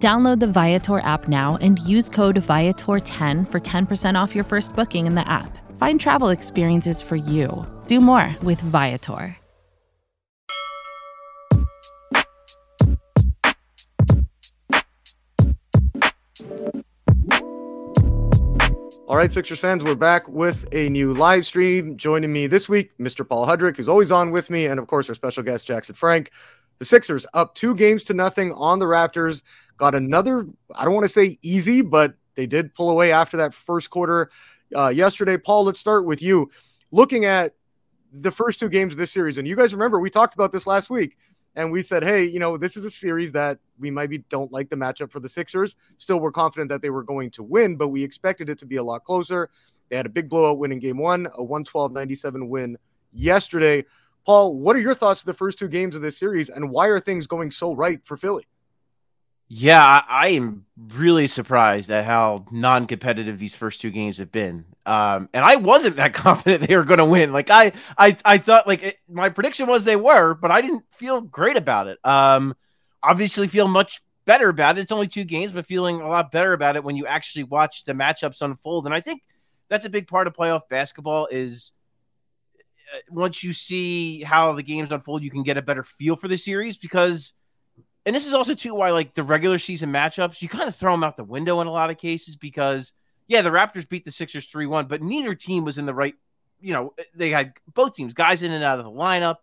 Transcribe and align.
Download 0.00 0.40
the 0.40 0.46
Viator 0.46 1.00
app 1.00 1.28
now 1.28 1.58
and 1.60 1.78
use 1.80 2.08
code 2.08 2.36
Viator10 2.36 3.50
for 3.50 3.60
10% 3.60 4.14
off 4.18 4.34
your 4.34 4.44
first 4.44 4.74
booking 4.74 5.06
in 5.06 5.14
the 5.14 5.28
app. 5.28 5.58
Find 5.76 6.00
travel 6.00 6.30
experiences 6.30 7.02
for 7.02 7.16
you. 7.16 7.66
Do 7.86 8.00
more 8.00 8.34
with 8.42 8.58
Viator. 8.62 9.36
All 19.06 19.16
right, 19.16 19.30
Sixers 19.30 19.58
fans, 19.58 19.82
we're 19.82 19.96
back 19.96 20.28
with 20.28 20.66
a 20.72 20.88
new 20.88 21.12
live 21.12 21.44
stream. 21.44 21.96
Joining 21.96 22.32
me 22.32 22.46
this 22.46 22.68
week, 22.68 22.96
Mr. 22.96 23.28
Paul 23.28 23.46
Hudrick, 23.46 23.76
who's 23.76 23.88
always 23.88 24.12
on 24.12 24.30
with 24.30 24.48
me, 24.48 24.66
and 24.66 24.78
of 24.78 24.86
course, 24.86 25.08
our 25.08 25.16
special 25.16 25.42
guest, 25.42 25.66
Jackson 25.66 25.96
Frank. 25.96 26.30
The 26.80 26.86
Sixers 26.86 27.26
up 27.34 27.54
two 27.54 27.74
games 27.74 28.04
to 28.04 28.14
nothing 28.14 28.52
on 28.52 28.78
the 28.78 28.86
Raptors. 28.86 29.42
Got 29.76 29.94
another, 29.94 30.46
I 30.74 30.84
don't 30.84 30.94
want 30.94 31.04
to 31.04 31.12
say 31.12 31.36
easy, 31.42 31.82
but 31.82 32.14
they 32.34 32.46
did 32.46 32.74
pull 32.74 32.90
away 32.90 33.12
after 33.12 33.36
that 33.36 33.52
first 33.52 33.90
quarter 33.90 34.30
uh, 34.74 34.88
yesterday. 34.88 35.36
Paul, 35.36 35.64
let's 35.64 35.78
start 35.78 36.06
with 36.06 36.22
you. 36.22 36.50
Looking 36.90 37.26
at 37.26 37.54
the 38.12 38.30
first 38.30 38.58
two 38.58 38.70
games 38.70 38.94
of 38.94 38.98
this 38.98 39.12
series, 39.12 39.36
and 39.36 39.46
you 39.46 39.56
guys 39.56 39.74
remember 39.74 40.00
we 40.00 40.08
talked 40.08 40.34
about 40.34 40.52
this 40.52 40.66
last 40.66 40.88
week, 40.88 41.18
and 41.54 41.70
we 41.70 41.82
said, 41.82 42.02
hey, 42.02 42.24
you 42.24 42.38
know, 42.38 42.56
this 42.56 42.78
is 42.78 42.86
a 42.86 42.90
series 42.90 43.32
that 43.32 43.58
we 43.78 43.90
maybe 43.90 44.18
don't 44.30 44.50
like 44.50 44.70
the 44.70 44.76
matchup 44.76 45.10
for 45.10 45.20
the 45.20 45.28
Sixers. 45.28 45.76
Still, 45.98 46.18
we're 46.18 46.32
confident 46.32 46.70
that 46.70 46.80
they 46.80 46.90
were 46.90 47.02
going 47.02 47.30
to 47.32 47.42
win, 47.42 47.76
but 47.76 47.88
we 47.88 48.02
expected 48.02 48.48
it 48.48 48.58
to 48.58 48.66
be 48.66 48.76
a 48.76 48.82
lot 48.82 49.04
closer. 49.04 49.50
They 49.90 49.96
had 49.96 50.06
a 50.06 50.10
big 50.10 50.30
blowout 50.30 50.58
win 50.58 50.72
in 50.72 50.78
game 50.78 50.96
one, 50.96 51.26
a 51.34 51.42
112 51.42 51.92
97 51.92 52.48
win 52.48 52.78
yesterday. 53.12 53.84
Paul, 54.24 54.54
what 54.54 54.76
are 54.76 54.80
your 54.80 54.94
thoughts 54.94 55.20
of 55.20 55.26
the 55.26 55.34
first 55.34 55.58
two 55.58 55.68
games 55.68 55.96
of 55.96 56.02
this 56.02 56.18
series, 56.18 56.50
and 56.50 56.70
why 56.70 56.88
are 56.88 57.00
things 57.00 57.26
going 57.26 57.50
so 57.50 57.74
right 57.74 58.00
for 58.04 58.16
Philly? 58.16 58.46
Yeah, 59.52 59.84
I, 59.84 60.04
I 60.08 60.28
am 60.28 60.64
really 60.94 61.26
surprised 61.26 61.90
at 61.90 62.04
how 62.04 62.46
non-competitive 62.52 63.36
these 63.36 63.54
first 63.54 63.80
two 63.80 63.90
games 63.90 64.18
have 64.18 64.30
been. 64.30 64.64
Um, 64.86 65.28
and 65.34 65.44
I 65.44 65.56
wasn't 65.56 65.96
that 65.96 66.14
confident 66.14 66.68
they 66.68 66.76
were 66.76 66.84
going 66.84 66.98
to 66.98 67.04
win. 67.04 67.32
Like 67.32 67.50
I, 67.50 67.72
I, 67.98 68.16
I 68.24 68.38
thought 68.38 68.68
like 68.68 68.82
it, 68.84 68.98
my 69.08 69.28
prediction 69.28 69.66
was 69.66 69.84
they 69.84 69.96
were, 69.96 70.34
but 70.34 70.52
I 70.52 70.60
didn't 70.60 70.84
feel 70.92 71.20
great 71.20 71.56
about 71.56 71.88
it. 71.88 71.98
Um, 72.04 72.54
obviously 73.02 73.48
feel 73.48 73.66
much 73.66 74.02
better 74.24 74.48
about 74.48 74.78
it. 74.78 74.82
It's 74.82 74.92
only 74.92 75.08
two 75.08 75.24
games, 75.24 75.50
but 75.50 75.66
feeling 75.66 76.00
a 76.00 76.08
lot 76.08 76.30
better 76.30 76.52
about 76.52 76.76
it 76.76 76.84
when 76.84 76.96
you 76.96 77.06
actually 77.06 77.42
watch 77.42 77.82
the 77.82 77.92
matchups 77.92 78.42
unfold. 78.42 78.86
And 78.86 78.94
I 78.94 79.00
think 79.00 79.22
that's 79.68 79.84
a 79.84 79.90
big 79.90 80.06
part 80.06 80.28
of 80.28 80.34
playoff 80.34 80.68
basketball 80.68 81.26
is 81.28 81.72
once 83.10 83.42
you 83.42 83.52
see 83.52 84.22
how 84.22 84.52
the 84.52 84.62
games 84.62 84.92
unfold, 84.92 85.22
you 85.22 85.30
can 85.30 85.42
get 85.42 85.56
a 85.56 85.62
better 85.62 85.82
feel 85.82 86.16
for 86.16 86.28
the 86.28 86.38
series 86.38 86.76
because 86.76 87.34
and 88.06 88.16
this 88.16 88.26
is 88.26 88.34
also 88.34 88.54
too 88.54 88.74
why 88.74 88.90
like 88.90 89.14
the 89.14 89.22
regular 89.22 89.58
season 89.58 89.92
matchups, 89.92 90.40
you 90.40 90.48
kind 90.48 90.68
of 90.68 90.74
throw 90.74 90.92
them 90.92 91.04
out 91.04 91.16
the 91.16 91.24
window 91.24 91.60
in 91.60 91.66
a 91.66 91.72
lot 91.72 91.90
of 91.90 91.98
cases 91.98 92.36
because 92.36 92.92
yeah, 93.28 93.42
the 93.42 93.50
Raptors 93.50 93.88
beat 93.88 94.04
the 94.04 94.10
Sixers 94.10 94.50
3-1, 94.50 94.88
but 94.88 95.02
neither 95.02 95.36
team 95.36 95.64
was 95.64 95.78
in 95.78 95.86
the 95.86 95.94
right, 95.94 96.14
you 96.60 96.72
know, 96.72 96.94
they 97.14 97.30
had 97.30 97.52
both 97.72 97.94
teams 97.94 98.12
guys 98.12 98.42
in 98.42 98.50
and 98.50 98.64
out 98.64 98.78
of 98.80 98.84
the 98.84 98.90
lineup. 98.90 99.36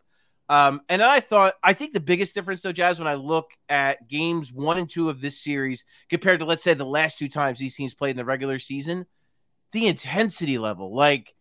Um, 0.50 0.82
and 0.90 1.02
I 1.02 1.22
thought, 1.22 1.54
I 1.64 1.74
think 1.74 1.94
the 1.94 2.02
biggest 2.02 2.34
difference, 2.34 2.62
though, 2.62 2.74
Jazz, 2.74 3.00
when 3.00 3.08
I 3.08 3.16
look 3.16 3.52
at 3.70 4.10
games 4.10 4.52
one 4.52 4.78
and 4.78 4.90
two 4.90 5.10
of 5.10 5.22
this 5.22 5.42
series 5.42 5.86
compared 6.10 6.40
to, 6.40 6.46
let's 6.46 6.64
say, 6.64 6.74
the 6.74 6.86
last 6.86 7.18
two 7.18 7.30
times 7.30 7.60
these 7.60 7.76
teams 7.76 7.94
played 7.94 8.12
in 8.12 8.18
the 8.18 8.26
regular 8.26 8.60
season, 8.60 9.06
the 9.72 9.88
intensity 9.88 10.58
level. 10.58 10.94
Like 10.94 11.34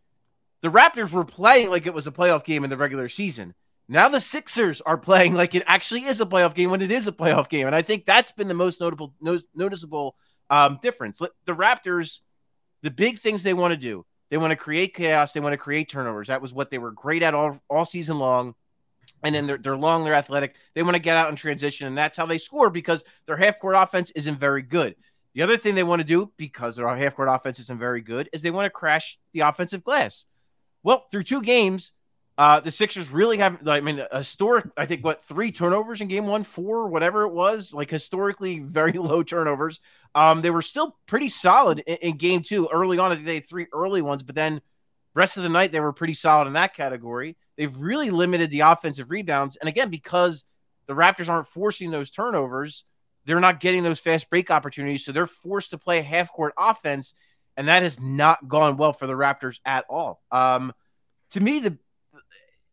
the 0.67 0.73
Raptors 0.73 1.13
were 1.13 1.25
playing 1.25 1.71
like 1.71 1.87
it 1.87 1.95
was 1.95 2.09
a 2.09 2.13
playoff 2.13 2.43
game 2.43 2.65
in 2.65 2.71
the 2.71 2.77
regular 2.77 3.09
season. 3.09 3.55
Now 3.89 4.09
the 4.09 4.19
Sixers 4.19 4.81
are 4.81 4.99
playing 4.99 5.35
like 5.35 5.55
it 5.55 5.63
actually 5.65 6.07
is 6.07 6.21
a 6.21 6.27
playoff 6.27 6.55
game 6.55 6.71
when 6.71 6.83
it 6.83 6.91
is 6.91 7.07
a 7.07 7.13
playoff 7.13 7.49
game, 7.49 7.69
and 7.69 7.77
I 7.77 7.83
think 7.83 8.05
that's 8.05 8.33
been 8.33 8.49
the 8.49 8.55
most 8.55 8.81
notable, 8.81 9.15
noticeable 9.55 10.17
um, 10.51 10.81
difference. 10.83 11.21
The 11.21 11.53
Raptors, 11.53 12.19
the 12.83 12.91
big 12.91 13.21
things 13.21 13.45
they 13.45 13.55
want 13.55 13.75
to 13.75 13.77
do, 13.77 14.05
they 14.29 14.39
want 14.39 14.51
to 14.51 14.57
create 14.57 14.93
chaos, 14.93 15.33
they 15.33 15.39
want 15.39 15.53
to 15.53 15.57
create 15.57 15.89
turnovers. 15.89 16.27
That 16.27 16.43
was 16.43 16.53
what 16.53 16.69
they 16.69 16.79
were 16.79 16.91
great 16.91 17.23
at 17.23 17.33
all 17.33 17.61
all 17.71 17.85
season 17.85 18.19
long. 18.19 18.57
And 19.23 19.35
then 19.35 19.47
they're, 19.47 19.59
they're 19.59 19.77
long, 19.77 20.03
they're 20.03 20.15
athletic. 20.15 20.57
They 20.75 20.83
want 20.83 20.97
to 20.97 21.01
get 21.01 21.17
out 21.17 21.31
in 21.31 21.37
transition, 21.37 21.87
and 21.87 21.97
that's 21.97 22.19
how 22.19 22.27
they 22.27 22.39
score 22.39 22.71
because 22.71 23.05
their 23.27 23.37
half 23.37 23.61
court 23.61 23.77
offense 23.79 24.11
isn't 24.11 24.37
very 24.37 24.63
good. 24.63 24.97
The 25.35 25.43
other 25.43 25.57
thing 25.57 25.77
they 25.77 25.85
want 25.85 26.01
to 26.01 26.05
do 26.05 26.33
because 26.37 26.75
their 26.75 26.95
half 26.97 27.15
court 27.15 27.29
offense 27.31 27.61
isn't 27.61 27.79
very 27.79 28.01
good 28.01 28.29
is 28.33 28.43
they 28.43 28.51
want 28.51 28.67
to 28.67 28.71
crash 28.71 29.17
the 29.33 29.41
offensive 29.41 29.85
glass. 29.85 30.25
Well, 30.87 31.05
through 31.11 31.25
two 31.25 31.43
games, 31.43 31.91
uh, 32.39 32.61
the 32.61 32.71
Sixers 32.71 33.11
really 33.11 33.39
have, 33.39 33.67
I 33.67 33.81
mean, 33.81 34.01
historic, 34.13 34.67
I 34.77 34.87
think, 34.87 35.05
what, 35.05 35.21
three 35.25 35.51
turnovers 35.51 36.01
in 36.01 36.07
game 36.07 36.29
one, 36.29 36.45
four, 36.45 36.87
whatever 36.87 37.23
it 37.23 37.33
was, 37.33 37.75
like 37.75 37.91
historically 37.91 38.61
very 38.65 38.93
low 38.93 39.25
turnovers. 39.25 39.81
Um, 40.15 40.43
they 40.43 40.51
were 40.51 40.63
still 40.63 40.97
pretty 41.07 41.29
solid 41.29 41.81
in, 41.81 41.97
in 41.97 42.17
game 42.19 42.41
two. 42.41 42.69
Early 42.73 43.01
on, 43.01 43.25
they 43.25 43.35
had 43.35 43.49
three 43.49 43.67
early 43.73 44.01
ones, 44.01 44.23
but 44.23 44.37
then 44.37 44.61
rest 45.13 45.37
of 45.37 45.43
the 45.43 45.49
night, 45.49 45.73
they 45.73 45.81
were 45.81 45.93
pretty 45.93 46.15
solid 46.15 46.47
in 46.47 46.53
that 46.53 46.77
category. 46.77 47.37
They've 47.57 47.77
really 47.77 48.13
limited 48.13 48.53
the 48.53 48.61
offensive 48.61 49.11
rebounds. 49.11 49.57
And 49.57 49.69
again, 49.69 49.91
because 49.91 50.45
the 50.87 50.95
Raptors 50.95 51.29
aren't 51.29 51.49
forcing 51.49 51.91
those 51.91 52.11
turnovers, 52.11 52.85
they're 53.25 53.41
not 53.41 53.59
getting 53.59 53.83
those 53.83 53.99
fast 53.99 54.31
break 54.31 54.53
opportunities. 54.53 55.05
So 55.05 55.11
they're 55.11 55.27
forced 55.27 55.71
to 55.71 55.79
play 55.79 56.01
half 56.03 56.33
court 56.33 56.55
offense. 56.57 57.13
And 57.57 57.69
that 57.69 57.83
has 57.83 57.99
not 58.01 58.49
gone 58.49 58.77
well 58.77 58.93
for 58.93 59.07
the 59.07 59.15
Raptors 59.15 59.61
at 59.65 59.85
all. 59.89 60.23
Um, 60.31 60.73
to 61.31 61.41
me, 61.41 61.61
the 61.61 61.79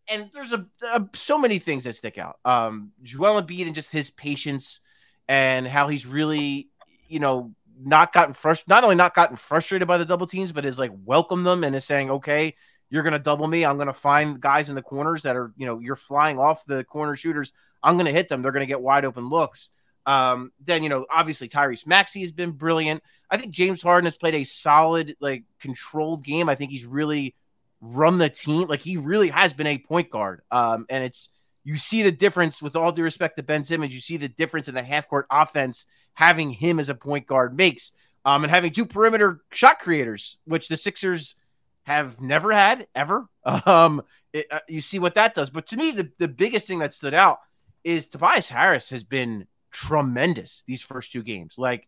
and 0.09 0.29
there's 0.33 0.51
a, 0.51 0.65
a, 0.91 1.07
so 1.13 1.37
many 1.37 1.59
things 1.59 1.85
that 1.85 1.95
stick 1.95 2.17
out. 2.17 2.37
Um, 2.43 2.91
Joel 3.03 3.41
Embiid 3.41 3.65
and 3.65 3.75
just 3.75 3.91
his 3.91 4.11
patience 4.11 4.81
and 5.27 5.65
how 5.65 5.87
he's 5.87 6.05
really, 6.05 6.69
you 7.07 7.19
know, 7.19 7.53
not 7.81 8.13
gotten 8.13 8.33
frustrated, 8.33 8.69
not 8.69 8.83
only 8.83 8.95
not 8.95 9.15
gotten 9.15 9.37
frustrated 9.37 9.87
by 9.87 9.97
the 9.97 10.05
double 10.05 10.27
teams, 10.27 10.51
but 10.51 10.65
is 10.65 10.77
like 10.77 10.91
welcome 11.05 11.43
them 11.43 11.63
and 11.63 11.75
is 11.75 11.85
saying, 11.85 12.11
okay, 12.11 12.55
you're 12.89 13.03
to 13.13 13.19
double 13.19 13.47
me. 13.47 13.65
I'm 13.65 13.77
to 13.87 13.93
find 13.93 14.39
guys 14.39 14.69
in 14.69 14.75
the 14.75 14.81
corners 14.81 15.23
that 15.23 15.35
are, 15.35 15.51
you 15.57 15.65
know, 15.65 15.79
you're 15.79 15.95
flying 15.95 16.37
off 16.37 16.65
the 16.65 16.83
corner 16.83 17.15
shooters. 17.15 17.53
I'm 17.81 17.95
to 18.05 18.11
hit 18.11 18.29
them. 18.29 18.41
They're 18.41 18.51
to 18.65 18.67
get 18.67 18.81
wide 18.81 19.05
open 19.05 19.29
looks. 19.29 19.71
Um, 20.05 20.51
then, 20.63 20.83
you 20.83 20.89
know, 20.89 21.05
obviously 21.09 21.47
Tyrese 21.47 21.87
Maxey 21.87 22.21
has 22.21 22.31
been 22.31 22.51
brilliant. 22.51 23.01
I 23.33 23.37
think 23.37 23.51
James 23.51 23.81
Harden 23.81 24.05
has 24.05 24.15
played 24.15 24.35
a 24.35 24.43
solid, 24.43 25.15
like 25.19 25.43
controlled 25.59 26.23
game. 26.23 26.49
I 26.49 26.55
think 26.55 26.69
he's 26.69 26.85
really 26.85 27.33
run 27.81 28.19
the 28.19 28.29
team. 28.29 28.67
Like 28.67 28.79
he 28.79 28.97
really 28.97 29.29
has 29.29 29.53
been 29.53 29.65
a 29.65 29.79
point 29.79 30.11
guard. 30.11 30.41
Um, 30.51 30.85
and 30.87 31.03
it's 31.03 31.29
you 31.63 31.77
see 31.77 32.03
the 32.03 32.11
difference 32.11 32.61
with 32.61 32.75
all 32.75 32.91
due 32.91 33.01
respect 33.01 33.37
to 33.37 33.43
Ben 33.43 33.63
Simmons. 33.63 33.91
You 33.91 34.01
see 34.01 34.17
the 34.17 34.29
difference 34.29 34.67
in 34.67 34.75
the 34.75 34.83
half 34.83 35.09
court 35.09 35.25
offense 35.31 35.87
having 36.13 36.51
him 36.51 36.79
as 36.79 36.89
a 36.89 36.95
point 36.95 37.25
guard 37.25 37.57
makes. 37.57 37.93
Um, 38.23 38.43
and 38.43 38.51
having 38.51 38.71
two 38.71 38.85
perimeter 38.85 39.41
shot 39.51 39.79
creators, 39.79 40.37
which 40.45 40.67
the 40.67 40.77
Sixers 40.77 41.35
have 41.83 42.21
never 42.21 42.51
had 42.51 42.85
ever. 42.93 43.27
Um, 43.65 44.03
it, 44.31 44.45
uh, 44.51 44.59
you 44.69 44.79
see 44.79 44.99
what 44.99 45.15
that 45.15 45.35
does. 45.35 45.49
But 45.49 45.67
to 45.67 45.75
me, 45.77 45.91
the, 45.91 46.11
the 46.19 46.27
biggest 46.27 46.67
thing 46.67 46.79
that 46.79 46.93
stood 46.93 47.13
out 47.13 47.39
is 47.83 48.07
Tobias 48.07 48.49
Harris 48.49 48.89
has 48.91 49.03
been 49.03 49.47
tremendous 49.71 50.63
these 50.65 50.81
first 50.81 51.11
two 51.11 51.23
games. 51.23 51.55
Like, 51.57 51.87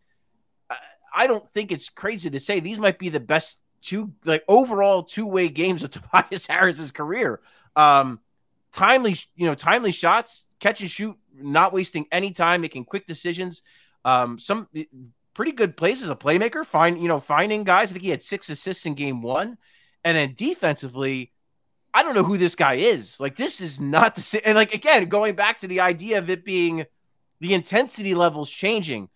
I 1.16 1.26
don't 1.26 1.50
think 1.50 1.72
it's 1.72 1.88
crazy 1.88 2.28
to 2.28 2.38
say 2.38 2.60
these 2.60 2.78
might 2.78 2.98
be 2.98 3.08
the 3.08 3.18
best 3.18 3.58
two 3.82 4.12
like 4.24 4.44
overall 4.48 5.02
two 5.02 5.26
way 5.26 5.48
games 5.48 5.82
of 5.82 5.90
Tobias 6.12 6.46
Harris's 6.46 6.92
career. 6.92 7.40
Um, 7.74 8.20
timely, 8.72 9.16
you 9.34 9.46
know, 9.46 9.54
timely 9.54 9.92
shots, 9.92 10.44
catch 10.60 10.82
and 10.82 10.90
shoot, 10.90 11.16
not 11.34 11.72
wasting 11.72 12.06
any 12.12 12.32
time, 12.32 12.60
making 12.60 12.84
quick 12.84 13.06
decisions. 13.06 13.62
Um, 14.04 14.38
some 14.38 14.68
eh, 14.76 14.84
pretty 15.32 15.52
good 15.52 15.76
plays 15.76 16.02
as 16.02 16.10
a 16.10 16.16
playmaker. 16.16 16.64
Find 16.64 17.00
you 17.00 17.08
know 17.08 17.18
finding 17.18 17.64
guys. 17.64 17.90
I 17.90 17.94
think 17.94 18.04
he 18.04 18.10
had 18.10 18.22
six 18.22 18.50
assists 18.50 18.84
in 18.84 18.94
game 18.94 19.22
one, 19.22 19.56
and 20.04 20.16
then 20.16 20.34
defensively. 20.36 21.32
I 21.94 22.02
don't 22.02 22.14
know 22.14 22.24
who 22.24 22.36
this 22.36 22.56
guy 22.56 22.74
is. 22.74 23.18
Like, 23.20 23.36
this 23.36 23.62
is 23.62 23.80
not 23.80 24.16
the 24.16 24.20
same. 24.20 24.42
And, 24.44 24.54
like, 24.54 24.74
again, 24.74 25.06
going 25.08 25.34
back 25.34 25.60
to 25.60 25.66
the 25.66 25.80
idea 25.80 26.18
of 26.18 26.28
it 26.28 26.44
being 26.44 26.84
the 27.40 27.54
intensity 27.54 28.14
levels 28.14 28.50
changing, 28.50 29.08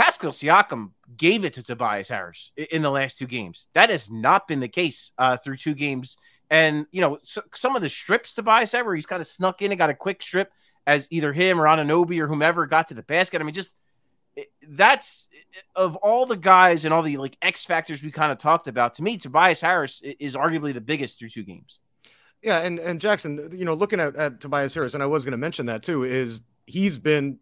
Pascal 0.00 0.30
Siakam 0.30 0.92
gave 1.14 1.44
it 1.44 1.52
to 1.52 1.62
Tobias 1.62 2.08
Harris 2.08 2.52
in 2.56 2.80
the 2.80 2.90
last 2.90 3.18
two 3.18 3.26
games. 3.26 3.68
That 3.74 3.90
has 3.90 4.10
not 4.10 4.48
been 4.48 4.60
the 4.60 4.66
case 4.66 5.12
uh, 5.18 5.36
through 5.36 5.58
two 5.58 5.74
games. 5.74 6.16
And, 6.48 6.86
you 6.90 7.02
know, 7.02 7.18
so, 7.22 7.42
some 7.54 7.76
of 7.76 7.82
the 7.82 7.90
strips 7.90 8.32
Tobias 8.32 8.72
Harris, 8.72 8.96
he's 8.96 9.04
kind 9.04 9.20
of 9.20 9.26
snuck 9.26 9.60
in 9.60 9.72
and 9.72 9.78
got 9.78 9.90
a 9.90 9.94
quick 9.94 10.22
strip 10.22 10.52
as 10.86 11.06
either 11.10 11.34
him 11.34 11.60
or 11.60 11.64
Anunoby 11.64 12.18
or 12.18 12.28
whomever 12.28 12.66
got 12.66 12.88
to 12.88 12.94
the 12.94 13.02
basket. 13.02 13.42
I 13.42 13.44
mean, 13.44 13.52
just 13.52 13.74
that's 14.66 15.28
of 15.76 15.96
all 15.96 16.24
the 16.24 16.36
guys 16.36 16.86
and 16.86 16.94
all 16.94 17.02
the 17.02 17.18
like 17.18 17.36
X 17.42 17.66
factors 17.66 18.02
we 18.02 18.10
kind 18.10 18.32
of 18.32 18.38
talked 18.38 18.68
about. 18.68 18.94
To 18.94 19.02
me, 19.02 19.18
Tobias 19.18 19.60
Harris 19.60 20.00
is 20.02 20.34
arguably 20.34 20.72
the 20.72 20.80
biggest 20.80 21.18
through 21.18 21.28
two 21.28 21.42
games. 21.42 21.78
Yeah, 22.40 22.60
and 22.60 22.78
and 22.78 23.02
Jackson, 23.02 23.50
you 23.52 23.66
know, 23.66 23.74
looking 23.74 24.00
at, 24.00 24.16
at 24.16 24.40
Tobias 24.40 24.72
Harris, 24.72 24.94
and 24.94 25.02
I 25.02 25.06
was 25.06 25.26
going 25.26 25.32
to 25.32 25.36
mention 25.36 25.66
that 25.66 25.82
too, 25.82 26.04
is 26.04 26.40
he's 26.66 26.96
been 26.96 27.38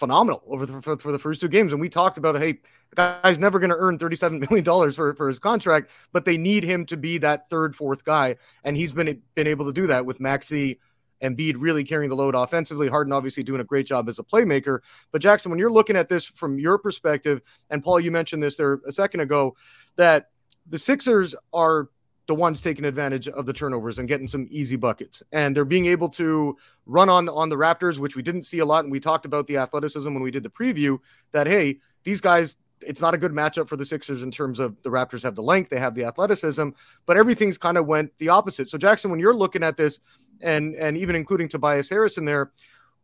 phenomenal 0.00 0.42
over 0.48 0.64
the, 0.64 0.80
for, 0.80 0.96
for, 0.96 1.12
the 1.12 1.18
first 1.18 1.42
two 1.42 1.48
games. 1.48 1.72
And 1.72 1.80
we 1.80 1.90
talked 1.90 2.16
about, 2.16 2.38
hey, 2.38 2.52
the 2.88 3.18
guy's 3.22 3.38
never 3.38 3.60
going 3.60 3.70
to 3.70 3.76
earn 3.76 3.98
$37 3.98 4.50
million 4.50 4.92
for, 4.92 5.14
for 5.14 5.28
his 5.28 5.38
contract, 5.38 5.90
but 6.12 6.24
they 6.24 6.38
need 6.38 6.64
him 6.64 6.86
to 6.86 6.96
be 6.96 7.18
that 7.18 7.48
third, 7.48 7.76
fourth 7.76 8.02
guy. 8.02 8.36
And 8.64 8.76
he's 8.76 8.94
been, 8.94 9.22
been 9.34 9.46
able 9.46 9.66
to 9.66 9.72
do 9.72 9.86
that 9.88 10.06
with 10.06 10.18
Maxey 10.18 10.80
and 11.20 11.36
Bede 11.36 11.58
really 11.58 11.84
carrying 11.84 12.08
the 12.08 12.16
load 12.16 12.34
offensively. 12.34 12.88
Harden 12.88 13.12
obviously 13.12 13.42
doing 13.42 13.60
a 13.60 13.64
great 13.64 13.86
job 13.86 14.08
as 14.08 14.18
a 14.18 14.24
playmaker. 14.24 14.78
But 15.12 15.20
Jackson, 15.20 15.50
when 15.50 15.58
you're 15.58 15.70
looking 15.70 15.96
at 15.96 16.08
this 16.08 16.24
from 16.24 16.58
your 16.58 16.78
perspective, 16.78 17.42
and 17.68 17.84
Paul, 17.84 18.00
you 18.00 18.10
mentioned 18.10 18.42
this 18.42 18.56
there 18.56 18.80
a 18.86 18.92
second 18.92 19.20
ago, 19.20 19.54
that 19.96 20.30
the 20.66 20.78
Sixers 20.78 21.34
are 21.52 21.88
the 22.30 22.34
ones 22.36 22.60
taking 22.60 22.84
advantage 22.84 23.26
of 23.26 23.44
the 23.44 23.52
turnovers 23.52 23.98
and 23.98 24.06
getting 24.06 24.28
some 24.28 24.46
easy 24.52 24.76
buckets. 24.76 25.20
And 25.32 25.56
they're 25.56 25.64
being 25.64 25.86
able 25.86 26.08
to 26.10 26.56
run 26.86 27.08
on 27.08 27.28
on 27.28 27.48
the 27.48 27.56
Raptors, 27.56 27.98
which 27.98 28.14
we 28.14 28.22
didn't 28.22 28.42
see 28.42 28.60
a 28.60 28.64
lot. 28.64 28.84
And 28.84 28.92
we 28.92 29.00
talked 29.00 29.26
about 29.26 29.48
the 29.48 29.56
athleticism 29.56 30.14
when 30.14 30.22
we 30.22 30.30
did 30.30 30.44
the 30.44 30.48
preview 30.48 31.00
that 31.32 31.48
hey, 31.48 31.80
these 32.04 32.20
guys, 32.20 32.54
it's 32.82 33.00
not 33.00 33.14
a 33.14 33.18
good 33.18 33.32
matchup 33.32 33.68
for 33.68 33.74
the 33.74 33.84
Sixers 33.84 34.22
in 34.22 34.30
terms 34.30 34.60
of 34.60 34.80
the 34.84 34.90
Raptors 34.90 35.24
have 35.24 35.34
the 35.34 35.42
length, 35.42 35.70
they 35.70 35.80
have 35.80 35.96
the 35.96 36.04
athleticism, 36.04 36.68
but 37.04 37.16
everything's 37.16 37.58
kind 37.58 37.76
of 37.76 37.86
went 37.86 38.12
the 38.18 38.28
opposite. 38.28 38.68
So 38.68 38.78
Jackson, 38.78 39.10
when 39.10 39.18
you're 39.18 39.34
looking 39.34 39.64
at 39.64 39.76
this, 39.76 39.98
and 40.40 40.76
and 40.76 40.96
even 40.96 41.16
including 41.16 41.48
Tobias 41.48 41.90
Harris 41.90 42.16
in 42.16 42.26
there, 42.26 42.52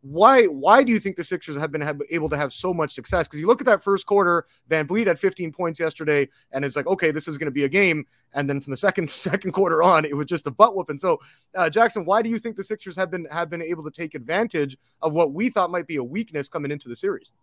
why 0.01 0.45
why 0.45 0.83
do 0.83 0.91
you 0.91 0.99
think 0.99 1.17
the 1.17 1.23
Sixers 1.23 1.57
have 1.57 1.71
been 1.71 1.81
have, 1.81 1.99
able 2.09 2.29
to 2.29 2.37
have 2.37 2.53
so 2.53 2.73
much 2.73 2.93
success? 2.93 3.27
Because 3.27 3.39
you 3.39 3.47
look 3.47 3.61
at 3.61 3.65
that 3.65 3.83
first 3.83 4.05
quarter, 4.05 4.45
VanVleet 4.69 5.07
had 5.07 5.19
15 5.19 5.51
points 5.51 5.79
yesterday, 5.79 6.29
and 6.51 6.63
it's 6.63 6.75
like, 6.75 6.87
okay, 6.87 7.11
this 7.11 7.27
is 7.27 7.37
going 7.37 7.47
to 7.47 7.51
be 7.51 7.63
a 7.63 7.69
game. 7.69 8.05
And 8.33 8.49
then 8.49 8.61
from 8.61 8.71
the 8.71 8.77
second 8.77 9.09
second 9.09 9.51
quarter 9.51 9.81
on, 9.81 10.05
it 10.05 10.15
was 10.15 10.27
just 10.27 10.47
a 10.47 10.51
butt 10.51 10.75
whooping. 10.75 10.99
So, 10.99 11.19
uh, 11.55 11.69
Jackson, 11.69 12.05
why 12.05 12.21
do 12.21 12.29
you 12.29 12.39
think 12.39 12.57
the 12.57 12.63
Sixers 12.63 12.95
have 12.95 13.09
been 13.09 13.25
have 13.31 13.49
been 13.49 13.61
able 13.61 13.83
to 13.83 13.91
take 13.91 14.15
advantage 14.15 14.77
of 15.01 15.13
what 15.13 15.33
we 15.33 15.49
thought 15.49 15.71
might 15.71 15.87
be 15.87 15.97
a 15.97 16.03
weakness 16.03 16.47
coming 16.47 16.71
into 16.71 16.89
the 16.89 16.95
series? 16.95 17.33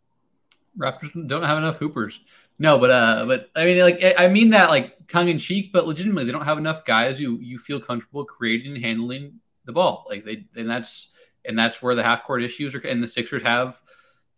Raptors 0.78 1.28
don't 1.28 1.44
have 1.44 1.58
enough 1.58 1.76
hoopers. 1.76 2.20
No, 2.58 2.78
but 2.78 2.90
uh, 2.90 3.24
but 3.26 3.50
I 3.56 3.64
mean, 3.64 3.78
like 3.80 4.02
I 4.18 4.28
mean 4.28 4.50
that 4.50 4.70
like 4.70 5.06
tongue 5.08 5.28
in 5.28 5.38
cheek, 5.38 5.72
but 5.72 5.86
legitimately, 5.86 6.24
they 6.24 6.32
don't 6.32 6.44
have 6.44 6.58
enough 6.58 6.84
guys 6.84 7.18
who 7.18 7.38
you 7.40 7.58
feel 7.58 7.80
comfortable 7.80 8.24
creating 8.24 8.74
and 8.74 8.84
handling 8.84 9.40
the 9.64 9.72
ball. 9.72 10.06
Like 10.08 10.24
they, 10.24 10.44
and 10.56 10.68
that's 10.68 11.08
and 11.44 11.58
that's 11.58 11.82
where 11.82 11.94
the 11.94 12.02
half 12.02 12.24
court 12.24 12.42
issues 12.42 12.74
are. 12.74 12.80
And 12.80 13.02
the 13.02 13.08
Sixers 13.08 13.42
have 13.42 13.80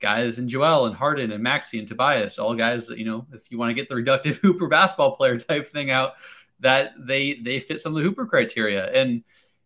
guys 0.01 0.39
in 0.39 0.49
Joel 0.49 0.87
and 0.87 0.95
Harden 0.95 1.33
and 1.33 1.43
Maxey 1.43 1.79
and 1.79 1.89
Tobias, 1.89 2.39
all 2.39 2.55
guys 2.55 2.87
that 2.87 2.99
you 2.99 3.05
know, 3.05 3.27
if 3.33 3.51
you 3.51 3.59
want 3.59 3.71
to 3.71 3.75
get 3.75 3.89
the 3.89 3.95
reductive 3.95 4.37
Hooper 4.43 4.69
basketball 4.69 5.17
player 5.17 5.39
type 5.39 5.67
thing 5.67 5.91
out, 5.91 6.15
that 6.61 6.93
they 6.99 7.35
they 7.35 7.61
fit 7.61 7.81
some 7.81 7.93
of 7.93 8.03
the 8.03 8.09
Hooper 8.09 8.27
criteria. 8.27 8.91
And 8.93 9.23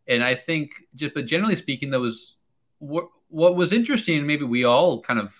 and 0.07 0.23
I 0.23 0.35
think 0.35 0.73
just 0.95 1.15
but 1.15 1.27
generally 1.27 1.57
speaking, 1.57 1.91
that 1.91 2.01
was 2.01 2.37
what 2.79 3.09
what 3.29 3.57
was 3.57 3.73
interesting. 3.73 4.27
Maybe 4.27 4.45
we 4.45 4.65
all 4.65 5.01
kind 5.01 5.21
of, 5.21 5.37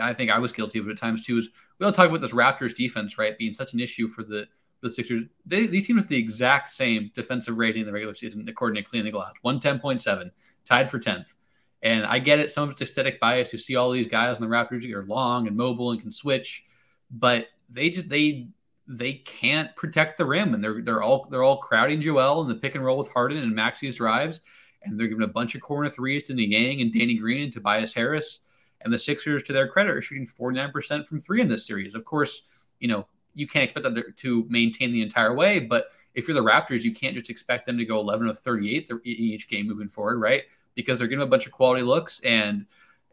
I 0.00 0.14
think 0.14 0.30
I 0.30 0.38
was 0.38 0.52
guilty 0.52 0.78
of 0.78 0.88
it 0.88 0.92
at 0.92 0.98
times 0.98 1.24
too. 1.24 1.38
Is 1.38 1.50
we 1.78 1.86
all 1.86 1.92
talk 1.92 2.08
about 2.08 2.22
this 2.22 2.32
Raptors 2.32 2.74
defense, 2.74 3.18
right, 3.18 3.36
being 3.38 3.54
such 3.54 3.74
an 3.74 3.80
issue 3.80 4.08
for 4.08 4.22
the 4.22 4.48
the 4.82 4.90
Sixers. 4.90 5.24
They, 5.44 5.66
these 5.66 5.86
teams 5.86 6.04
the 6.06 6.16
exact 6.16 6.70
same 6.70 7.10
defensive 7.14 7.56
rating 7.56 7.82
in 7.82 7.86
the 7.86 7.92
regular 7.92 8.14
season, 8.14 8.46
according 8.48 8.82
to 8.82 8.88
Clean 8.88 9.04
the 9.04 9.10
Glass, 9.10 9.32
one 9.42 9.60
ten 9.60 9.78
point 9.78 10.00
seven, 10.00 10.30
tied 10.66 10.90
for 10.90 10.98
tenth. 10.98 11.34
And 11.82 12.04
I 12.04 12.18
get 12.18 12.38
it. 12.38 12.50
Some 12.50 12.64
of 12.64 12.70
it's 12.70 12.82
aesthetic 12.82 13.20
bias. 13.20 13.52
You 13.52 13.58
see 13.58 13.76
all 13.76 13.90
these 13.90 14.08
guys 14.08 14.36
in 14.36 14.42
the 14.42 14.48
Raptors 14.48 14.90
are 14.92 15.04
long 15.04 15.46
and 15.46 15.56
mobile 15.56 15.92
and 15.92 16.00
can 16.00 16.12
switch, 16.12 16.64
but 17.10 17.46
they 17.70 17.90
just 17.90 18.08
they 18.08 18.48
they 18.88 19.14
can't 19.14 19.74
protect 19.76 20.16
the 20.16 20.24
rim, 20.24 20.54
and 20.54 20.62
they're 20.62 20.82
they're 20.82 21.02
all 21.02 21.28
they're 21.30 21.42
all 21.42 21.58
crowding 21.58 22.00
Joel 22.00 22.42
in 22.42 22.48
the 22.48 22.54
pick 22.54 22.74
and 22.74 22.84
roll 22.84 22.98
with 22.98 23.08
Harden 23.08 23.38
and 23.38 23.54
Maxey's 23.54 23.96
drives, 23.96 24.40
and 24.82 24.98
they're 24.98 25.08
giving 25.08 25.24
a 25.24 25.28
bunch 25.28 25.54
of 25.54 25.60
corner 25.60 25.90
threes 25.90 26.24
to 26.24 26.34
Niang 26.34 26.80
and 26.80 26.92
Danny 26.92 27.16
Green 27.16 27.44
and 27.44 27.52
Tobias 27.52 27.92
Harris. 27.92 28.40
And 28.82 28.92
the 28.92 28.98
Sixers, 28.98 29.42
to 29.44 29.54
their 29.54 29.66
credit, 29.66 29.96
are 29.96 30.02
shooting 30.02 30.26
49% 30.26 31.08
from 31.08 31.18
three 31.18 31.40
in 31.40 31.48
this 31.48 31.66
series. 31.66 31.94
Of 31.94 32.04
course, 32.04 32.42
you 32.78 32.88
know, 32.88 33.06
you 33.36 33.46
can't 33.46 33.64
expect 33.64 33.84
them 33.84 34.02
to 34.16 34.46
maintain 34.48 34.90
the 34.90 35.02
entire 35.02 35.34
way, 35.34 35.60
but 35.60 35.90
if 36.14 36.26
you're 36.26 36.34
the 36.34 36.42
Raptors, 36.42 36.82
you 36.82 36.92
can't 36.92 37.14
just 37.14 37.30
expect 37.30 37.66
them 37.66 37.78
to 37.78 37.84
go 37.84 38.00
11 38.00 38.26
or 38.26 38.32
38 38.32 38.90
in 38.90 39.00
each 39.04 39.48
game 39.48 39.68
moving 39.68 39.88
forward, 39.88 40.18
right? 40.18 40.42
because 40.76 40.98
they're 40.98 41.08
getting 41.08 41.24
a 41.24 41.26
bunch 41.26 41.46
of 41.46 41.52
quality 41.52 41.82
looks 41.82 42.20
and 42.20 42.64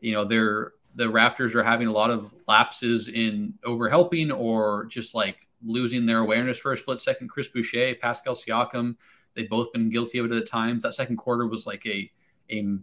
you 0.01 0.11
know 0.11 0.23
they're 0.23 0.73
the 0.95 1.05
Raptors 1.05 1.55
are 1.55 1.63
having 1.63 1.87
a 1.87 1.91
lot 1.91 2.11
of 2.11 2.35
lapses 2.47 3.07
in 3.07 3.55
overhelping 3.65 4.31
or 4.37 4.85
just 4.85 5.15
like 5.15 5.47
losing 5.65 6.05
their 6.05 6.19
awareness 6.19 6.59
for 6.59 6.71
a 6.73 6.77
split 6.77 6.99
second. 6.99 7.29
Chris 7.29 7.47
Boucher, 7.47 7.95
Pascal 7.95 8.35
Siakam, 8.35 8.95
they've 9.33 9.49
both 9.49 9.73
been 9.73 9.89
guilty 9.89 10.19
of 10.19 10.31
it 10.31 10.37
at 10.37 10.47
times. 10.47 10.83
That 10.83 10.93
second 10.93 11.17
quarter 11.17 11.47
was 11.47 11.65
like 11.65 11.83
a 11.87 12.11
a, 12.51 12.77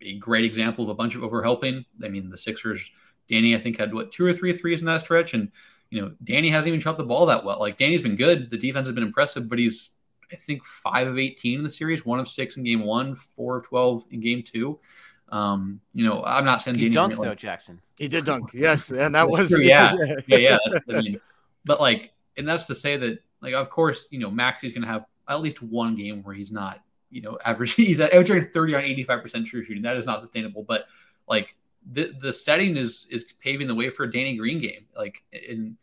a 0.00 0.18
great 0.18 0.46
example 0.46 0.84
of 0.84 0.90
a 0.90 0.94
bunch 0.94 1.16
of 1.16 1.20
overhelping. 1.20 1.84
I 2.02 2.08
mean, 2.08 2.30
the 2.30 2.38
Sixers, 2.38 2.90
Danny, 3.28 3.54
I 3.54 3.58
think 3.58 3.78
had 3.78 3.92
what 3.92 4.10
two 4.10 4.24
or 4.24 4.32
three 4.32 4.56
threes 4.56 4.80
in 4.80 4.86
that 4.86 5.02
stretch, 5.02 5.34
and 5.34 5.50
you 5.90 6.00
know, 6.00 6.12
Danny 6.24 6.48
hasn't 6.48 6.68
even 6.68 6.80
shot 6.80 6.96
the 6.96 7.04
ball 7.04 7.26
that 7.26 7.44
well. 7.44 7.58
Like 7.58 7.78
Danny's 7.78 8.02
been 8.02 8.16
good, 8.16 8.50
the 8.50 8.58
defense 8.58 8.88
has 8.88 8.94
been 8.94 9.04
impressive, 9.04 9.48
but 9.48 9.58
he's 9.58 9.90
I 10.32 10.36
think 10.36 10.64
five 10.64 11.08
of 11.08 11.18
18 11.18 11.58
in 11.58 11.64
the 11.64 11.70
series, 11.70 12.06
one 12.06 12.20
of 12.20 12.28
six 12.28 12.56
in 12.56 12.62
game 12.62 12.84
one, 12.84 13.16
four 13.16 13.58
of 13.58 13.64
12 13.64 14.06
in 14.10 14.20
game 14.20 14.42
two. 14.42 14.78
Um, 15.30 15.80
you 15.92 16.04
know, 16.04 16.22
I'm 16.24 16.44
not 16.44 16.62
saying 16.62 16.78
he 16.78 16.90
dunked 16.90 17.16
like, 17.16 17.28
though, 17.28 17.34
Jackson. 17.34 17.80
He 17.98 18.08
did 18.08 18.24
dunk, 18.24 18.50
yes, 18.52 18.90
and 18.90 19.14
that 19.14 19.28
was 19.30 19.50
true, 19.50 19.62
yeah, 19.62 19.94
yeah, 20.26 20.36
yeah. 20.36 20.58
I 20.88 21.00
mean, 21.00 21.20
but 21.64 21.80
like, 21.80 22.12
and 22.36 22.48
that's 22.48 22.66
to 22.66 22.74
say 22.74 22.96
that, 22.96 23.22
like, 23.40 23.54
of 23.54 23.70
course, 23.70 24.08
you 24.10 24.18
know, 24.18 24.30
Maxey's 24.30 24.72
going 24.72 24.82
to 24.82 24.88
have 24.88 25.04
at 25.28 25.40
least 25.40 25.62
one 25.62 25.94
game 25.94 26.22
where 26.22 26.34
he's 26.34 26.50
not, 26.50 26.80
you 27.10 27.22
know, 27.22 27.38
average. 27.44 27.74
He's 27.76 28.00
averaging 28.00 28.50
30 28.52 28.74
on 28.74 28.82
85 28.82 29.22
percent 29.22 29.46
true 29.46 29.64
shooting. 29.64 29.82
That 29.82 29.96
is 29.96 30.06
not 30.06 30.20
sustainable. 30.20 30.64
But 30.64 30.86
like, 31.28 31.54
the 31.90 32.14
the 32.20 32.32
setting 32.32 32.76
is 32.76 33.06
is 33.10 33.32
paving 33.34 33.66
the 33.66 33.74
way 33.74 33.90
for 33.90 34.04
a 34.04 34.10
Danny 34.10 34.36
Green 34.36 34.60
game. 34.60 34.86
Like, 34.96 35.22
in 35.32 35.76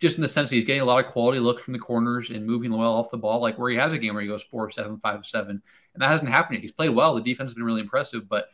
just 0.00 0.16
in 0.16 0.22
the 0.22 0.28
sense 0.28 0.48
that 0.48 0.56
he's 0.56 0.64
getting 0.64 0.80
a 0.80 0.84
lot 0.84 1.04
of 1.04 1.10
quality 1.10 1.38
looks 1.38 1.62
from 1.62 1.74
the 1.74 1.78
corners 1.78 2.30
and 2.30 2.46
moving 2.46 2.72
well 2.72 2.94
off 2.94 3.10
the 3.10 3.18
ball, 3.18 3.40
like 3.40 3.58
where 3.58 3.70
he 3.70 3.76
has 3.76 3.92
a 3.92 3.98
game 3.98 4.14
where 4.14 4.22
he 4.22 4.28
goes 4.28 4.42
four, 4.42 4.70
seven, 4.70 4.98
five, 4.98 5.26
seven, 5.26 5.60
and 5.94 6.02
that 6.02 6.08
hasn't 6.08 6.30
happened 6.30 6.54
yet. 6.54 6.62
He's 6.62 6.72
played 6.72 6.90
well. 6.90 7.14
The 7.14 7.20
defense 7.20 7.50
has 7.50 7.54
been 7.54 7.64
really 7.64 7.82
impressive, 7.82 8.28
but 8.28 8.48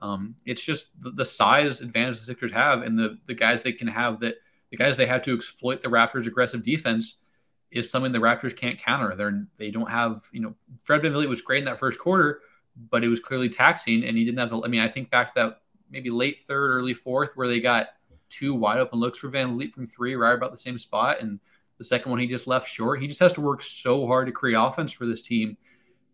um, 0.00 0.36
it's 0.46 0.62
just 0.62 0.88
the, 1.00 1.10
the, 1.10 1.24
size 1.24 1.80
advantage 1.80 2.18
the 2.18 2.24
Sixers 2.24 2.52
have 2.52 2.82
and 2.82 2.98
the 2.98 3.18
the 3.26 3.34
guys 3.34 3.62
they 3.62 3.72
can 3.72 3.88
have 3.88 4.20
that 4.20 4.36
the 4.70 4.76
guys 4.76 4.96
they 4.96 5.06
have 5.06 5.22
to 5.22 5.34
exploit 5.34 5.80
the 5.80 5.88
Raptors' 5.88 6.26
aggressive 6.26 6.62
defense 6.62 7.16
is 7.70 7.90
something 7.90 8.12
the 8.12 8.18
Raptors 8.18 8.56
can't 8.56 8.78
counter. 8.78 9.14
They're 9.16 9.46
they 9.58 9.70
don't 9.70 9.90
have 9.90 10.28
you 10.32 10.40
know 10.40 10.54
Fred 10.84 11.02
VanVleet 11.02 11.28
was 11.28 11.42
great 11.42 11.60
in 11.60 11.64
that 11.64 11.78
first 11.78 11.98
quarter, 11.98 12.42
but 12.90 13.04
it 13.04 13.08
was 13.08 13.20
clearly 13.20 13.48
taxing, 13.48 14.04
and 14.04 14.16
he 14.16 14.24
didn't 14.24 14.38
have 14.38 14.50
the. 14.50 14.60
I 14.62 14.68
mean, 14.68 14.80
I 14.80 14.88
think 14.88 15.10
back 15.10 15.28
to 15.28 15.34
that 15.36 15.61
maybe 15.92 16.10
late 16.10 16.38
third, 16.40 16.70
early 16.70 16.94
fourth, 16.94 17.36
where 17.36 17.46
they 17.46 17.60
got 17.60 17.88
two 18.28 18.54
wide 18.54 18.78
open 18.78 18.98
looks 18.98 19.18
for 19.18 19.30
VanVleet 19.30 19.72
from 19.72 19.86
three, 19.86 20.16
right 20.16 20.34
about 20.34 20.50
the 20.50 20.56
same 20.56 20.78
spot. 20.78 21.20
And 21.20 21.38
the 21.78 21.84
second 21.84 22.10
one 22.10 22.20
he 22.20 22.26
just 22.26 22.46
left 22.46 22.68
short. 22.68 23.00
He 23.00 23.06
just 23.06 23.20
has 23.20 23.32
to 23.34 23.40
work 23.40 23.62
so 23.62 24.06
hard 24.06 24.26
to 24.26 24.32
create 24.32 24.56
offense 24.56 24.92
for 24.92 25.06
this 25.06 25.22
team. 25.22 25.56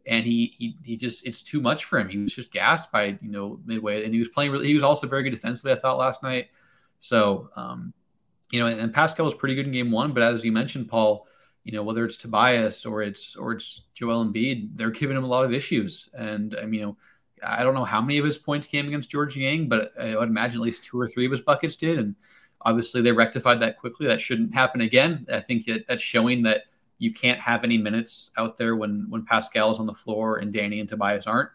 And 0.06 0.25
he 0.25 0.54
he 0.58 0.76
he 0.85 0.97
just 0.97 1.26
it's 1.26 1.42
too 1.42 1.61
much 1.61 1.85
for 1.85 1.99
him. 1.99 2.08
He 2.08 2.18
was 2.18 2.35
just 2.35 2.50
gassed 2.50 2.90
by 2.90 3.18
you 3.20 3.30
know 3.30 3.61
midway, 3.66 4.04
and 4.04 4.14
he 4.14 4.18
was 4.18 4.28
playing. 4.28 4.50
Really, 4.50 4.66
he 4.66 4.75
was 4.75 4.82
also 4.82 5.06
very 5.06 5.23
good 5.23 5.30
defensively. 5.30 5.73
I 5.73 5.75
thought 5.75 5.99
last 5.99 6.23
night. 6.23 6.49
So 7.00 7.50
um, 7.56 7.92
you 8.50 8.58
know, 8.58 8.66
and, 8.66 8.80
and 8.80 8.94
Pascal 8.94 9.26
was 9.26 9.35
pretty 9.35 9.54
good 9.54 9.66
in 9.66 9.73
game 9.73 9.90
one, 9.90 10.12
but 10.12 10.23
as 10.23 10.44
you 10.44 10.52
mentioned, 10.52 10.88
Paul, 10.88 11.26
you 11.64 11.73
know 11.73 11.82
whether 11.82 12.06
it's 12.06 12.16
Tobias 12.16 12.87
or 12.87 13.02
it's 13.02 13.37
or 13.37 13.52
it's 13.52 13.82
Joel 13.92 14.25
Embiid, 14.25 14.70
they're 14.76 14.90
giving 14.90 15.16
him 15.16 15.25
a 15.25 15.28
lot 15.28 15.44
of 15.44 15.52
issues. 15.52 16.08
And 16.14 16.56
I 16.58 16.64
mean, 16.64 16.80
you 16.80 16.87
know, 16.87 16.97
I 17.42 17.62
don't 17.62 17.75
know 17.75 17.85
how 17.85 18.00
many 18.00 18.18
of 18.18 18.25
his 18.25 18.38
points 18.38 18.66
came 18.66 18.87
against 18.87 19.11
George 19.11 19.37
Niang, 19.37 19.68
but 19.68 19.90
I 19.99 20.16
would 20.16 20.28
imagine 20.28 20.61
at 20.61 20.64
least 20.64 20.85
two 20.85 21.00
or 21.00 21.09
three 21.09 21.26
of 21.26 21.30
his 21.30 21.40
buckets 21.40 21.76
did. 21.76 21.99
And 21.99 22.14
obviously 22.62 23.00
they 23.00 23.12
rectified 23.12 23.61
that 23.61 23.78
quickly. 23.78 24.07
That 24.07 24.21
shouldn't 24.21 24.54
happen 24.54 24.80
again. 24.80 25.26
I 25.33 25.40
think 25.40 25.66
that 25.66 25.87
that's 25.88 26.02
showing 26.02 26.42
that 26.42 26.64
you 26.99 27.12
can't 27.12 27.40
have 27.40 27.64
any 27.64 27.78
minutes 27.78 28.30
out 28.37 28.57
there 28.57 28.76
when 28.76 29.07
when 29.09 29.25
Pascal 29.25 29.71
is 29.71 29.78
on 29.78 29.87
the 29.87 29.95
floor 29.95 30.38
and 30.38 30.52
Danny 30.52 30.80
and 30.80 30.88
Tobias 30.88 31.26
aren't. 31.26 31.50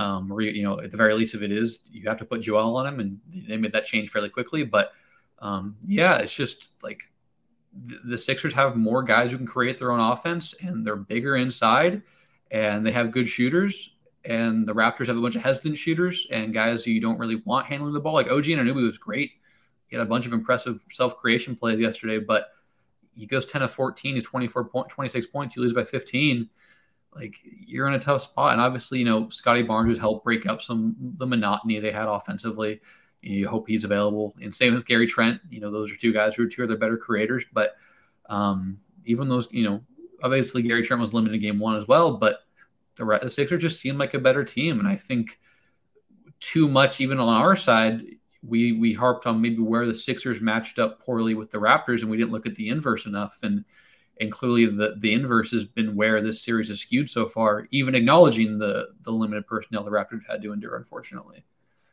Um, 0.00 0.30
or 0.30 0.40
you 0.40 0.62
know, 0.62 0.80
at 0.80 0.90
the 0.90 0.96
very 0.96 1.12
least, 1.12 1.34
if 1.34 1.42
it 1.42 1.50
is, 1.50 1.80
you 1.90 2.08
have 2.08 2.18
to 2.18 2.24
put 2.24 2.40
Joel 2.40 2.76
on 2.76 2.86
him, 2.86 3.00
and 3.00 3.20
they 3.48 3.56
made 3.56 3.72
that 3.72 3.84
change 3.84 4.10
fairly 4.10 4.28
quickly. 4.28 4.62
But 4.62 4.92
um, 5.40 5.76
yeah, 5.84 6.18
it's 6.18 6.34
just 6.34 6.72
like 6.82 7.02
the 7.72 8.16
Sixers 8.16 8.54
have 8.54 8.76
more 8.76 9.02
guys 9.02 9.30
who 9.30 9.36
can 9.36 9.46
create 9.46 9.78
their 9.78 9.90
own 9.90 10.00
offense, 10.00 10.54
and 10.60 10.86
they're 10.86 10.96
bigger 10.96 11.36
inside, 11.36 12.02
and 12.52 12.86
they 12.86 12.92
have 12.92 13.10
good 13.10 13.28
shooters 13.28 13.91
and 14.24 14.66
the 14.66 14.74
Raptors 14.74 15.06
have 15.06 15.16
a 15.16 15.20
bunch 15.20 15.36
of 15.36 15.42
hesitant 15.42 15.76
shooters 15.76 16.26
and 16.30 16.54
guys 16.54 16.84
who 16.84 16.90
you 16.90 17.00
don't 17.00 17.18
really 17.18 17.42
want 17.44 17.66
handling 17.66 17.94
the 17.94 18.00
ball. 18.00 18.14
Like 18.14 18.30
OG 18.30 18.48
and 18.48 18.60
Anunoby 18.60 18.86
was 18.86 18.98
great. 18.98 19.32
He 19.86 19.96
had 19.96 20.06
a 20.06 20.08
bunch 20.08 20.26
of 20.26 20.32
impressive 20.32 20.80
self 20.90 21.16
creation 21.18 21.56
plays 21.56 21.78
yesterday, 21.78 22.18
but 22.18 22.48
he 23.14 23.26
goes 23.26 23.46
10 23.46 23.62
of 23.62 23.70
14 23.70 24.14
to 24.14 24.22
24 24.22 24.64
point, 24.64 24.88
26 24.88 25.26
points. 25.26 25.56
You 25.56 25.62
lose 25.62 25.72
by 25.72 25.84
15. 25.84 26.48
Like 27.14 27.36
you're 27.44 27.88
in 27.88 27.94
a 27.94 27.98
tough 27.98 28.22
spot. 28.22 28.52
And 28.52 28.60
obviously, 28.60 28.98
you 28.98 29.04
know, 29.04 29.28
Scottie 29.28 29.62
Barnes 29.62 29.90
has 29.90 29.98
helped 29.98 30.24
break 30.24 30.46
up 30.46 30.62
some 30.62 30.96
the 30.98 31.26
monotony 31.26 31.78
they 31.78 31.92
had 31.92 32.08
offensively. 32.08 32.80
You 33.20 33.48
hope 33.48 33.68
he's 33.68 33.84
available. 33.84 34.34
And 34.40 34.54
same 34.54 34.74
with 34.74 34.86
Gary 34.86 35.06
Trent. 35.06 35.40
You 35.50 35.60
know, 35.60 35.70
those 35.70 35.92
are 35.92 35.96
two 35.96 36.12
guys 36.12 36.34
who 36.34 36.44
are 36.44 36.48
two 36.48 36.62
of 36.62 36.68
the 36.68 36.76
better 36.76 36.96
creators. 36.96 37.44
But 37.52 37.74
um, 38.30 38.78
even 39.04 39.28
those, 39.28 39.46
you 39.50 39.64
know, 39.64 39.82
obviously 40.22 40.62
Gary 40.62 40.82
Trent 40.82 41.02
was 41.02 41.12
limited 41.12 41.34
in 41.34 41.40
game 41.40 41.58
one 41.58 41.76
as 41.76 41.86
well, 41.86 42.16
but 42.16 42.40
the, 42.96 43.18
the 43.22 43.30
Sixers 43.30 43.62
just 43.62 43.80
seemed 43.80 43.98
like 43.98 44.14
a 44.14 44.18
better 44.18 44.44
team. 44.44 44.78
And 44.78 44.88
I 44.88 44.96
think 44.96 45.38
too 46.40 46.68
much, 46.68 47.00
even 47.00 47.18
on 47.18 47.28
our 47.28 47.56
side, 47.56 48.02
we 48.42 48.72
we 48.72 48.92
harped 48.92 49.26
on 49.26 49.40
maybe 49.40 49.62
where 49.62 49.86
the 49.86 49.94
Sixers 49.94 50.40
matched 50.40 50.78
up 50.78 51.00
poorly 51.00 51.34
with 51.34 51.50
the 51.50 51.58
Raptors, 51.58 52.02
and 52.02 52.10
we 52.10 52.16
didn't 52.16 52.32
look 52.32 52.46
at 52.46 52.54
the 52.54 52.68
inverse 52.68 53.06
enough. 53.06 53.38
And 53.42 53.64
and 54.20 54.30
clearly 54.30 54.66
the 54.66 54.96
the 54.98 55.12
inverse 55.12 55.52
has 55.52 55.64
been 55.64 55.94
where 55.94 56.20
this 56.20 56.42
series 56.42 56.68
has 56.68 56.80
skewed 56.80 57.08
so 57.08 57.26
far, 57.26 57.66
even 57.70 57.94
acknowledging 57.94 58.58
the 58.58 58.88
the 59.02 59.12
limited 59.12 59.46
personnel 59.46 59.84
the 59.84 59.90
Raptors 59.90 60.26
had 60.28 60.42
to 60.42 60.52
endure, 60.52 60.76
unfortunately. 60.76 61.44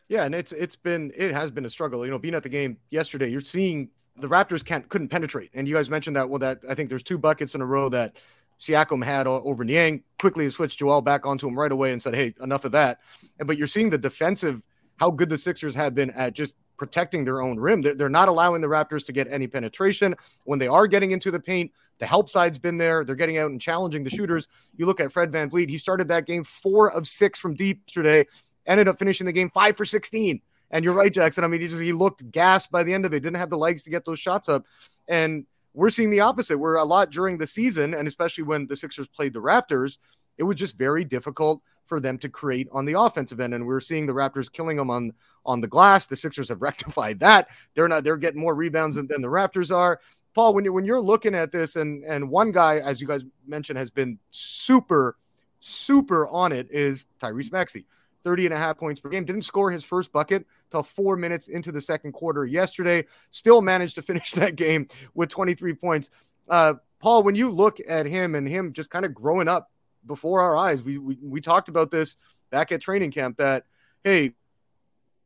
Yeah, 0.07 0.23
and 0.23 0.33
it's 0.33 0.51
it's 0.51 0.75
been 0.75 1.11
it 1.15 1.31
has 1.31 1.51
been 1.51 1.65
a 1.65 1.69
struggle. 1.69 2.03
You 2.03 2.11
know, 2.11 2.17
being 2.17 2.33
at 2.33 2.43
the 2.43 2.49
game 2.49 2.77
yesterday, 2.89 3.29
you're 3.29 3.41
seeing 3.41 3.89
the 4.17 4.27
Raptors 4.27 4.65
can't 4.65 4.89
couldn't 4.89 5.09
penetrate, 5.09 5.51
and 5.53 5.67
you 5.67 5.75
guys 5.75 5.89
mentioned 5.89 6.15
that. 6.15 6.29
Well, 6.29 6.39
that 6.39 6.59
I 6.67 6.73
think 6.73 6.89
there's 6.89 7.03
two 7.03 7.19
buckets 7.19 7.53
in 7.53 7.61
a 7.61 7.65
row 7.65 7.89
that 7.89 8.17
Siakam 8.59 9.03
had 9.03 9.27
over 9.27 9.63
Niang. 9.63 10.03
Quickly 10.19 10.49
switched 10.49 10.79
Joel 10.79 11.01
back 11.01 11.25
onto 11.25 11.47
him 11.47 11.57
right 11.57 11.71
away 11.71 11.93
and 11.93 12.01
said, 12.01 12.15
"Hey, 12.15 12.33
enough 12.41 12.65
of 12.65 12.71
that." 12.73 12.99
But 13.37 13.57
you're 13.57 13.67
seeing 13.67 13.89
the 13.89 13.97
defensive 13.97 14.63
how 14.97 15.11
good 15.11 15.29
the 15.29 15.37
Sixers 15.37 15.75
have 15.75 15.95
been 15.95 16.09
at 16.11 16.33
just 16.33 16.55
protecting 16.77 17.25
their 17.25 17.41
own 17.41 17.59
rim. 17.59 17.81
They're 17.81 18.09
not 18.09 18.29
allowing 18.29 18.61
the 18.61 18.67
Raptors 18.67 19.05
to 19.05 19.13
get 19.13 19.27
any 19.29 19.47
penetration. 19.47 20.15
When 20.45 20.59
they 20.59 20.67
are 20.67 20.87
getting 20.87 21.11
into 21.11 21.31
the 21.31 21.39
paint, 21.39 21.71
the 21.99 22.05
help 22.05 22.29
side's 22.29 22.57
been 22.57 22.77
there. 22.77 23.03
They're 23.03 23.15
getting 23.15 23.37
out 23.37 23.51
and 23.51 23.59
challenging 23.59 24.03
the 24.03 24.09
shooters. 24.09 24.47
You 24.77 24.85
look 24.85 25.01
at 25.01 25.11
Fred 25.11 25.31
Van 25.31 25.49
VanVleet, 25.49 25.69
he 25.69 25.77
started 25.77 26.07
that 26.09 26.25
game 26.25 26.43
four 26.43 26.91
of 26.91 27.07
six 27.07 27.39
from 27.39 27.53
deep 27.53 27.81
yesterday 27.87 28.25
ended 28.69 28.87
up 28.87 28.99
finishing 28.99 29.25
the 29.25 29.33
game 29.33 29.49
five 29.49 29.75
for 29.75 29.83
16. 29.83 30.39
And 30.71 30.85
you're 30.85 30.93
right, 30.93 31.11
Jackson. 31.11 31.43
I 31.43 31.47
mean, 31.47 31.61
he 31.61 31.67
just 31.67 31.81
he 31.81 31.91
looked 31.91 32.29
gassed 32.31 32.71
by 32.71 32.83
the 32.83 32.93
end 32.93 33.05
of 33.05 33.13
it, 33.13 33.21
didn't 33.21 33.37
have 33.37 33.49
the 33.49 33.57
legs 33.57 33.83
to 33.83 33.89
get 33.89 34.05
those 34.05 34.19
shots 34.19 34.47
up. 34.47 34.65
And 35.07 35.45
we're 35.73 35.89
seeing 35.89 36.09
the 36.09 36.21
opposite. 36.21 36.57
We're 36.57 36.75
a 36.75 36.83
lot 36.83 37.11
during 37.11 37.37
the 37.37 37.47
season, 37.47 37.93
and 37.93 38.07
especially 38.07 38.43
when 38.43 38.67
the 38.67 38.75
Sixers 38.75 39.07
played 39.07 39.33
the 39.33 39.41
Raptors, 39.41 39.97
it 40.37 40.43
was 40.43 40.57
just 40.57 40.77
very 40.77 41.03
difficult 41.03 41.61
for 41.85 41.99
them 41.99 42.17
to 42.19 42.29
create 42.29 42.67
on 42.71 42.85
the 42.85 42.99
offensive 42.99 43.39
end. 43.39 43.53
And 43.53 43.65
we're 43.65 43.79
seeing 43.79 44.05
the 44.05 44.13
Raptors 44.13 44.51
killing 44.51 44.77
them 44.77 44.89
on 44.89 45.13
on 45.45 45.61
the 45.61 45.67
glass. 45.67 46.07
The 46.07 46.15
Sixers 46.15 46.49
have 46.49 46.61
rectified 46.61 47.19
that. 47.19 47.49
They're 47.73 47.87
not 47.87 48.03
they're 48.03 48.17
getting 48.17 48.41
more 48.41 48.55
rebounds 48.55 48.95
than, 48.95 49.07
than 49.07 49.21
the 49.21 49.27
Raptors 49.27 49.75
are. 49.75 49.99
Paul, 50.35 50.53
when 50.53 50.63
you 50.63 50.73
when 50.73 50.85
you're 50.85 51.01
looking 51.01 51.35
at 51.35 51.51
this, 51.51 51.75
and 51.75 52.03
and 52.05 52.29
one 52.29 52.51
guy, 52.51 52.79
as 52.79 53.01
you 53.01 53.07
guys 53.07 53.25
mentioned, 53.47 53.77
has 53.79 53.91
been 53.91 54.19
super, 54.31 55.17
super 55.59 56.27
on 56.27 56.51
it 56.51 56.67
is 56.69 57.05
Tyrese 57.21 57.51
Maxey. 57.51 57.85
30 58.23 58.45
and 58.45 58.53
a 58.53 58.57
half 58.57 58.77
points 58.77 59.01
per 59.01 59.09
game. 59.09 59.25
Didn't 59.25 59.43
score 59.43 59.71
his 59.71 59.83
first 59.83 60.11
bucket 60.11 60.45
till 60.69 60.83
four 60.83 61.15
minutes 61.15 61.47
into 61.47 61.71
the 61.71 61.81
second 61.81 62.11
quarter 62.13 62.45
yesterday. 62.45 63.05
Still 63.31 63.61
managed 63.61 63.95
to 63.95 64.01
finish 64.09 64.31
that 64.31 64.55
game 64.55 64.87
with 65.13 65.29
23 65.29 65.73
points. 65.75 66.09
Uh, 66.47 66.75
Paul, 66.99 67.23
when 67.23 67.35
you 67.35 67.49
look 67.49 67.79
at 67.87 68.05
him 68.05 68.35
and 68.35 68.47
him 68.47 68.73
just 68.73 68.89
kind 68.89 69.05
of 69.05 69.13
growing 69.13 69.47
up 69.47 69.71
before 70.05 70.41
our 70.41 70.57
eyes, 70.57 70.83
we, 70.83 70.97
we, 70.97 71.17
we 71.21 71.41
talked 71.41 71.69
about 71.69 71.91
this 71.91 72.17
back 72.49 72.71
at 72.71 72.81
training 72.81 73.11
camp 73.11 73.37
that, 73.37 73.65
hey, 74.03 74.33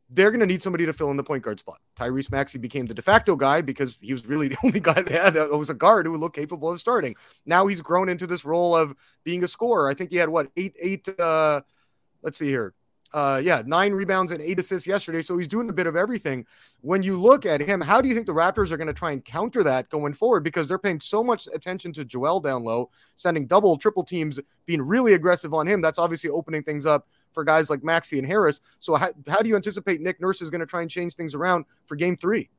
they're 0.09 0.29
going 0.29 0.41
to 0.41 0.45
need 0.45 0.61
somebody 0.61 0.85
to 0.85 0.93
fill 0.93 1.09
in 1.09 1.17
the 1.17 1.23
point 1.23 1.43
guard 1.43 1.59
spot. 1.59 1.79
Tyrese 1.97 2.31
Maxey 2.31 2.59
became 2.59 2.85
the 2.85 2.93
de 2.93 3.01
facto 3.01 3.35
guy 3.35 3.61
because 3.61 3.97
he 3.99 4.13
was 4.13 4.25
really 4.25 4.47
the 4.49 4.57
only 4.63 4.79
guy 4.79 5.01
they 5.01 5.17
had 5.17 5.33
that 5.33 5.51
was 5.51 5.69
a 5.69 5.73
guard 5.73 6.05
who 6.05 6.15
looked 6.15 6.35
capable 6.35 6.71
of 6.71 6.79
starting. 6.79 7.15
Now 7.45 7.67
he's 7.67 7.81
grown 7.81 8.09
into 8.09 8.27
this 8.27 8.45
role 8.45 8.75
of 8.75 8.93
being 9.23 9.43
a 9.43 9.47
scorer. 9.47 9.89
I 9.89 9.93
think 9.93 10.11
he 10.11 10.17
had 10.17 10.29
what 10.29 10.49
eight, 10.55 10.75
eight, 10.79 11.07
uh, 11.19 11.61
let's 12.21 12.37
see 12.37 12.47
here, 12.47 12.73
uh, 13.13 13.39
yeah, 13.43 13.61
nine 13.65 13.93
rebounds 13.93 14.31
and 14.31 14.41
eight 14.41 14.59
assists 14.59 14.87
yesterday. 14.87 15.21
So 15.21 15.37
he's 15.37 15.47
doing 15.47 15.69
a 15.69 15.73
bit 15.73 15.85
of 15.85 15.95
everything. 15.95 16.45
When 16.81 17.03
you 17.03 17.19
look 17.19 17.45
at 17.45 17.61
him, 17.61 17.79
how 17.79 18.01
do 18.01 18.09
you 18.09 18.15
think 18.15 18.25
the 18.25 18.33
Raptors 18.33 18.71
are 18.71 18.77
going 18.77 18.87
to 18.87 18.93
try 18.93 19.11
and 19.11 19.23
counter 19.23 19.63
that 19.63 19.89
going 19.89 20.13
forward? 20.13 20.43
Because 20.43 20.67
they're 20.67 20.79
paying 20.79 20.99
so 20.99 21.23
much 21.23 21.47
attention 21.53 21.93
to 21.93 22.05
Joel 22.05 22.39
down 22.39 22.63
low, 22.63 22.89
sending 23.15 23.45
double, 23.45 23.77
triple 23.77 24.03
teams, 24.03 24.39
being 24.65 24.81
really 24.81 25.13
aggressive 25.13 25.53
on 25.53 25.67
him. 25.67 25.81
That's 25.81 25.99
obviously 25.99 26.31
opening 26.31 26.63
things 26.63 26.85
up 26.85 27.07
for 27.31 27.43
guys 27.43 27.69
like 27.69 27.83
Maxey 27.83 28.17
and 28.17 28.27
Harris. 28.27 28.59
So 28.79 28.95
how, 28.95 29.11
how 29.27 29.41
do 29.41 29.49
you 29.49 29.55
anticipate 29.55 30.01
Nick 30.01 30.19
Nurse 30.19 30.41
is 30.41 30.49
going 30.49 30.61
to 30.61 30.67
try 30.67 30.81
and 30.81 30.89
change 30.89 31.15
things 31.15 31.35
around 31.35 31.65
for 31.85 31.95
game 31.95 32.17
three? 32.17 32.49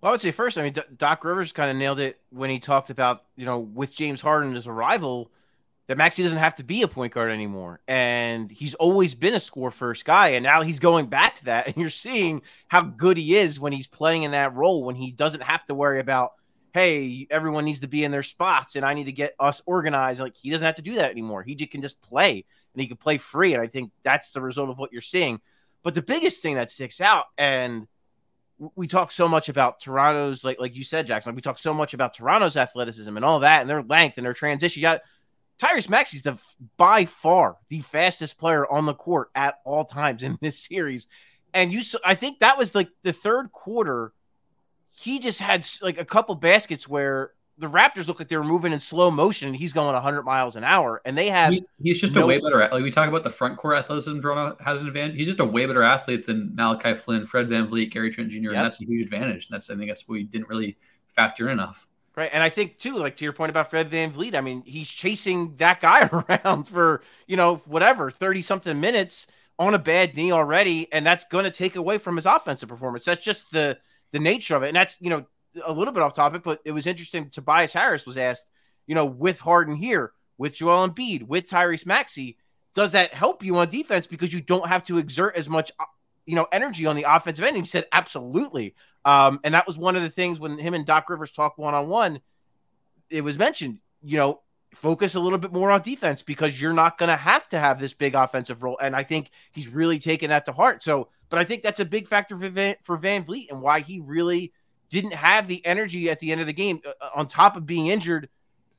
Well, 0.00 0.10
I 0.10 0.12
would 0.12 0.20
say 0.20 0.32
first, 0.32 0.58
I 0.58 0.62
mean, 0.62 0.74
Doc 0.98 1.24
Rivers 1.24 1.52
kind 1.52 1.70
of 1.70 1.76
nailed 1.76 2.00
it 2.00 2.20
when 2.30 2.50
he 2.50 2.58
talked 2.58 2.90
about, 2.90 3.24
you 3.36 3.46
know, 3.46 3.60
with 3.60 3.92
James 3.92 4.20
Harden 4.20 4.56
as 4.56 4.66
a 4.66 4.72
rival– 4.72 5.30
that 5.86 5.98
Maxey 5.98 6.22
doesn't 6.22 6.38
have 6.38 6.54
to 6.56 6.64
be 6.64 6.82
a 6.82 6.88
point 6.88 7.12
guard 7.12 7.30
anymore. 7.30 7.80
And 7.86 8.50
he's 8.50 8.74
always 8.74 9.14
been 9.14 9.34
a 9.34 9.40
score 9.40 9.70
first 9.70 10.04
guy. 10.04 10.28
And 10.28 10.42
now 10.42 10.62
he's 10.62 10.78
going 10.78 11.06
back 11.06 11.34
to 11.36 11.44
that. 11.46 11.66
And 11.74 11.76
you're 11.76 11.90
seeing 11.90 12.42
how 12.68 12.82
good 12.82 13.16
he 13.16 13.36
is 13.36 13.60
when 13.60 13.72
he's 13.72 13.86
playing 13.86 14.22
in 14.22 14.30
that 14.30 14.54
role, 14.54 14.84
when 14.84 14.94
he 14.94 15.10
doesn't 15.10 15.42
have 15.42 15.64
to 15.66 15.74
worry 15.74 16.00
about, 16.00 16.32
hey, 16.72 17.26
everyone 17.30 17.64
needs 17.64 17.80
to 17.80 17.86
be 17.86 18.02
in 18.02 18.10
their 18.10 18.22
spots 18.22 18.76
and 18.76 18.84
I 18.84 18.94
need 18.94 19.04
to 19.04 19.12
get 19.12 19.34
us 19.38 19.62
organized. 19.66 20.20
Like 20.20 20.36
he 20.36 20.50
doesn't 20.50 20.64
have 20.64 20.76
to 20.76 20.82
do 20.82 20.96
that 20.96 21.10
anymore. 21.10 21.42
He 21.42 21.54
can 21.54 21.82
just 21.82 22.00
play 22.00 22.44
and 22.72 22.80
he 22.80 22.86
can 22.86 22.96
play 22.96 23.18
free. 23.18 23.54
And 23.54 23.62
I 23.62 23.66
think 23.66 23.92
that's 24.02 24.32
the 24.32 24.40
result 24.40 24.70
of 24.70 24.78
what 24.78 24.92
you're 24.92 25.02
seeing. 25.02 25.40
But 25.82 25.94
the 25.94 26.02
biggest 26.02 26.42
thing 26.42 26.54
that 26.54 26.70
sticks 26.70 27.00
out, 27.00 27.26
and 27.36 27.86
we 28.74 28.86
talk 28.86 29.12
so 29.12 29.28
much 29.28 29.48
about 29.48 29.80
Toronto's, 29.80 30.44
like 30.44 30.58
like 30.58 30.74
you 30.74 30.84
said, 30.84 31.06
Jackson. 31.06 31.30
Like 31.30 31.36
we 31.36 31.42
talk 31.42 31.58
so 31.58 31.74
much 31.74 31.92
about 31.92 32.14
Toronto's 32.14 32.56
athleticism 32.56 33.14
and 33.14 33.24
all 33.24 33.40
that, 33.40 33.60
and 33.60 33.68
their 33.68 33.82
length 33.82 34.16
and 34.16 34.24
their 34.24 34.32
transition. 34.32 34.80
You 34.80 34.86
got 34.86 35.02
Tyrese 35.58 35.88
Maxey's 35.88 36.22
the 36.22 36.38
by 36.76 37.04
far 37.04 37.56
the 37.68 37.80
fastest 37.80 38.38
player 38.38 38.70
on 38.70 38.86
the 38.86 38.94
court 38.94 39.30
at 39.34 39.60
all 39.64 39.84
times 39.84 40.22
in 40.22 40.38
this 40.40 40.58
series. 40.58 41.06
And 41.52 41.72
you, 41.72 41.82
I 42.04 42.14
think 42.14 42.40
that 42.40 42.58
was 42.58 42.74
like 42.74 42.88
the 43.02 43.12
third 43.12 43.52
quarter. 43.52 44.12
He 44.90 45.18
just 45.18 45.40
had 45.40 45.66
like 45.82 45.98
a 45.98 46.04
couple 46.04 46.34
baskets 46.34 46.88
where 46.88 47.32
the 47.58 47.68
Raptors 47.68 48.08
look 48.08 48.18
like 48.18 48.28
they 48.28 48.36
were 48.36 48.42
moving 48.42 48.72
in 48.72 48.80
slow 48.80 49.10
motion 49.10 49.48
and 49.48 49.56
he's 49.56 49.72
going 49.72 49.92
100 49.92 50.22
miles 50.22 50.56
an 50.56 50.64
hour. 50.64 51.00
And 51.04 51.16
they 51.16 51.28
have. 51.30 51.52
He, 51.52 51.64
he's 51.80 52.00
just 52.00 52.14
no, 52.14 52.24
a 52.24 52.26
way 52.26 52.38
better. 52.38 52.58
Like 52.58 52.82
we 52.82 52.90
talk 52.90 53.08
about 53.08 53.22
the 53.22 53.30
front 53.30 53.56
court 53.56 53.76
athleticism 53.76 54.20
Toronto 54.20 54.56
has 54.62 54.80
an 54.80 54.88
advantage. 54.88 55.16
He's 55.16 55.26
just 55.26 55.38
a 55.40 55.44
way 55.44 55.64
better 55.66 55.84
athlete 55.84 56.26
than 56.26 56.54
Malachi 56.54 56.94
Flynn, 56.94 57.24
Fred 57.24 57.48
VanVleet, 57.48 57.92
Gary 57.92 58.10
Trent 58.10 58.30
Jr. 58.30 58.38
Yep. 58.38 58.54
And 58.54 58.64
that's 58.64 58.82
a 58.82 58.84
huge 58.84 59.04
advantage. 59.04 59.46
And 59.46 59.54
That's, 59.54 59.70
I 59.70 59.76
think 59.76 59.88
that's 59.88 60.08
what 60.08 60.14
we 60.14 60.24
didn't 60.24 60.48
really 60.48 60.76
factor 61.06 61.46
in 61.46 61.52
enough. 61.52 61.86
Right. 62.16 62.30
And 62.32 62.44
I 62.44 62.48
think 62.48 62.78
too, 62.78 62.98
like 62.98 63.16
to 63.16 63.24
your 63.24 63.32
point 63.32 63.50
about 63.50 63.70
Fred 63.70 63.90
VanVleet, 63.90 64.36
I 64.36 64.40
mean, 64.40 64.62
he's 64.64 64.88
chasing 64.88 65.56
that 65.56 65.80
guy 65.80 66.08
around 66.44 66.64
for, 66.64 67.02
you 67.26 67.36
know, 67.36 67.56
whatever, 67.66 68.10
30 68.10 68.40
something 68.40 68.80
minutes 68.80 69.26
on 69.58 69.74
a 69.74 69.78
bad 69.80 70.16
knee 70.16 70.30
already. 70.30 70.92
And 70.92 71.04
that's 71.04 71.24
going 71.24 71.44
to 71.44 71.50
take 71.50 71.74
away 71.74 71.98
from 71.98 72.14
his 72.14 72.26
offensive 72.26 72.68
performance. 72.68 73.04
That's 73.04 73.22
just 73.24 73.50
the 73.50 73.78
the 74.12 74.20
nature 74.20 74.54
of 74.54 74.62
it. 74.62 74.68
And 74.68 74.76
that's, 74.76 74.96
you 75.00 75.10
know, 75.10 75.26
a 75.64 75.72
little 75.72 75.92
bit 75.92 76.04
off 76.04 76.14
topic, 76.14 76.44
but 76.44 76.60
it 76.64 76.70
was 76.70 76.86
interesting. 76.86 77.30
Tobias 77.30 77.72
Harris 77.72 78.06
was 78.06 78.16
asked, 78.16 78.48
you 78.86 78.94
know, 78.94 79.04
with 79.04 79.40
Harden 79.40 79.74
here, 79.74 80.12
with 80.38 80.52
Joel 80.54 80.88
Embiid, 80.88 81.24
with 81.24 81.46
Tyrese 81.46 81.86
Maxey, 81.86 82.36
does 82.74 82.92
that 82.92 83.14
help 83.14 83.42
you 83.42 83.56
on 83.56 83.70
defense 83.70 84.06
because 84.06 84.32
you 84.32 84.40
don't 84.40 84.68
have 84.68 84.84
to 84.84 84.98
exert 84.98 85.36
as 85.36 85.48
much 85.48 85.72
uh, 85.78 85.84
you 86.26 86.34
know 86.34 86.46
energy 86.52 86.86
on 86.86 86.96
the 86.96 87.06
offensive 87.08 87.44
end 87.44 87.56
and 87.56 87.64
he 87.64 87.68
said 87.68 87.86
absolutely 87.92 88.74
um, 89.04 89.40
and 89.44 89.54
that 89.54 89.66
was 89.66 89.76
one 89.76 89.96
of 89.96 90.02
the 90.02 90.10
things 90.10 90.40
when 90.40 90.58
him 90.58 90.74
and 90.74 90.86
Doc 90.86 91.10
Rivers 91.10 91.30
talked 91.30 91.58
one 91.58 91.74
on 91.74 91.88
one. 91.88 92.20
It 93.10 93.22
was 93.22 93.38
mentioned, 93.38 93.78
you 94.02 94.16
know, 94.16 94.40
focus 94.74 95.14
a 95.14 95.20
little 95.20 95.38
bit 95.38 95.52
more 95.52 95.70
on 95.70 95.82
defense 95.82 96.22
because 96.22 96.60
you're 96.60 96.72
not 96.72 96.98
going 96.98 97.08
to 97.08 97.16
have 97.16 97.48
to 97.50 97.58
have 97.58 97.78
this 97.78 97.92
big 97.92 98.14
offensive 98.14 98.62
role. 98.62 98.78
And 98.80 98.96
I 98.96 99.04
think 99.04 99.30
he's 99.52 99.68
really 99.68 99.98
taken 99.98 100.30
that 100.30 100.46
to 100.46 100.52
heart. 100.52 100.82
So, 100.82 101.08
but 101.28 101.38
I 101.38 101.44
think 101.44 101.62
that's 101.62 101.80
a 101.80 101.84
big 101.84 102.08
factor 102.08 102.36
for 102.36 102.48
Van, 102.48 102.76
for 102.82 102.98
VanVleet 102.98 103.50
and 103.50 103.60
why 103.60 103.80
he 103.80 104.00
really 104.00 104.52
didn't 104.88 105.14
have 105.14 105.46
the 105.46 105.64
energy 105.64 106.10
at 106.10 106.18
the 106.18 106.32
end 106.32 106.40
of 106.40 106.46
the 106.46 106.52
game. 106.52 106.80
Uh, 106.84 106.92
uh 107.00 107.10
on 107.14 107.26
top 107.26 107.56
of 107.56 107.66
being 107.66 107.88
injured, 107.88 108.28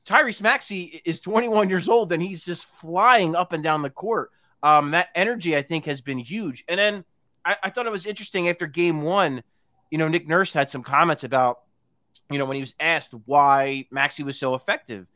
Tyrese 0.04 0.42
Maxey 0.42 1.00
is 1.04 1.20
21 1.20 1.68
years 1.68 1.88
old 1.88 2.12
and 2.12 2.22
he's 2.22 2.44
just 2.44 2.66
flying 2.66 3.34
up 3.34 3.52
and 3.52 3.62
down 3.62 3.82
the 3.82 3.90
court. 3.90 4.30
Um, 4.62 4.92
that 4.92 5.08
energy, 5.14 5.56
I 5.56 5.62
think, 5.62 5.84
has 5.84 6.00
been 6.00 6.18
huge. 6.18 6.64
And 6.68 6.78
then 6.78 7.04
I, 7.44 7.56
I 7.64 7.70
thought 7.70 7.86
it 7.86 7.92
was 7.92 8.06
interesting 8.06 8.48
after 8.48 8.66
game 8.66 9.02
one 9.02 9.42
you 9.90 9.98
know, 9.98 10.08
Nick 10.08 10.26
Nurse 10.26 10.52
had 10.52 10.70
some 10.70 10.82
comments 10.82 11.24
about, 11.24 11.60
you 12.30 12.38
know, 12.38 12.44
when 12.44 12.56
he 12.56 12.62
was 12.62 12.74
asked 12.80 13.14
why 13.24 13.86
Maxey 13.90 14.22
was 14.22 14.38
so 14.38 14.54
effective. 14.54 15.06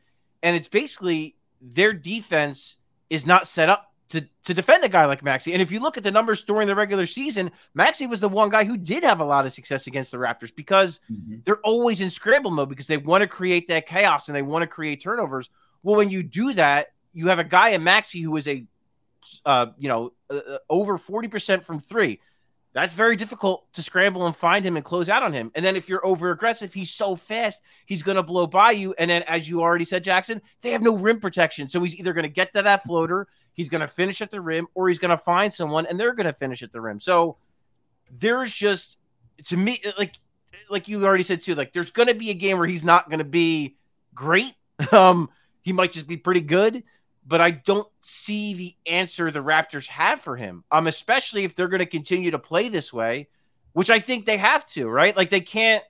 And 0.42 0.56
it's 0.56 0.68
basically 0.68 1.36
their 1.60 1.92
defense 1.92 2.76
is 3.10 3.26
not 3.26 3.48
set 3.48 3.68
up 3.68 3.92
to, 4.10 4.26
to 4.44 4.54
defend 4.54 4.84
a 4.84 4.88
guy 4.88 5.04
like 5.06 5.22
Maxey. 5.22 5.52
And 5.52 5.62
if 5.62 5.70
you 5.70 5.80
look 5.80 5.96
at 5.96 6.02
the 6.02 6.10
numbers 6.10 6.42
during 6.42 6.66
the 6.66 6.74
regular 6.74 7.06
season, 7.06 7.50
Maxey 7.74 8.06
was 8.06 8.20
the 8.20 8.28
one 8.28 8.48
guy 8.48 8.64
who 8.64 8.76
did 8.76 9.04
have 9.04 9.20
a 9.20 9.24
lot 9.24 9.46
of 9.46 9.52
success 9.52 9.86
against 9.86 10.10
the 10.10 10.18
Raptors 10.18 10.54
because 10.54 11.00
mm-hmm. 11.10 11.36
they're 11.44 11.60
always 11.60 12.00
in 12.00 12.10
scramble 12.10 12.50
mode 12.50 12.68
because 12.68 12.88
they 12.88 12.96
want 12.96 13.22
to 13.22 13.28
create 13.28 13.68
that 13.68 13.86
chaos 13.86 14.28
and 14.28 14.34
they 14.34 14.42
want 14.42 14.62
to 14.62 14.66
create 14.66 15.00
turnovers. 15.00 15.48
Well, 15.82 15.96
when 15.96 16.10
you 16.10 16.22
do 16.22 16.52
that, 16.54 16.88
you 17.12 17.28
have 17.28 17.38
a 17.38 17.44
guy 17.44 17.70
in 17.70 17.84
Maxey 17.84 18.20
who 18.20 18.36
is 18.36 18.48
a, 18.48 18.64
uh, 19.44 19.66
you 19.78 19.88
know, 19.88 20.12
uh, 20.28 20.36
uh 20.36 20.58
over 20.68 20.98
40% 20.98 21.62
from 21.64 21.78
three 21.78 22.20
that's 22.72 22.94
very 22.94 23.16
difficult 23.16 23.72
to 23.72 23.82
scramble 23.82 24.26
and 24.26 24.36
find 24.36 24.64
him 24.64 24.76
and 24.76 24.84
close 24.84 25.08
out 25.08 25.22
on 25.22 25.32
him. 25.32 25.50
And 25.54 25.64
then 25.64 25.74
if 25.74 25.88
you're 25.88 26.04
over 26.06 26.30
aggressive, 26.30 26.72
he's 26.72 26.90
so 26.90 27.16
fast, 27.16 27.62
he's 27.86 28.02
going 28.02 28.16
to 28.16 28.22
blow 28.22 28.46
by 28.46 28.70
you. 28.70 28.94
And 28.98 29.10
then, 29.10 29.22
as 29.24 29.48
you 29.48 29.60
already 29.60 29.84
said, 29.84 30.04
Jackson, 30.04 30.40
they 30.60 30.70
have 30.70 30.82
no 30.82 30.96
rim 30.96 31.18
protection. 31.18 31.68
So 31.68 31.82
he's 31.82 31.96
either 31.96 32.12
going 32.12 32.22
to 32.22 32.28
get 32.28 32.52
to 32.54 32.62
that 32.62 32.84
floater, 32.84 33.26
he's 33.54 33.68
going 33.68 33.80
to 33.80 33.88
finish 33.88 34.22
at 34.22 34.30
the 34.30 34.40
rim, 34.40 34.68
or 34.74 34.88
he's 34.88 34.98
going 34.98 35.10
to 35.10 35.18
find 35.18 35.52
someone 35.52 35.86
and 35.86 35.98
they're 35.98 36.14
going 36.14 36.26
to 36.26 36.32
finish 36.32 36.62
at 36.62 36.72
the 36.72 36.80
rim. 36.80 37.00
So 37.00 37.36
there's 38.10 38.54
just 38.54 38.98
to 39.44 39.56
me 39.56 39.82
like 39.98 40.14
like 40.68 40.88
you 40.88 41.04
already 41.04 41.22
said 41.22 41.40
too, 41.40 41.54
like 41.54 41.72
there's 41.72 41.90
gonna 41.90 42.14
be 42.14 42.30
a 42.30 42.34
game 42.34 42.58
where 42.58 42.66
he's 42.66 42.82
not 42.84 43.10
gonna 43.10 43.24
be 43.24 43.76
great. 44.14 44.54
Um, 44.92 45.28
he 45.60 45.74
might 45.74 45.92
just 45.92 46.08
be 46.08 46.16
pretty 46.16 46.40
good, 46.40 46.82
but 47.26 47.40
I 47.40 47.50
don't 47.50 47.88
see 48.00 48.54
the 48.54 48.76
answer 48.86 49.30
the 49.30 49.42
Raptors 49.42 49.86
have 49.86 50.20
for 50.20 50.36
him. 50.36 50.64
Um, 50.70 50.86
especially 50.86 51.44
if 51.44 51.54
they're 51.54 51.68
gonna 51.68 51.86
continue 51.86 52.30
to 52.32 52.38
play 52.38 52.68
this 52.68 52.92
way, 52.92 53.28
which 53.72 53.90
I 53.90 54.00
think 54.00 54.26
they 54.26 54.36
have 54.36 54.66
to, 54.66 54.88
right? 54.88 55.16
Like 55.16 55.30
they 55.30 55.40
can't 55.40 55.84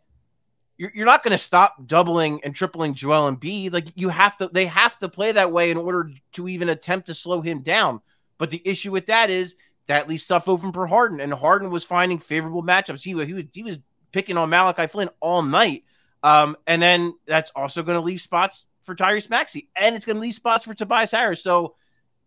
you're, 0.80 0.90
you're 0.94 1.06
not 1.06 1.22
going 1.22 1.32
to 1.32 1.38
stop 1.38 1.86
doubling 1.86 2.40
and 2.42 2.54
tripling 2.54 2.94
Joel 2.94 3.30
Embiid. 3.30 3.70
Like 3.70 3.88
you 3.96 4.08
have 4.08 4.38
to, 4.38 4.48
they 4.48 4.64
have 4.64 4.98
to 5.00 5.10
play 5.10 5.30
that 5.32 5.52
way 5.52 5.70
in 5.70 5.76
order 5.76 6.10
to 6.32 6.48
even 6.48 6.70
attempt 6.70 7.08
to 7.08 7.14
slow 7.14 7.42
him 7.42 7.60
down. 7.60 8.00
But 8.38 8.48
the 8.48 8.62
issue 8.64 8.90
with 8.90 9.04
that 9.06 9.28
is 9.28 9.56
that 9.88 10.08
leaves 10.08 10.22
stuff 10.22 10.48
open 10.48 10.72
for 10.72 10.86
Harden, 10.86 11.20
and 11.20 11.34
Harden 11.34 11.70
was 11.70 11.84
finding 11.84 12.18
favorable 12.18 12.62
matchups. 12.62 13.02
He, 13.02 13.10
he 13.26 13.34
was 13.34 13.44
he 13.52 13.62
was 13.62 13.78
picking 14.10 14.38
on 14.38 14.48
Malachi 14.48 14.86
Flynn 14.86 15.10
all 15.20 15.42
night, 15.42 15.84
um, 16.22 16.56
and 16.66 16.80
then 16.80 17.12
that's 17.26 17.50
also 17.54 17.82
going 17.82 17.98
to 17.98 18.04
leave 18.04 18.22
spots 18.22 18.64
for 18.90 18.96
Tyrese 18.96 19.30
Maxey, 19.30 19.68
and 19.76 19.94
it's 19.94 20.04
going 20.04 20.16
to 20.16 20.20
leave 20.20 20.34
spots 20.34 20.64
for 20.64 20.74
Tobias 20.74 21.12
Harris. 21.12 21.44
So 21.44 21.76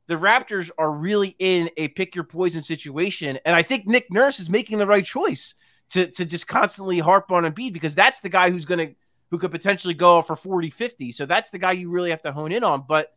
the 0.08 0.14
Raptors 0.14 0.72
are 0.78 0.92
really 0.92 1.36
in 1.40 1.70
a 1.76 1.90
pick 1.90 2.16
your 2.16 2.24
poison 2.24 2.64
situation, 2.64 3.38
and 3.46 3.54
I 3.54 3.64
think 3.64 3.86
Nick 3.86 4.10
Nurse 4.10 4.40
is 4.40 4.50
making 4.50 4.78
the 4.78 4.88
right 4.88 5.04
choice 5.04 5.56
to 5.90 6.08
to 6.08 6.26
just 6.26 6.48
constantly 6.48 7.00
harp 7.00 7.32
on 7.32 7.44
Embiid 7.44 7.74
because 7.74 7.94
that's 7.96 8.22
the 8.22 8.30
guy 8.30 8.50
who's 8.50 8.66
going 8.66 8.88
to 8.88 8.96
who 9.30 9.38
could 9.38 9.52
potentially 9.52 9.94
go 9.94 10.22
for 10.22 10.38
40 10.38 10.70
50. 10.70 11.12
So 11.12 11.26
that's 11.26 11.50
the 11.50 11.60
guy 11.60 11.74
you 11.74 11.90
really 11.90 12.12
have 12.12 12.22
to 12.22 12.32
hone 12.32 12.54
in 12.54 12.64
on, 12.64 12.86
but 12.88 13.14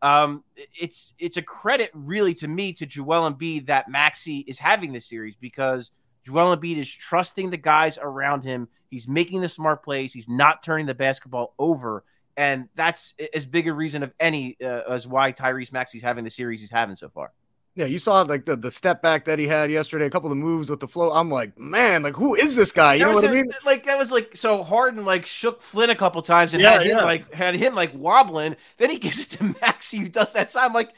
um, 0.00 0.42
it's 0.74 1.14
it's 1.20 1.36
a 1.36 1.42
credit 1.42 1.90
really 1.94 2.34
to 2.34 2.48
me 2.48 2.72
to 2.72 2.86
Joel 2.86 3.30
Embiid 3.30 3.66
that 3.66 3.88
Maxey 3.88 4.38
is 4.48 4.58
having 4.58 4.92
this 4.92 5.06
series 5.06 5.36
because 5.40 5.92
Joel 6.24 6.56
Embiid 6.56 6.78
is 6.78 6.92
trusting 6.92 7.50
the 7.50 7.56
guys 7.56 7.96
around 8.02 8.42
him. 8.42 8.66
He's 8.90 9.06
making 9.06 9.40
the 9.40 9.48
smart 9.48 9.84
plays. 9.84 10.12
He's 10.12 10.28
not 10.28 10.64
turning 10.64 10.86
the 10.86 10.94
basketball 10.94 11.54
over, 11.60 12.04
and 12.36 12.68
that's 12.74 13.14
as 13.34 13.46
big 13.46 13.68
a 13.68 13.72
reason 13.72 14.02
of 14.02 14.12
any 14.18 14.56
uh, 14.62 14.82
as 14.90 15.06
why 15.06 15.32
Tyrese 15.32 15.72
Maxey's 15.72 16.02
having 16.02 16.24
the 16.24 16.30
series 16.30 16.60
he's 16.60 16.70
having 16.70 16.96
so 16.96 17.08
far. 17.08 17.32
Yeah, 17.74 17.86
you 17.86 17.98
saw 17.98 18.20
like 18.22 18.44
the, 18.44 18.54
the 18.54 18.70
step 18.70 19.00
back 19.00 19.24
that 19.24 19.38
he 19.38 19.46
had 19.46 19.70
yesterday, 19.70 20.04
a 20.04 20.10
couple 20.10 20.30
of 20.30 20.36
moves 20.36 20.68
with 20.68 20.80
the 20.80 20.88
flow. 20.88 21.10
I'm 21.10 21.30
like, 21.30 21.58
man, 21.58 22.02
like 22.02 22.14
who 22.14 22.34
is 22.34 22.54
this 22.54 22.70
guy? 22.70 22.94
You 22.94 23.06
know 23.06 23.12
what 23.12 23.24
a, 23.24 23.30
I 23.30 23.32
mean? 23.32 23.50
Like 23.64 23.84
that 23.84 23.96
was 23.96 24.12
like 24.12 24.36
so 24.36 24.62
Harden 24.62 25.06
like 25.06 25.24
shook 25.24 25.62
Flynn 25.62 25.88
a 25.88 25.94
couple 25.94 26.20
times 26.20 26.52
and 26.52 26.62
yeah, 26.62 26.72
had 26.72 26.82
him 26.82 26.96
yeah. 26.98 27.04
like 27.04 27.32
had 27.32 27.54
him 27.54 27.74
like 27.74 27.92
wobbling. 27.94 28.56
Then 28.76 28.90
he 28.90 28.98
gives 28.98 29.20
it 29.20 29.30
to 29.38 29.56
Maxey 29.62 29.98
who 29.98 30.08
does 30.10 30.34
that 30.34 30.50
side. 30.50 30.66
I'm 30.66 30.74
like, 30.74 30.90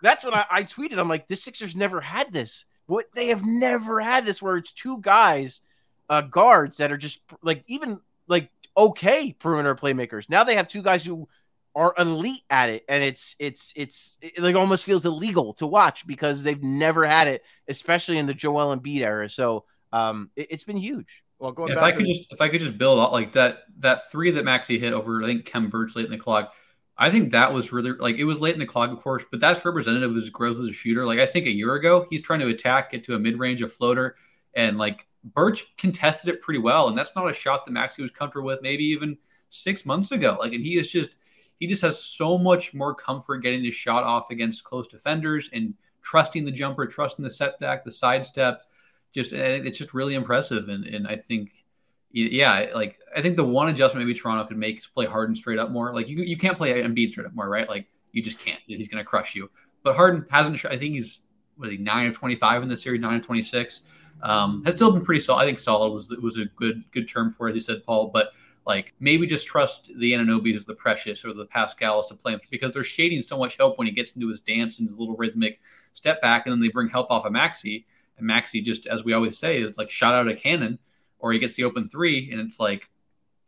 that's 0.00 0.24
what 0.24 0.32
I, 0.32 0.46
I 0.50 0.62
tweeted. 0.64 0.98
I'm 0.98 1.08
like, 1.08 1.28
the 1.28 1.36
Sixers 1.36 1.76
never 1.76 2.00
had 2.00 2.32
this. 2.32 2.64
What 2.86 3.06
they 3.14 3.28
have 3.28 3.44
never 3.44 4.00
had 4.00 4.24
this 4.24 4.40
where 4.40 4.56
it's 4.56 4.72
two 4.72 4.98
guys, 5.02 5.60
uh, 6.08 6.22
guards 6.22 6.78
that 6.78 6.90
are 6.90 6.96
just 6.96 7.20
like 7.42 7.62
even 7.66 8.00
like 8.26 8.50
okay 8.76 9.32
perimeter 9.32 9.74
playmakers. 9.74 10.28
Now 10.28 10.44
they 10.44 10.56
have 10.56 10.68
two 10.68 10.82
guys 10.82 11.04
who 11.04 11.28
are 11.74 11.94
elite 11.98 12.42
at 12.50 12.68
it 12.68 12.84
and 12.88 13.02
it's 13.02 13.34
it's 13.38 13.72
it's 13.74 14.16
it 14.20 14.38
like 14.38 14.54
almost 14.54 14.84
feels 14.84 15.06
illegal 15.06 15.54
to 15.54 15.66
watch 15.66 16.06
because 16.06 16.42
they've 16.42 16.62
never 16.62 17.06
had 17.06 17.28
it 17.28 17.42
especially 17.66 18.18
in 18.18 18.26
the 18.26 18.34
Joel 18.34 18.76
Embiid 18.76 19.00
era. 19.00 19.28
So 19.28 19.64
um 19.92 20.30
it, 20.36 20.50
has 20.50 20.64
been 20.64 20.76
huge. 20.76 21.22
Well 21.38 21.52
going 21.52 21.72
yeah, 21.72 21.78
if 21.78 21.82
I 21.82 21.92
could 21.92 22.06
just 22.06 22.24
if 22.30 22.40
I 22.40 22.48
could 22.48 22.60
just 22.60 22.76
build 22.76 23.00
out 23.00 23.12
like 23.12 23.32
that 23.32 23.60
that 23.78 24.10
three 24.10 24.30
that 24.32 24.44
Maxey 24.44 24.78
hit 24.78 24.92
over 24.92 25.22
I 25.22 25.26
think 25.26 25.46
Khem 25.46 25.70
Birch 25.70 25.96
late 25.96 26.04
in 26.04 26.10
the 26.10 26.18
clock 26.18 26.52
I 26.98 27.10
think 27.10 27.32
that 27.32 27.52
was 27.52 27.72
really 27.72 27.92
like 27.92 28.16
it 28.16 28.24
was 28.24 28.38
late 28.38 28.54
in 28.54 28.60
the 28.60 28.66
clock 28.66 28.90
of 28.90 29.00
course 29.00 29.24
but 29.30 29.40
that's 29.40 29.64
representative 29.64 30.10
of 30.10 30.16
his 30.16 30.30
growth 30.30 30.60
as 30.60 30.68
a 30.68 30.72
shooter. 30.72 31.06
Like 31.06 31.20
I 31.20 31.26
think 31.26 31.46
a 31.46 31.50
year 31.50 31.74
ago 31.74 32.06
he's 32.10 32.22
trying 32.22 32.40
to 32.40 32.48
attack 32.48 32.90
get 32.90 33.04
to 33.04 33.14
a 33.14 33.18
mid-range 33.18 33.62
of 33.62 33.72
floater 33.72 34.16
and 34.54 34.76
like 34.76 35.06
Birch 35.24 35.76
contested 35.76 36.34
it 36.34 36.40
pretty 36.40 36.60
well 36.60 36.88
and 36.88 36.98
that's 36.98 37.12
not 37.14 37.30
a 37.30 37.34
shot 37.34 37.64
that 37.64 37.72
Maxey 37.72 38.02
was 38.02 38.10
comfortable 38.10 38.46
with 38.46 38.62
maybe 38.62 38.84
even 38.84 39.16
six 39.50 39.84
months 39.84 40.12
ago 40.12 40.36
like 40.40 40.52
and 40.52 40.64
he 40.64 40.78
is 40.78 40.90
just 40.90 41.16
he 41.58 41.68
just 41.68 41.82
has 41.82 42.02
so 42.02 42.36
much 42.36 42.74
more 42.74 42.92
comfort 42.94 43.38
getting 43.38 43.62
his 43.62 43.74
shot 43.74 44.02
off 44.02 44.30
against 44.30 44.64
close 44.64 44.88
defenders 44.88 45.48
and 45.52 45.74
trusting 46.02 46.44
the 46.44 46.50
jumper, 46.50 46.86
trusting 46.86 47.22
the 47.22 47.30
setback, 47.30 47.84
the 47.84 47.90
sidestep. 47.90 48.62
Just 49.12 49.32
eh, 49.32 49.60
it's 49.64 49.78
just 49.78 49.94
really 49.94 50.14
impressive, 50.14 50.68
and 50.68 50.84
and 50.84 51.06
I 51.06 51.16
think 51.16 51.64
yeah, 52.10 52.66
like 52.74 52.98
I 53.16 53.22
think 53.22 53.36
the 53.36 53.44
one 53.44 53.68
adjustment 53.68 54.04
maybe 54.04 54.18
Toronto 54.18 54.44
could 54.44 54.56
make 54.56 54.78
is 54.78 54.86
play 54.86 55.06
Harden 55.06 55.36
straight 55.36 55.58
up 55.58 55.70
more. 55.70 55.94
Like 55.94 56.08
you 56.08 56.22
you 56.22 56.36
can't 56.36 56.58
play 56.58 56.82
Embiid 56.82 57.10
straight 57.10 57.26
up 57.26 57.34
more, 57.34 57.48
right? 57.48 57.68
Like 57.68 57.86
you 58.10 58.22
just 58.22 58.38
can't. 58.38 58.60
He's 58.66 58.88
going 58.88 59.02
to 59.02 59.08
crush 59.08 59.34
you. 59.34 59.50
But 59.82 59.96
Harden 59.96 60.26
hasn't. 60.30 60.64
I 60.64 60.76
think 60.76 60.94
he's 60.94 61.20
was 61.58 61.70
he 61.70 61.76
nine 61.76 62.08
of 62.08 62.14
twenty 62.14 62.34
five 62.34 62.62
in 62.62 62.68
the 62.68 62.76
series, 62.76 63.00
nine 63.00 63.20
of 63.20 63.26
twenty 63.26 63.42
six. 63.42 63.82
Um, 64.22 64.62
has 64.64 64.74
still 64.74 64.92
been 64.92 65.04
pretty 65.04 65.20
solid. 65.20 65.42
I 65.42 65.46
think 65.46 65.58
solid 65.58 65.92
was 65.92 66.10
was 66.10 66.38
a 66.38 66.44
good 66.44 66.84
good 66.92 67.08
term 67.08 67.32
for 67.32 67.48
it, 67.48 67.52
as 67.52 67.54
you 67.54 67.60
said, 67.60 67.84
Paul. 67.84 68.08
But 68.08 68.32
like 68.66 68.94
maybe 69.00 69.26
just 69.26 69.46
trust 69.46 69.90
the 69.96 70.12
Anunoby's, 70.12 70.64
the 70.64 70.74
Precious, 70.74 71.24
or 71.24 71.32
the 71.32 71.46
Pascals 71.46 72.06
to 72.08 72.14
play 72.14 72.32
him 72.32 72.40
because 72.50 72.72
they're 72.72 72.84
shading 72.84 73.22
so 73.22 73.36
much 73.36 73.56
help 73.56 73.78
when 73.78 73.86
he 73.86 73.92
gets 73.92 74.12
into 74.12 74.28
his 74.28 74.40
dance 74.40 74.78
and 74.78 74.88
his 74.88 74.98
little 74.98 75.16
rhythmic 75.16 75.60
step 75.92 76.22
back, 76.22 76.46
and 76.46 76.52
then 76.52 76.60
they 76.60 76.68
bring 76.68 76.88
help 76.88 77.10
off 77.10 77.26
of 77.26 77.32
Maxey. 77.32 77.86
And 78.18 78.26
Maxey 78.26 78.60
just, 78.60 78.86
as 78.86 79.04
we 79.04 79.14
always 79.14 79.38
say, 79.38 79.60
it's 79.60 79.78
like 79.78 79.90
shot 79.90 80.14
out 80.14 80.28
a 80.28 80.34
cannon, 80.34 80.78
or 81.18 81.32
he 81.32 81.38
gets 81.38 81.54
the 81.54 81.64
open 81.64 81.88
three, 81.88 82.30
and 82.30 82.40
it's 82.40 82.60
like 82.60 82.88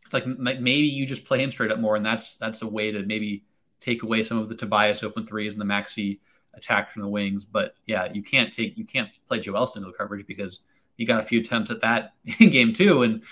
it's 0.05 0.15
like 0.15 0.27
maybe 0.27 0.87
you 0.87 1.07
just 1.07 1.25
play 1.25 1.43
him 1.43 1.53
straight 1.53 1.71
up 1.71 1.79
more, 1.79 1.97
and 1.97 2.05
that's 2.05 2.37
that's 2.37 2.63
a 2.63 2.69
way 2.69 2.91
to 2.91 3.05
maybe 3.05 3.45
take 3.81 4.03
away 4.03 4.23
some 4.23 4.39
of 4.39 4.49
the 4.49 4.55
Tobias 4.55 5.03
open 5.03 5.27
threes 5.27 5.55
and 5.55 5.61
the 5.61 5.67
Maxey 5.67 6.21
attack 6.57 6.91
from 6.91 7.03
the 7.03 7.09
wings. 7.09 7.45
But 7.45 7.75
yeah, 7.87 8.13
you 8.13 8.23
can't 8.23 8.53
take 8.53 8.77
you 8.77 8.85
can't 8.85 9.09
play 9.29 9.41
Joel 9.41 9.67
single 9.67 9.93
coverage 9.93 10.27
because 10.27 10.61
he 10.97 11.05
got 11.05 11.21
a 11.21 11.25
few 11.25 11.41
attempts 11.41 11.71
at 11.71 11.81
that 11.81 12.15
in 12.39 12.51
game 12.51 12.73
two, 12.73 13.03
and 13.03 13.23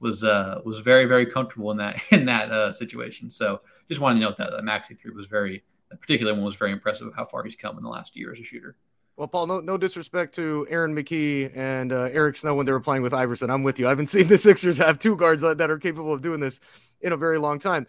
was 0.00 0.24
uh, 0.24 0.60
was 0.64 0.78
very 0.80 1.04
very 1.04 1.26
comfortable 1.26 1.70
in 1.70 1.76
that 1.78 2.00
in 2.10 2.24
that 2.26 2.50
uh, 2.50 2.72
situation. 2.72 3.30
So 3.30 3.60
just 3.88 4.00
wanted 4.00 4.20
to 4.20 4.26
note 4.26 4.36
that 4.36 4.50
that 4.50 4.64
Maxey 4.64 4.94
three 4.94 5.12
was 5.12 5.26
very 5.26 5.62
that 5.90 6.00
particular 6.00 6.34
one 6.34 6.44
was 6.44 6.54
very 6.54 6.72
impressive 6.72 7.06
of 7.06 7.14
how 7.14 7.24
far 7.24 7.42
he's 7.44 7.56
come 7.56 7.76
in 7.76 7.82
the 7.82 7.88
last 7.88 8.16
year 8.16 8.32
as 8.32 8.38
a 8.38 8.44
shooter. 8.44 8.76
Well, 9.16 9.26
Paul, 9.26 9.48
no, 9.48 9.58
no 9.58 9.76
disrespect 9.76 10.32
to 10.36 10.64
Aaron 10.70 10.94
McKie 10.94 11.50
and 11.56 11.92
uh, 11.92 12.08
Eric 12.12 12.36
Snow 12.36 12.54
when 12.54 12.66
they 12.66 12.72
were 12.72 12.78
playing 12.78 13.02
with 13.02 13.12
Iverson. 13.12 13.50
I'm 13.50 13.64
with 13.64 13.80
you. 13.80 13.86
I 13.86 13.88
haven't 13.88 14.06
seen 14.06 14.28
the 14.28 14.38
Sixers 14.38 14.78
have 14.78 15.00
two 15.00 15.16
guards 15.16 15.42
that 15.42 15.60
are 15.60 15.78
capable 15.78 16.12
of 16.12 16.22
doing 16.22 16.38
this 16.38 16.60
in 17.00 17.12
a 17.12 17.16
very 17.16 17.38
long 17.38 17.58
time. 17.58 17.88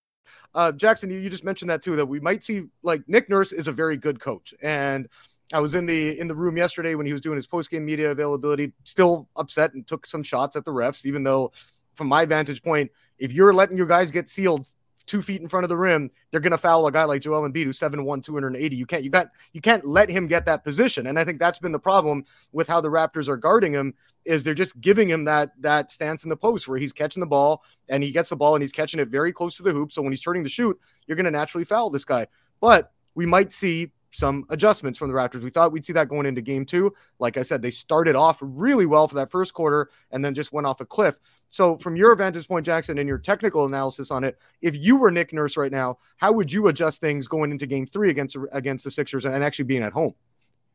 Uh, 0.53 0.71
Jackson, 0.71 1.09
you, 1.09 1.19
you 1.19 1.29
just 1.29 1.43
mentioned 1.43 1.69
that 1.69 1.81
too, 1.81 1.95
that 1.95 2.05
we 2.05 2.19
might 2.19 2.43
see 2.43 2.63
like 2.83 3.01
Nick 3.07 3.29
Nurse 3.29 3.51
is 3.51 3.67
a 3.67 3.71
very 3.71 3.97
good 3.97 4.19
coach. 4.19 4.53
And 4.61 5.07
I 5.53 5.59
was 5.59 5.75
in 5.75 5.85
the 5.85 6.19
in 6.19 6.27
the 6.27 6.35
room 6.35 6.57
yesterday 6.57 6.95
when 6.95 7.05
he 7.05 7.11
was 7.11 7.21
doing 7.21 7.35
his 7.35 7.47
post 7.47 7.69
game 7.69 7.85
media 7.85 8.11
availability, 8.11 8.73
still 8.83 9.27
upset 9.35 9.73
and 9.73 9.85
took 9.85 10.05
some 10.05 10.23
shots 10.23 10.55
at 10.55 10.65
the 10.65 10.71
refs, 10.71 11.05
even 11.05 11.23
though 11.23 11.51
from 11.95 12.07
my 12.07 12.25
vantage 12.25 12.63
point, 12.63 12.89
if 13.17 13.31
you're 13.31 13.53
letting 13.53 13.77
your 13.77 13.85
guys 13.85 14.11
get 14.11 14.29
sealed 14.29 14.65
two 15.11 15.21
feet 15.21 15.41
in 15.41 15.49
front 15.49 15.65
of 15.65 15.69
the 15.69 15.75
rim, 15.75 16.09
they're 16.31 16.39
going 16.39 16.51
to 16.51 16.57
foul 16.57 16.87
a 16.87 16.91
guy 16.91 17.03
like 17.03 17.21
Joel 17.21 17.47
Embiid 17.47 17.65
who's 17.65 17.77
7'1", 17.77 18.23
280. 18.23 18.75
You 18.75 18.85
can't, 18.85 19.03
you 19.03 19.09
got, 19.09 19.27
you 19.51 19.59
can't 19.59 19.85
let 19.85 20.09
him 20.09 20.25
get 20.25 20.45
that 20.45 20.63
position. 20.63 21.07
And 21.07 21.19
I 21.19 21.25
think 21.25 21.37
that's 21.37 21.59
been 21.59 21.73
the 21.73 21.79
problem 21.79 22.23
with 22.53 22.69
how 22.69 22.79
the 22.79 22.87
Raptors 22.87 23.27
are 23.27 23.35
guarding 23.35 23.73
him 23.73 23.93
is 24.23 24.43
they're 24.43 24.53
just 24.53 24.79
giving 24.79 25.09
him 25.09 25.25
that, 25.25 25.51
that 25.59 25.91
stance 25.91 26.23
in 26.23 26.29
the 26.29 26.37
post 26.37 26.65
where 26.65 26.77
he's 26.77 26.93
catching 26.93 27.19
the 27.19 27.27
ball 27.27 27.61
and 27.89 28.01
he 28.01 28.11
gets 28.11 28.29
the 28.29 28.37
ball 28.37 28.55
and 28.55 28.61
he's 28.61 28.71
catching 28.71 29.01
it 29.01 29.09
very 29.09 29.33
close 29.33 29.57
to 29.57 29.63
the 29.63 29.73
hoop. 29.73 29.91
So 29.91 30.01
when 30.01 30.13
he's 30.13 30.21
turning 30.21 30.45
to 30.45 30.49
shoot, 30.49 30.79
you're 31.07 31.17
going 31.17 31.25
to 31.25 31.31
naturally 31.31 31.65
foul 31.65 31.89
this 31.89 32.05
guy. 32.05 32.27
But 32.61 32.93
we 33.13 33.25
might 33.25 33.51
see 33.51 33.91
some 34.11 34.45
adjustments 34.49 34.97
from 34.99 35.09
the 35.09 35.13
Raptors. 35.13 35.41
We 35.41 35.49
thought 35.49 35.71
we'd 35.71 35.85
see 35.85 35.93
that 35.93 36.09
going 36.09 36.25
into 36.25 36.41
game 36.41 36.65
two. 36.65 36.93
Like 37.19 37.37
I 37.37 37.43
said, 37.43 37.61
they 37.61 37.71
started 37.71 38.15
off 38.15 38.37
really 38.41 38.85
well 38.85 39.07
for 39.07 39.15
that 39.15 39.31
first 39.31 39.53
quarter 39.53 39.89
and 40.11 40.23
then 40.23 40.33
just 40.33 40.51
went 40.51 40.67
off 40.67 40.81
a 40.81 40.85
cliff. 40.85 41.17
So, 41.49 41.77
from 41.77 41.95
your 41.95 42.15
vantage 42.15 42.47
point, 42.47 42.65
Jackson, 42.65 42.97
and 42.97 43.07
your 43.07 43.17
technical 43.17 43.65
analysis 43.65 44.11
on 44.11 44.23
it, 44.23 44.37
if 44.61 44.75
you 44.75 44.95
were 44.95 45.11
Nick 45.11 45.33
Nurse 45.33 45.57
right 45.57 45.71
now, 45.71 45.97
how 46.17 46.31
would 46.31 46.51
you 46.51 46.67
adjust 46.67 47.01
things 47.01 47.27
going 47.27 47.51
into 47.51 47.65
game 47.65 47.85
three 47.85 48.09
against 48.09 48.37
against 48.51 48.83
the 48.83 48.91
Sixers 48.91 49.25
and 49.25 49.43
actually 49.43 49.65
being 49.65 49.83
at 49.83 49.93
home? 49.93 50.13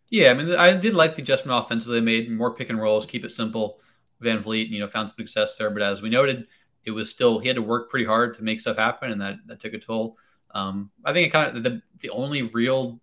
Yeah, 0.09 0.31
I 0.31 0.35
mean, 0.35 0.55
I 0.55 0.77
did 0.77 0.94
like 0.94 1.16
the 1.16 1.22
adjustment 1.22 1.64
offensively. 1.64 1.99
They 1.99 2.05
made 2.05 2.31
more 2.31 2.55
pick 2.55 2.70
and 2.70 2.81
rolls, 2.81 3.07
keep 3.07 3.25
it 3.25 3.33
simple. 3.33 3.81
VanVleet, 4.22 4.68
you 4.68 4.79
know, 4.79 4.88
found 4.88 5.09
some 5.09 5.16
success 5.18 5.57
there, 5.57 5.70
but 5.70 5.83
as 5.83 6.01
we 6.01 6.09
noted, 6.09 6.46
it 6.85 6.90
was 6.90 7.11
still 7.11 7.38
he 7.38 7.49
had 7.49 7.57
to 7.57 7.62
work 7.62 7.90
pretty 7.90 8.07
hard 8.07 8.35
to 8.35 8.42
make 8.42 8.61
stuff 8.61 8.77
happen, 8.77 9.11
and 9.11 9.20
that 9.20 9.37
that 9.46 9.61
took 9.61 9.75
a 9.75 9.79
toll. 9.79 10.16
Um, 10.53 10.90
I 11.05 11.12
think 11.12 11.27
it 11.27 11.31
kind 11.31 11.55
of 11.55 11.62
the 11.62 11.83
the 12.01 12.11
only 12.11 12.42
real 12.42 13.01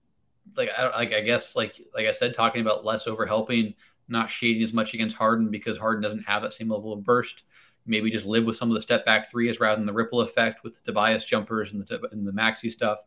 like 0.56 0.70
I 0.78 0.90
like 0.90 1.14
I 1.14 1.22
guess 1.22 1.56
like 1.56 1.82
like 1.94 2.06
I 2.06 2.12
said, 2.12 2.34
talking 2.34 2.62
about 2.62 2.86
less 2.86 3.08
over 3.08 3.26
helping 3.26 3.76
not 4.08 4.30
shading 4.30 4.64
as 4.64 4.74
much 4.74 4.94
against 4.94 5.16
Harden 5.16 5.50
because 5.50 5.78
Harden 5.78 6.02
doesn't 6.02 6.24
have 6.24 6.42
that 6.44 6.54
same 6.54 6.70
level 6.70 6.94
of 6.94 7.04
burst. 7.04 7.44
Maybe 7.86 8.10
just 8.10 8.26
live 8.26 8.46
with 8.46 8.56
some 8.56 8.70
of 8.70 8.76
the 8.76 8.82
step 8.82 9.06
back 9.06 9.30
threes 9.30 9.60
rather 9.60 9.76
than 9.76 9.86
the 9.86 9.94
ripple 9.94 10.22
effect 10.22 10.64
with 10.64 10.76
the 10.76 10.82
Tobias 10.84 11.26
jumpers 11.26 11.72
and 11.72 11.86
the 11.86 12.10
and 12.12 12.26
the 12.26 12.34
Maxey 12.34 12.70
stuff. 12.70 13.00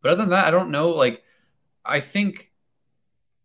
But 0.00 0.12
other 0.12 0.22
than 0.22 0.30
that, 0.30 0.46
I 0.46 0.50
don't 0.50 0.70
know. 0.70 0.90
Like, 0.90 1.22
I 1.84 2.00
think 2.00 2.50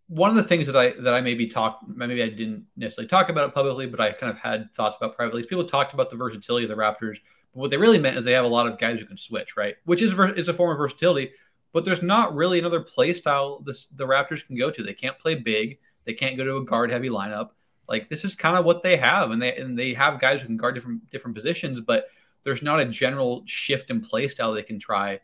one 0.07 0.29
of 0.29 0.35
the 0.35 0.43
things 0.43 0.65
that 0.67 0.75
I 0.75 0.91
that 1.01 1.13
I 1.13 1.21
maybe 1.21 1.47
talked 1.47 1.87
maybe 1.87 2.23
I 2.23 2.29
didn't 2.29 2.65
necessarily 2.75 3.07
talk 3.07 3.29
about 3.29 3.49
it 3.49 3.55
publicly, 3.55 3.87
but 3.87 3.99
I 3.99 4.11
kind 4.11 4.31
of 4.31 4.39
had 4.39 4.73
thoughts 4.73 4.97
about 4.97 5.15
privately. 5.15 5.43
People 5.43 5.65
talked 5.65 5.93
about 5.93 6.09
the 6.09 6.15
versatility 6.15 6.65
of 6.65 6.69
the 6.69 6.75
Raptors, 6.75 7.17
but 7.53 7.59
what 7.59 7.71
they 7.71 7.77
really 7.77 7.99
meant 7.99 8.17
is 8.17 8.25
they 8.25 8.33
have 8.33 8.45
a 8.45 8.47
lot 8.47 8.67
of 8.67 8.77
guys 8.77 8.99
who 8.99 9.05
can 9.05 9.17
switch, 9.17 9.55
right? 9.55 9.75
Which 9.85 10.01
is 10.01 10.13
is 10.35 10.49
a 10.49 10.53
form 10.53 10.71
of 10.71 10.77
versatility, 10.77 11.31
but 11.71 11.85
there's 11.85 12.01
not 12.01 12.35
really 12.35 12.59
another 12.59 12.81
play 12.81 13.13
style 13.13 13.59
this 13.59 13.87
the 13.87 14.05
Raptors 14.05 14.45
can 14.45 14.57
go 14.57 14.71
to. 14.71 14.83
They 14.83 14.93
can't 14.93 15.19
play 15.19 15.35
big. 15.35 15.79
They 16.05 16.13
can't 16.13 16.37
go 16.37 16.43
to 16.43 16.57
a 16.57 16.65
guard 16.65 16.91
heavy 16.91 17.09
lineup. 17.09 17.49
Like 17.87 18.09
this 18.09 18.23
is 18.23 18.35
kind 18.35 18.57
of 18.57 18.65
what 18.65 18.83
they 18.83 18.97
have, 18.97 19.31
and 19.31 19.41
they 19.41 19.55
and 19.55 19.77
they 19.77 19.93
have 19.93 20.19
guys 20.19 20.41
who 20.41 20.47
can 20.47 20.57
guard 20.57 20.75
different 20.75 21.09
different 21.09 21.35
positions, 21.35 21.81
but 21.81 22.07
there's 22.43 22.61
not 22.61 22.79
a 22.79 22.85
general 22.85 23.43
shift 23.45 23.89
in 23.89 24.01
play 24.01 24.27
style 24.27 24.53
they 24.53 24.63
can 24.63 24.79
try. 24.79 25.19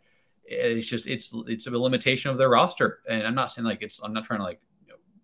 It's 0.45 0.87
just 0.87 1.07
it's 1.07 1.33
it's 1.47 1.67
a 1.67 1.71
limitation 1.71 2.31
of 2.31 2.37
their 2.37 2.49
roster, 2.49 2.99
and 3.07 3.23
I'm 3.23 3.35
not 3.35 3.51
saying 3.51 3.65
like 3.65 3.81
it's 3.81 3.99
I'm 4.03 4.13
not 4.13 4.25
trying 4.25 4.39
to 4.39 4.45
like 4.45 4.61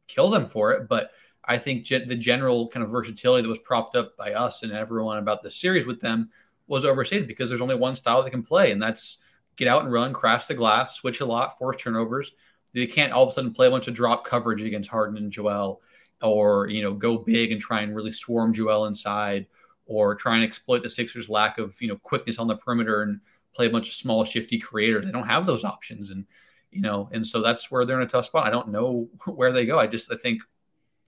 kill 0.07 0.29
them 0.29 0.49
for 0.49 0.71
it. 0.71 0.87
But 0.87 1.11
I 1.45 1.57
think 1.57 1.83
ge- 1.83 2.07
the 2.07 2.15
general 2.15 2.67
kind 2.67 2.83
of 2.83 2.91
versatility 2.91 3.43
that 3.43 3.49
was 3.49 3.59
propped 3.59 3.95
up 3.95 4.15
by 4.17 4.33
us 4.33 4.63
and 4.63 4.71
everyone 4.71 5.17
about 5.17 5.41
the 5.41 5.51
series 5.51 5.85
with 5.85 5.99
them 5.99 6.29
was 6.67 6.85
overstated 6.85 7.27
because 7.27 7.49
there's 7.49 7.61
only 7.61 7.75
one 7.75 7.95
style 7.95 8.23
they 8.23 8.29
can 8.29 8.43
play, 8.43 8.71
and 8.71 8.81
that's 8.81 9.17
get 9.61 9.67
out 9.67 9.83
and 9.83 9.93
run, 9.93 10.11
crash 10.11 10.47
the 10.47 10.55
glass, 10.55 10.95
switch 10.95 11.19
a 11.19 11.25
lot, 11.25 11.55
force 11.55 11.79
turnovers. 11.79 12.31
They 12.73 12.87
can't 12.87 13.13
all 13.13 13.21
of 13.21 13.29
a 13.29 13.31
sudden 13.31 13.53
play 13.53 13.67
a 13.67 13.69
bunch 13.69 13.87
of 13.87 13.93
drop 13.93 14.25
coverage 14.25 14.63
against 14.63 14.89
Harden 14.89 15.17
and 15.17 15.31
Joel, 15.31 15.81
or 16.23 16.67
you 16.67 16.81
know 16.81 16.93
go 16.93 17.19
big 17.19 17.51
and 17.51 17.61
try 17.61 17.81
and 17.81 17.95
really 17.95 18.09
swarm 18.09 18.55
Joel 18.55 18.87
inside, 18.87 19.45
or 19.85 20.15
try 20.15 20.33
and 20.33 20.43
exploit 20.43 20.81
the 20.81 20.89
Sixers' 20.89 21.29
lack 21.29 21.59
of 21.59 21.79
you 21.79 21.87
know 21.87 21.97
quickness 21.97 22.39
on 22.39 22.47
the 22.47 22.55
perimeter 22.55 23.03
and 23.03 23.19
play 23.53 23.67
a 23.67 23.69
bunch 23.69 23.87
of 23.87 23.93
small 23.93 24.25
shifty 24.25 24.57
creators. 24.57 25.05
They 25.05 25.11
don't 25.11 25.27
have 25.27 25.45
those 25.45 25.63
options, 25.63 26.09
and 26.09 26.25
you 26.71 26.81
know, 26.81 27.07
and 27.11 27.25
so 27.25 27.39
that's 27.39 27.69
where 27.69 27.85
they're 27.85 28.01
in 28.01 28.07
a 28.07 28.09
tough 28.09 28.25
spot. 28.25 28.47
I 28.47 28.49
don't 28.49 28.69
know 28.69 29.09
where 29.27 29.51
they 29.51 29.67
go. 29.67 29.77
I 29.77 29.85
just 29.85 30.11
I 30.11 30.15
think, 30.15 30.41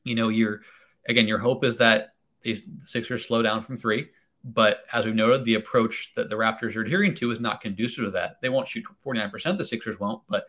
you 0.04 0.14
know, 0.14 0.30
your 0.30 0.62
again, 1.10 1.28
your 1.28 1.40
hope 1.40 1.66
is 1.66 1.80
that 1.80 2.14
these 2.44 2.66
the 2.66 2.86
Sixers 2.86 3.26
slow 3.26 3.42
down 3.42 3.64
from 3.64 3.78
three. 3.78 4.10
But 4.44 4.84
as 4.92 5.06
we've 5.06 5.16
noted, 5.16 5.46
the 5.46 5.56
approach 5.56 6.14
that 6.16 6.30
the 6.30 6.36
Raptors 6.36 6.76
are 6.76 6.82
adhering 6.82 7.16
to 7.16 7.32
is 7.32 7.40
not 7.40 7.62
conducive 7.62 8.06
to 8.06 8.12
that. 8.12 8.42
They 8.42 8.50
won't 8.50 8.68
shoot 8.68 8.84
49%, 9.06 9.58
the 9.58 9.64
Sixers 9.64 10.00
won't, 10.00 10.22
but 10.28 10.46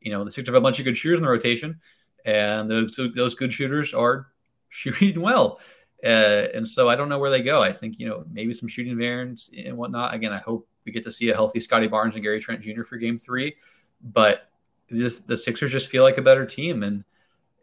you 0.00 0.12
know, 0.12 0.24
the 0.24 0.30
Sixers 0.30 0.54
have 0.54 0.60
a 0.60 0.64
bunch 0.64 0.78
of 0.78 0.84
good 0.84 0.96
shooters 0.96 1.18
in 1.18 1.24
the 1.24 1.30
rotation, 1.30 1.80
and 2.24 2.70
those 2.70 2.98
those 3.14 3.34
good 3.34 3.52
shooters 3.52 3.94
are 3.94 4.28
shooting 4.68 5.20
well. 5.20 5.60
Uh, 6.04 6.46
and 6.54 6.68
so 6.68 6.88
I 6.88 6.94
don't 6.94 7.08
know 7.08 7.18
where 7.18 7.30
they 7.30 7.42
go. 7.42 7.60
I 7.60 7.72
think, 7.72 7.98
you 7.98 8.08
know, 8.08 8.24
maybe 8.30 8.52
some 8.52 8.68
shooting 8.68 8.96
variants 8.96 9.50
and 9.56 9.76
whatnot. 9.76 10.14
Again, 10.14 10.32
I 10.32 10.38
hope 10.38 10.68
we 10.84 10.92
get 10.92 11.02
to 11.04 11.10
see 11.10 11.30
a 11.30 11.34
healthy 11.34 11.58
Scottie 11.58 11.88
Barnes 11.88 12.14
and 12.14 12.22
Gary 12.22 12.40
Trent 12.40 12.60
Jr. 12.60 12.84
for 12.84 12.96
game 12.98 13.18
three. 13.18 13.56
But 14.00 14.48
just 14.90 15.26
the 15.26 15.36
Sixers 15.36 15.72
just 15.72 15.88
feel 15.88 16.04
like 16.04 16.18
a 16.18 16.22
better 16.22 16.46
team, 16.46 16.82
and 16.82 17.04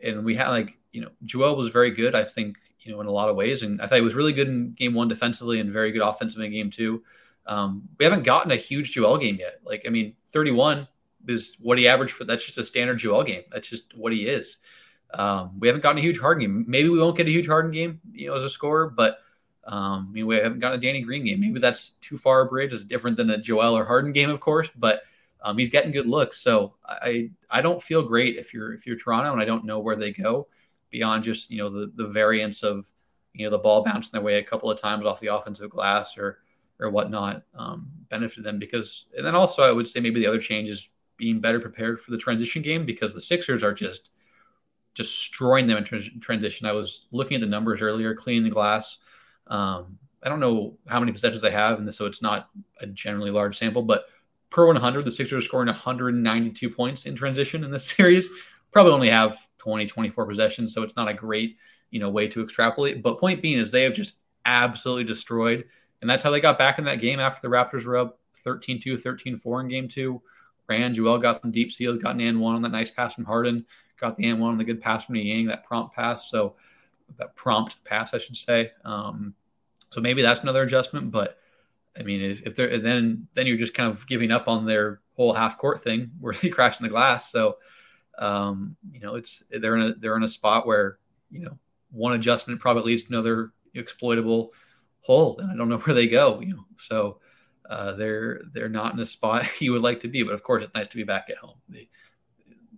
and 0.03 0.25
we 0.25 0.35
had 0.35 0.49
like 0.49 0.77
you 0.91 1.01
know 1.01 1.09
Joel 1.23 1.55
was 1.55 1.69
very 1.69 1.91
good, 1.91 2.13
I 2.15 2.23
think 2.23 2.57
you 2.85 2.93
know 2.93 3.01
in 3.01 3.07
a 3.07 3.11
lot 3.11 3.29
of 3.29 3.35
ways, 3.35 3.63
and 3.63 3.81
I 3.81 3.87
thought 3.87 3.95
he 3.95 4.01
was 4.01 4.15
really 4.15 4.33
good 4.33 4.47
in 4.47 4.71
game 4.73 4.93
one 4.93 5.07
defensively 5.07 5.59
and 5.59 5.71
very 5.71 5.91
good 5.91 6.01
offensively 6.01 6.45
in 6.45 6.51
game 6.51 6.69
two. 6.69 7.03
Um, 7.47 7.87
we 7.99 8.05
haven't 8.05 8.23
gotten 8.23 8.51
a 8.51 8.55
huge 8.55 8.93
Joel 8.93 9.17
game 9.17 9.37
yet. 9.39 9.59
Like 9.65 9.83
I 9.85 9.89
mean, 9.89 10.15
31 10.31 10.87
is 11.27 11.57
what 11.59 11.77
he 11.77 11.87
averaged 11.87 12.13
for. 12.13 12.23
That's 12.23 12.45
just 12.45 12.57
a 12.57 12.63
standard 12.63 12.97
Joel 12.97 13.23
game. 13.23 13.43
That's 13.51 13.67
just 13.67 13.95
what 13.95 14.13
he 14.13 14.27
is. 14.27 14.57
Um, 15.13 15.59
we 15.59 15.67
haven't 15.67 15.81
gotten 15.81 15.99
a 15.99 16.01
huge 16.01 16.19
Harden 16.19 16.41
game. 16.41 16.65
Maybe 16.67 16.89
we 16.89 16.99
won't 16.99 17.17
get 17.17 17.27
a 17.27 17.31
huge 17.31 17.47
Harden 17.47 17.71
game, 17.71 18.01
you 18.11 18.27
know, 18.27 18.35
as 18.35 18.43
a 18.43 18.49
scorer, 18.49 18.89
but 18.89 19.19
um, 19.65 20.07
I 20.09 20.11
mean, 20.11 20.27
we 20.27 20.35
haven't 20.35 20.59
gotten 20.59 20.77
a 20.77 20.81
Danny 20.81 21.01
Green 21.01 21.25
game. 21.25 21.39
Maybe 21.39 21.59
that's 21.59 21.91
too 22.01 22.17
far 22.17 22.41
a 22.41 22.45
bridge. 22.45 22.73
It's 22.73 22.83
different 22.83 23.17
than 23.17 23.29
a 23.31 23.37
Joel 23.37 23.77
or 23.77 23.85
Harden 23.85 24.11
game, 24.11 24.29
of 24.29 24.39
course, 24.39 24.69
but 24.75 25.01
um, 25.41 25.57
he's 25.57 25.69
getting 25.69 25.91
good 25.91 26.07
looks, 26.07 26.41
so 26.41 26.75
I 26.83 27.29
I 27.51 27.61
don't 27.61 27.81
feel 27.81 28.01
great 28.01 28.37
if 28.37 28.53
you're 28.53 28.73
if 28.73 28.87
you're 28.87 28.97
Toronto, 28.97 29.31
and 29.31 29.41
I 29.41 29.45
don't 29.45 29.65
know 29.65 29.79
where 29.79 29.95
they 29.95 30.11
go 30.11 30.47
beyond 30.89 31.23
just 31.23 31.49
you 31.51 31.57
know 31.57 31.69
the 31.69 31.91
the 31.95 32.07
variance 32.07 32.63
of 32.63 32.89
you 33.33 33.45
know 33.45 33.51
the 33.51 33.57
ball 33.57 33.83
bouncing 33.83 34.11
their 34.13 34.21
way 34.21 34.35
a 34.35 34.43
couple 34.43 34.69
of 34.69 34.79
times 34.79 35.05
off 35.05 35.19
the 35.19 35.33
offensive 35.33 35.69
glass 35.69 36.17
or 36.17 36.39
or 36.79 36.89
whatnot 36.89 37.43
um, 37.55 37.89
benefited 38.09 38.43
them 38.43 38.59
because 38.59 39.05
and 39.17 39.25
then 39.25 39.35
also 39.35 39.63
I 39.63 39.71
would 39.71 39.87
say 39.87 39.99
maybe 39.99 40.19
the 40.19 40.27
other 40.27 40.39
change 40.39 40.69
is 40.69 40.89
being 41.17 41.39
better 41.39 41.59
prepared 41.59 41.99
for 41.99 42.11
the 42.11 42.17
transition 42.17 42.61
game 42.61 42.85
because 42.85 43.13
the 43.13 43.21
Sixers 43.21 43.63
are 43.63 43.73
just 43.73 44.09
destroying 44.95 45.67
them 45.67 45.77
in 45.77 46.19
transition. 46.19 46.65
I 46.65 46.71
was 46.71 47.07
looking 47.11 47.35
at 47.35 47.41
the 47.41 47.47
numbers 47.47 47.81
earlier, 47.81 48.13
cleaning 48.15 48.43
the 48.43 48.49
glass. 48.49 48.97
Um, 49.47 49.97
I 50.23 50.29
don't 50.29 50.39
know 50.39 50.77
how 50.87 50.99
many 50.99 51.11
possessions 51.11 51.41
they 51.41 51.51
have, 51.51 51.77
and 51.77 51.93
so 51.93 52.05
it's 52.05 52.21
not 52.21 52.49
a 52.79 52.87
generally 52.87 53.29
large 53.29 53.57
sample, 53.57 53.83
but 53.83 54.05
per 54.49 54.65
100, 54.65 55.05
the 55.05 55.11
Sixers 55.11 55.43
are 55.43 55.47
scoring 55.47 55.67
192 55.67 56.69
points 56.69 57.05
in 57.05 57.15
transition 57.15 57.63
in 57.63 57.71
this 57.71 57.85
series. 57.95 58.29
Probably 58.71 58.93
only 58.93 59.09
have 59.09 59.37
20, 59.57 59.85
24 59.85 60.25
possessions, 60.25 60.73
so 60.73 60.83
it's 60.83 60.95
not 60.95 61.09
a 61.09 61.13
great, 61.13 61.57
you 61.91 61.99
know, 61.99 62.09
way 62.09 62.27
to 62.27 62.43
extrapolate. 62.43 63.01
But 63.01 63.19
point 63.19 63.41
being 63.41 63.57
is 63.57 63.71
they 63.71 63.83
have 63.83 63.93
just 63.93 64.15
absolutely 64.45 65.03
destroyed, 65.03 65.65
and 66.01 66.09
that's 66.09 66.23
how 66.23 66.31
they 66.31 66.39
got 66.39 66.57
back 66.57 66.79
in 66.79 66.85
that 66.85 67.01
game 67.01 67.19
after 67.19 67.47
the 67.47 67.53
Raptors 67.53 67.85
were 67.85 67.97
up 67.97 68.19
13-2, 68.45 69.01
13-4 69.01 69.61
in 69.61 69.67
game 69.67 69.87
two. 69.87 70.21
Ran, 70.67 70.93
Joel 70.93 71.19
got 71.19 71.41
some 71.41 71.51
deep 71.51 71.71
seals, 71.71 72.01
got 72.01 72.15
an 72.15 72.21
and 72.21 72.41
one 72.41 72.55
on 72.55 72.61
that 72.63 72.71
nice 72.71 72.89
pass 72.89 73.13
from 73.13 73.25
Harden, 73.25 73.65
got 73.99 74.17
the 74.17 74.27
and 74.27 74.39
one 74.39 74.51
on 74.51 74.57
the 74.57 74.63
good 74.63 74.81
pass 74.81 75.05
from 75.05 75.13
Niang, 75.13 75.45
that 75.47 75.63
prompt 75.63 75.95
pass. 75.95 76.29
So 76.29 76.55
that 77.17 77.35
prompt 77.35 77.83
pass, 77.83 78.13
I 78.13 78.17
should 78.17 78.35
say. 78.35 78.71
Um, 78.83 79.35
so 79.91 80.01
maybe 80.01 80.21
that's 80.21 80.41
another 80.41 80.63
adjustment, 80.63 81.11
but 81.11 81.37
I 81.97 82.03
mean, 82.03 82.21
if, 82.21 82.41
if 82.41 82.55
they're 82.55 82.77
then 82.79 83.27
then 83.33 83.47
you're 83.47 83.57
just 83.57 83.73
kind 83.73 83.89
of 83.89 84.05
giving 84.07 84.31
up 84.31 84.47
on 84.47 84.65
their 84.65 85.01
whole 85.15 85.33
half 85.33 85.57
court 85.57 85.81
thing 85.81 86.11
where 86.19 86.33
they 86.41 86.49
crash 86.49 86.79
in 86.79 86.83
the 86.83 86.89
glass. 86.89 87.31
So, 87.31 87.57
um, 88.19 88.75
you 88.91 88.99
know, 88.99 89.15
it's 89.15 89.43
they're 89.49 89.75
in 89.75 89.81
a 89.81 89.93
they're 89.95 90.17
in 90.17 90.23
a 90.23 90.27
spot 90.27 90.65
where 90.65 90.97
you 91.31 91.41
know 91.41 91.57
one 91.91 92.13
adjustment 92.13 92.59
probably 92.59 92.83
leads 92.83 93.03
to 93.03 93.09
another 93.09 93.51
exploitable 93.73 94.53
hole, 95.01 95.37
and 95.39 95.51
I 95.51 95.55
don't 95.55 95.69
know 95.69 95.77
where 95.79 95.95
they 95.95 96.07
go. 96.07 96.39
You 96.41 96.55
know, 96.55 96.65
so 96.77 97.19
uh, 97.69 97.93
they're 97.93 98.41
they're 98.53 98.69
not 98.69 98.93
in 98.93 98.99
a 98.99 99.05
spot 99.05 99.45
you 99.61 99.71
would 99.71 99.81
like 99.81 99.99
to 100.01 100.07
be. 100.07 100.23
But 100.23 100.33
of 100.33 100.43
course, 100.43 100.63
it's 100.63 100.73
nice 100.73 100.87
to 100.87 100.97
be 100.97 101.03
back 101.03 101.29
at 101.29 101.37
home. 101.37 101.57
They, 101.69 101.89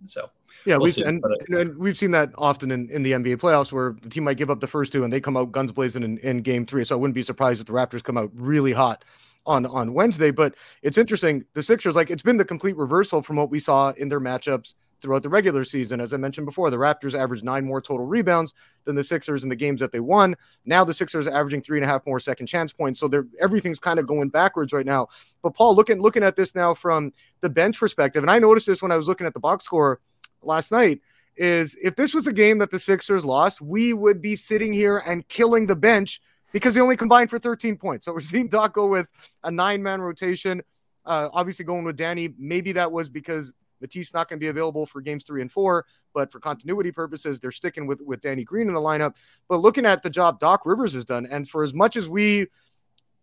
so 0.06 0.30
yeah, 0.64 0.76
we've 0.76 0.96
and, 0.98 1.22
and, 1.48 1.76
we've 1.76 1.96
seen 1.96 2.12
that 2.12 2.30
often 2.38 2.70
in, 2.70 2.88
in 2.90 3.02
the 3.02 3.12
NBA 3.12 3.36
playoffs 3.36 3.72
where 3.72 3.96
the 4.00 4.08
team 4.08 4.24
might 4.24 4.36
give 4.36 4.50
up 4.50 4.60
the 4.60 4.66
first 4.66 4.92
two 4.92 5.04
and 5.04 5.12
they 5.12 5.20
come 5.20 5.36
out 5.36 5.52
guns 5.52 5.72
blazing 5.72 6.02
in, 6.02 6.18
in 6.18 6.38
game 6.38 6.64
three. 6.66 6.84
So 6.84 6.96
I 6.96 6.98
wouldn't 6.98 7.14
be 7.14 7.22
surprised 7.22 7.60
if 7.60 7.66
the 7.66 7.72
Raptors 7.72 8.02
come 8.02 8.16
out 8.16 8.30
really 8.34 8.72
hot 8.72 9.04
on 9.44 9.66
on 9.66 9.94
Wednesday. 9.94 10.30
But 10.30 10.54
it's 10.82 10.98
interesting. 10.98 11.44
The 11.54 11.62
Sixers, 11.62 11.96
like 11.96 12.10
it's 12.10 12.22
been 12.22 12.36
the 12.36 12.44
complete 12.44 12.76
reversal 12.76 13.22
from 13.22 13.36
what 13.36 13.50
we 13.50 13.60
saw 13.60 13.90
in 13.90 14.08
their 14.08 14.20
matchups 14.20 14.74
throughout 15.00 15.22
the 15.22 15.28
regular 15.28 15.64
season. 15.64 16.00
As 16.00 16.12
I 16.12 16.16
mentioned 16.16 16.46
before, 16.46 16.70
the 16.70 16.76
Raptors 16.76 17.18
averaged 17.18 17.44
nine 17.44 17.64
more 17.64 17.80
total 17.80 18.06
rebounds 18.06 18.54
than 18.84 18.96
the 18.96 19.04
Sixers 19.04 19.42
in 19.42 19.48
the 19.48 19.56
games 19.56 19.80
that 19.80 19.92
they 19.92 20.00
won. 20.00 20.36
Now 20.64 20.84
the 20.84 20.94
Sixers 20.94 21.26
are 21.26 21.34
averaging 21.34 21.62
three 21.62 21.78
and 21.78 21.84
a 21.84 21.88
half 21.88 22.06
more 22.06 22.20
second 22.20 22.46
chance 22.46 22.72
points. 22.72 23.00
So 23.00 23.10
everything's 23.40 23.78
kind 23.78 23.98
of 23.98 24.06
going 24.06 24.28
backwards 24.28 24.72
right 24.72 24.86
now. 24.86 25.08
But 25.42 25.54
Paul, 25.54 25.74
looking 25.74 26.00
looking 26.00 26.22
at 26.22 26.36
this 26.36 26.54
now 26.54 26.74
from 26.74 27.12
the 27.40 27.48
bench 27.48 27.78
perspective, 27.78 28.22
and 28.22 28.30
I 28.30 28.38
noticed 28.38 28.66
this 28.66 28.82
when 28.82 28.92
I 28.92 28.96
was 28.96 29.08
looking 29.08 29.26
at 29.26 29.34
the 29.34 29.40
box 29.40 29.64
score 29.64 30.00
last 30.42 30.72
night 30.72 31.00
is 31.36 31.76
if 31.80 31.94
this 31.94 32.12
was 32.12 32.26
a 32.26 32.32
game 32.32 32.58
that 32.58 32.70
the 32.70 32.78
Sixers 32.78 33.24
lost, 33.24 33.60
we 33.60 33.92
would 33.92 34.20
be 34.20 34.34
sitting 34.36 34.72
here 34.72 35.02
and 35.06 35.26
killing 35.28 35.66
the 35.66 35.76
bench 35.76 36.20
because 36.52 36.74
they 36.74 36.80
only 36.80 36.96
combined 36.96 37.30
for 37.30 37.38
13 37.38 37.76
points. 37.76 38.06
So 38.06 38.12
we're 38.12 38.20
seeing 38.20 38.48
Doc 38.48 38.74
go 38.74 38.86
with 38.86 39.06
a 39.44 39.50
nine 39.50 39.82
man 39.82 40.00
rotation. 40.00 40.62
Uh, 41.04 41.28
obviously, 41.32 41.64
going 41.64 41.84
with 41.84 41.96
Danny. 41.96 42.34
Maybe 42.38 42.72
that 42.72 42.92
was 42.92 43.08
because 43.08 43.52
Matisse 43.80 44.12
not 44.14 44.28
going 44.28 44.38
to 44.38 44.44
be 44.44 44.48
available 44.48 44.86
for 44.86 45.00
games 45.00 45.24
three 45.24 45.40
and 45.40 45.50
four, 45.50 45.86
but 46.14 46.30
for 46.30 46.40
continuity 46.40 46.92
purposes, 46.92 47.40
they're 47.40 47.50
sticking 47.50 47.86
with 47.86 48.00
with 48.00 48.20
Danny 48.20 48.44
Green 48.44 48.68
in 48.68 48.74
the 48.74 48.80
lineup. 48.80 49.14
But 49.48 49.58
looking 49.58 49.86
at 49.86 50.02
the 50.02 50.10
job 50.10 50.40
Doc 50.40 50.62
Rivers 50.64 50.92
has 50.94 51.04
done, 51.04 51.26
and 51.26 51.48
for 51.48 51.62
as 51.62 51.74
much 51.74 51.96
as 51.96 52.08
we 52.08 52.48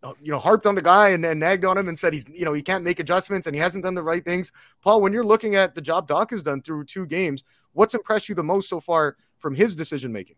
uh, 0.02 0.12
you 0.22 0.30
know, 0.30 0.38
harped 0.38 0.66
on 0.66 0.74
the 0.74 0.82
guy 0.82 1.08
and, 1.08 1.22
nagged 1.40 1.64
on 1.64 1.76
him 1.76 1.88
and 1.88 1.98
said 1.98 2.12
he's, 2.12 2.26
you 2.28 2.44
know, 2.44 2.52
he 2.52 2.62
can't 2.62 2.84
make 2.84 3.00
adjustments 3.00 3.46
and 3.46 3.56
he 3.56 3.60
hasn't 3.60 3.82
done 3.82 3.94
the 3.94 4.02
right 4.02 4.24
things. 4.24 4.52
Paul, 4.82 5.00
when 5.00 5.12
you're 5.12 5.24
looking 5.24 5.56
at 5.56 5.74
the 5.74 5.80
job 5.80 6.06
Doc 6.06 6.30
has 6.30 6.42
done 6.42 6.62
through 6.62 6.84
two 6.84 7.06
games, 7.06 7.42
what's 7.72 7.94
impressed 7.94 8.28
you 8.28 8.34
the 8.34 8.44
most 8.44 8.68
so 8.68 8.78
far 8.78 9.16
from 9.38 9.54
his 9.54 9.74
decision 9.74 10.12
making? 10.12 10.36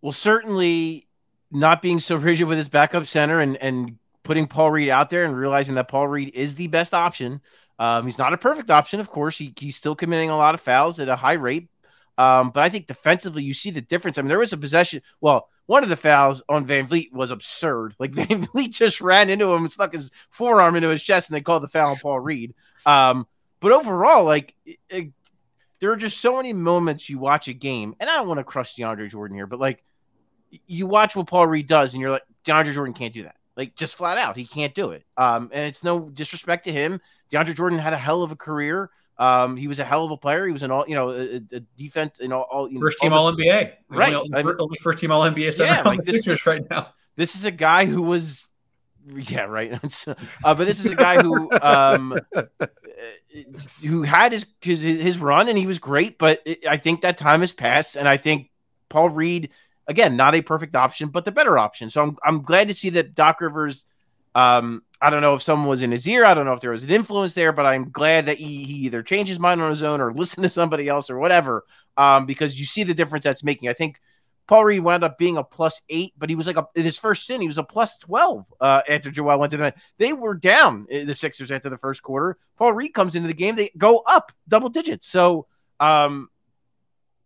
Well, 0.00 0.12
certainly 0.12 1.08
not 1.50 1.82
being 1.82 1.98
so 1.98 2.16
rigid 2.16 2.46
with 2.46 2.58
his 2.58 2.68
backup 2.68 3.06
center 3.06 3.40
and 3.40 3.56
and 3.56 3.98
putting 4.22 4.46
Paul 4.46 4.72
Reed 4.72 4.88
out 4.88 5.10
there 5.10 5.24
and 5.24 5.36
realizing 5.36 5.76
that 5.76 5.88
Paul 5.88 6.08
Reed 6.08 6.32
is 6.34 6.56
the 6.56 6.66
best 6.66 6.92
option. 6.92 7.40
Um, 7.78 8.04
he's 8.04 8.18
not 8.18 8.32
a 8.32 8.38
perfect 8.38 8.70
option, 8.70 9.00
of 9.00 9.10
course. 9.10 9.36
He, 9.36 9.52
he's 9.58 9.76
still 9.76 9.94
committing 9.94 10.30
a 10.30 10.36
lot 10.36 10.54
of 10.54 10.60
fouls 10.60 10.98
at 11.00 11.08
a 11.08 11.16
high 11.16 11.34
rate. 11.34 11.68
Um, 12.18 12.50
but 12.50 12.62
I 12.62 12.70
think 12.70 12.86
defensively, 12.86 13.42
you 13.42 13.52
see 13.52 13.70
the 13.70 13.82
difference. 13.82 14.16
I 14.16 14.22
mean, 14.22 14.30
there 14.30 14.38
was 14.38 14.52
a 14.52 14.56
possession. 14.56 15.02
Well, 15.20 15.48
one 15.66 15.82
of 15.82 15.90
the 15.90 15.96
fouls 15.96 16.42
on 16.48 16.66
VanVleet 16.66 17.12
was 17.12 17.30
absurd. 17.30 17.94
Like 18.00 18.12
VanVleet 18.12 18.70
just 18.70 19.00
ran 19.00 19.30
into 19.30 19.52
him 19.52 19.62
and 19.62 19.72
stuck 19.72 19.92
his 19.92 20.10
forearm 20.30 20.76
into 20.76 20.88
his 20.88 21.02
chest, 21.02 21.28
and 21.28 21.36
they 21.36 21.42
called 21.42 21.62
the 21.62 21.68
foul 21.68 21.90
on 21.90 21.96
Paul 21.96 22.20
Reed. 22.20 22.54
Um, 22.86 23.26
but 23.60 23.72
overall, 23.72 24.24
like 24.24 24.54
it, 24.64 25.12
there 25.80 25.92
are 25.92 25.96
just 25.96 26.20
so 26.20 26.36
many 26.36 26.52
moments 26.52 27.10
you 27.10 27.18
watch 27.18 27.48
a 27.48 27.52
game, 27.52 27.94
and 28.00 28.08
I 28.08 28.16
don't 28.16 28.28
want 28.28 28.38
to 28.38 28.44
crush 28.44 28.76
DeAndre 28.76 29.10
Jordan 29.10 29.36
here, 29.36 29.46
but 29.46 29.60
like 29.60 29.82
you 30.66 30.86
watch 30.86 31.16
what 31.16 31.26
Paul 31.26 31.46
Reed 31.46 31.66
does, 31.66 31.92
and 31.92 32.00
you're 32.00 32.10
like, 32.10 32.24
DeAndre 32.44 32.72
Jordan 32.72 32.94
can't 32.94 33.12
do 33.12 33.24
that. 33.24 33.36
Like 33.56 33.74
just 33.74 33.94
flat 33.94 34.18
out, 34.18 34.36
he 34.36 34.46
can't 34.46 34.74
do 34.74 34.90
it. 34.90 35.04
Um, 35.16 35.50
and 35.52 35.66
it's 35.66 35.82
no 35.82 36.00
disrespect 36.00 36.64
to 36.64 36.72
him. 36.72 37.00
DeAndre 37.30 37.54
Jordan 37.56 37.78
had 37.78 37.92
a 37.92 37.98
hell 37.98 38.22
of 38.22 38.32
a 38.32 38.36
career. 38.36 38.90
Um, 39.18 39.56
he 39.56 39.66
was 39.66 39.78
a 39.78 39.84
hell 39.84 40.04
of 40.04 40.10
a 40.10 40.16
player. 40.16 40.46
He 40.46 40.52
was 40.52 40.62
an 40.62 40.70
all, 40.70 40.84
you 40.86 40.94
know, 40.94 41.10
a, 41.10 41.36
a 41.36 41.60
defense, 41.78 42.18
you 42.20 42.28
know, 42.28 42.42
all 42.42 42.70
you 42.70 42.78
first 42.80 42.98
team 42.98 43.12
all, 43.12 43.26
all 43.26 43.32
NBA, 43.32 43.72
right? 43.88 44.14
Only, 44.14 44.34
only, 44.34 44.54
only 44.58 44.78
first 44.80 44.98
team 44.98 45.10
all 45.10 45.22
NBA 45.22 45.54
center 45.54 45.72
yeah, 45.72 45.82
like 45.82 46.00
this, 46.00 46.24
this, 46.24 46.46
right 46.46 46.62
now. 46.70 46.88
This 47.16 47.34
is 47.34 47.46
a 47.46 47.50
guy 47.50 47.86
who 47.86 48.02
was, 48.02 48.46
yeah, 49.06 49.44
right. 49.44 49.72
uh, 50.06 50.14
but 50.54 50.66
this 50.66 50.80
is 50.80 50.86
a 50.86 50.94
guy 50.94 51.22
who, 51.22 51.50
um, 51.62 52.18
who 53.80 54.02
had 54.02 54.32
his, 54.32 54.46
his 54.60 54.82
his 54.82 55.18
run 55.18 55.48
and 55.48 55.58
he 55.58 55.66
was 55.66 55.78
great. 55.78 56.18
But 56.18 56.42
it, 56.44 56.66
I 56.66 56.76
think 56.76 57.02
that 57.02 57.18
time 57.18 57.40
has 57.40 57.52
passed, 57.52 57.96
and 57.96 58.08
I 58.08 58.16
think 58.16 58.50
Paul 58.88 59.10
Reed, 59.10 59.50
again, 59.86 60.16
not 60.16 60.34
a 60.34 60.42
perfect 60.42 60.74
option, 60.74 61.08
but 61.08 61.24
the 61.24 61.32
better 61.32 61.58
option. 61.58 61.90
So 61.90 62.02
I'm 62.02 62.18
I'm 62.24 62.42
glad 62.42 62.68
to 62.68 62.74
see 62.74 62.90
that 62.90 63.14
Doc 63.14 63.40
Rivers. 63.40 63.84
Um, 64.34 64.82
I 65.00 65.10
don't 65.10 65.20
know 65.20 65.34
if 65.34 65.42
someone 65.42 65.68
was 65.68 65.82
in 65.82 65.90
his 65.90 66.08
ear. 66.08 66.24
I 66.24 66.34
don't 66.34 66.46
know 66.46 66.54
if 66.54 66.60
there 66.60 66.70
was 66.70 66.84
an 66.84 66.90
influence 66.90 67.34
there, 67.34 67.52
but 67.52 67.66
I'm 67.66 67.90
glad 67.90 68.26
that 68.26 68.38
he, 68.38 68.64
he 68.64 68.74
either 68.86 69.02
changed 69.02 69.28
his 69.28 69.38
mind 69.38 69.60
on 69.60 69.70
his 69.70 69.82
own 69.82 70.00
or 70.00 70.12
listened 70.14 70.44
to 70.44 70.48
somebody 70.48 70.88
else 70.88 71.10
or 71.10 71.18
whatever. 71.18 71.64
Um, 71.96 72.26
because 72.26 72.58
you 72.58 72.66
see 72.66 72.82
the 72.82 72.94
difference 72.94 73.24
that's 73.24 73.44
making. 73.44 73.68
I 73.68 73.72
think 73.72 74.00
Paul 74.46 74.64
Reed 74.64 74.82
wound 74.82 75.02
up 75.02 75.18
being 75.18 75.36
a 75.36 75.44
plus 75.44 75.82
eight, 75.88 76.14
but 76.16 76.28
he 76.28 76.36
was 76.36 76.46
like 76.46 76.56
a, 76.56 76.66
in 76.74 76.84
his 76.84 76.98
first 76.98 77.24
stint, 77.24 77.40
he 77.40 77.48
was 77.48 77.58
a 77.58 77.64
plus 77.64 77.96
12 77.98 78.44
uh, 78.60 78.82
after 78.88 79.10
Joel 79.10 79.38
went 79.38 79.50
to 79.50 79.56
the 79.56 79.74
They 79.98 80.12
were 80.12 80.34
down 80.34 80.86
the 80.88 81.14
Sixers 81.14 81.50
after 81.50 81.68
the 81.68 81.76
first 81.76 82.02
quarter. 82.02 82.38
Paul 82.56 82.72
Reed 82.72 82.94
comes 82.94 83.14
into 83.14 83.28
the 83.28 83.34
game, 83.34 83.56
they 83.56 83.70
go 83.76 83.98
up 84.06 84.32
double 84.46 84.68
digits. 84.68 85.06
So, 85.06 85.46
um, 85.80 86.28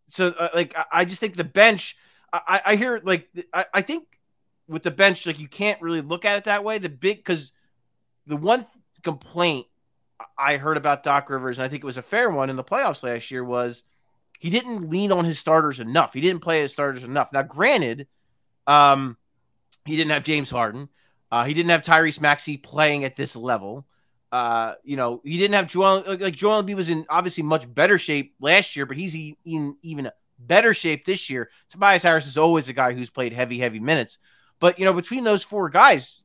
so 0.09 0.28
uh, 0.28 0.48
like, 0.54 0.76
I, 0.76 0.85
I, 0.92 1.04
just 1.04 1.20
think 1.20 1.37
the 1.37 1.44
bench, 1.44 1.96
I, 2.33 2.62
I 2.64 2.76
hear 2.76 3.00
like, 3.04 3.28
I, 3.52 3.66
I 3.74 3.83
think 3.83 4.04
with 4.66 4.83
the 4.83 4.90
bench, 4.90 5.26
like, 5.26 5.38
you 5.38 5.48
can't 5.48 5.80
really 5.83 6.00
look 6.00 6.24
at 6.24 6.38
it 6.38 6.44
that 6.44 6.64
way. 6.64 6.78
The 6.78 6.88
big, 6.88 7.18
because 7.18 7.52
the 8.31 8.37
one 8.37 8.61
th- 8.61 8.71
complaint 9.03 9.66
I 10.38 10.57
heard 10.57 10.77
about 10.77 11.03
Doc 11.03 11.29
Rivers, 11.29 11.59
and 11.59 11.66
I 11.66 11.69
think 11.69 11.83
it 11.83 11.87
was 11.87 11.99
a 11.99 12.03
fair 12.03 12.31
one 12.31 12.49
in 12.49 12.57
the 12.57 12.64
playoffs 12.64 13.03
last 13.03 13.31
year, 13.31 13.45
was 13.45 13.83
he 14.38 14.49
didn't 14.49 14.88
lean 14.88 15.12
on 15.12 15.25
his 15.25 15.38
starters 15.38 15.81
enough. 15.81 16.14
He 16.14 16.21
didn't 16.21 16.43
play 16.43 16.62
his 16.62 16.73
starters 16.73 17.05
enough. 17.05 17.33
Now, 17.33 17.43
granted, 17.43 18.07
um, 18.66 19.16
he 19.85 19.97
didn't 19.97 20.12
have 20.12 20.23
James 20.23 20.51
Harden. 20.51 20.88
Uh, 21.31 21.45
he 21.45 21.55
didn't 21.55 21.71
have 21.71 21.83
Tyrese 21.83 22.21
Maxey 22.21 22.57
playing 22.57 23.05
at 23.05 23.16
this 23.16 23.37
level. 23.37 23.87
Uh, 24.33 24.75
you 24.85 24.97
know, 24.97 25.21
he 25.25 25.38
didn't 25.38 25.55
have 25.55 25.66
Joel. 25.66 26.05
Like 26.07 26.35
Joel 26.35 26.62
Embiid 26.62 26.77
was 26.77 26.90
in 26.90 27.05
obviously 27.09 27.43
much 27.43 27.73
better 27.73 27.99
shape 27.99 28.35
last 28.40 28.77
year, 28.77 28.87
but 28.87 28.97
he's 28.97 29.14
in 29.14 29.77
even 29.83 30.11
better 30.38 30.73
shape 30.73 31.05
this 31.05 31.29
year. 31.29 31.51
Tobias 31.69 32.03
Harris 32.03 32.27
is 32.27 32.38
always 32.38 32.69
a 32.69 32.73
guy 32.73 32.93
who's 32.93 33.11
played 33.11 33.33
heavy, 33.33 33.59
heavy 33.59 33.81
minutes. 33.81 34.19
But 34.61 34.79
you 34.79 34.85
know, 34.85 34.93
between 34.93 35.25
those 35.25 35.43
four 35.43 35.69
guys, 35.69 36.23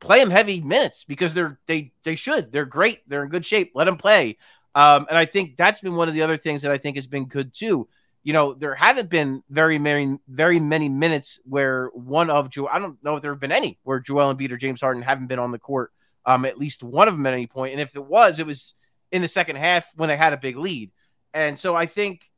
play 0.00 0.20
them 0.20 0.30
heavy 0.30 0.60
minutes 0.60 1.04
because 1.04 1.34
they're 1.34 1.58
they 1.66 1.92
they 2.04 2.14
should. 2.14 2.52
They're 2.52 2.64
great. 2.64 3.08
They're 3.08 3.24
in 3.24 3.30
good 3.30 3.46
shape. 3.46 3.72
Let 3.74 3.84
them 3.84 3.96
play. 3.96 4.38
Um, 4.74 5.06
and 5.08 5.18
I 5.18 5.24
think 5.24 5.56
that's 5.56 5.80
been 5.80 5.96
one 5.96 6.08
of 6.08 6.14
the 6.14 6.22
other 6.22 6.36
things 6.36 6.62
that 6.62 6.70
I 6.70 6.78
think 6.78 6.96
has 6.96 7.06
been 7.06 7.26
good 7.26 7.54
too. 7.54 7.88
You 8.22 8.32
know, 8.32 8.54
there 8.54 8.74
haven't 8.74 9.10
been 9.10 9.42
very 9.48 9.78
many, 9.78 10.18
very 10.28 10.60
many 10.60 10.88
minutes 10.88 11.40
where 11.44 11.88
one 11.94 12.30
of 12.30 12.50
Joel, 12.50 12.68
I 12.70 12.78
don't 12.78 13.02
know 13.02 13.16
if 13.16 13.22
there 13.22 13.32
have 13.32 13.40
been 13.40 13.52
any 13.52 13.78
where 13.84 14.00
Joel 14.00 14.34
Embiid 14.34 14.52
or 14.52 14.56
James 14.56 14.80
Harden 14.80 15.02
haven't 15.02 15.28
been 15.28 15.38
on 15.38 15.50
the 15.50 15.58
court. 15.58 15.92
Um, 16.26 16.44
at 16.44 16.58
least 16.58 16.82
one 16.82 17.08
of 17.08 17.14
them 17.14 17.24
at 17.26 17.32
any 17.32 17.46
point. 17.46 17.72
And 17.72 17.80
if 17.80 17.96
it 17.96 18.04
was, 18.04 18.38
it 18.38 18.46
was 18.46 18.74
in 19.10 19.22
the 19.22 19.28
second 19.28 19.56
half 19.56 19.90
when 19.96 20.08
they 20.08 20.16
had 20.16 20.34
a 20.34 20.36
big 20.36 20.58
lead. 20.58 20.90
And 21.32 21.58
so 21.58 21.74
I 21.74 21.86
think, 21.86 22.28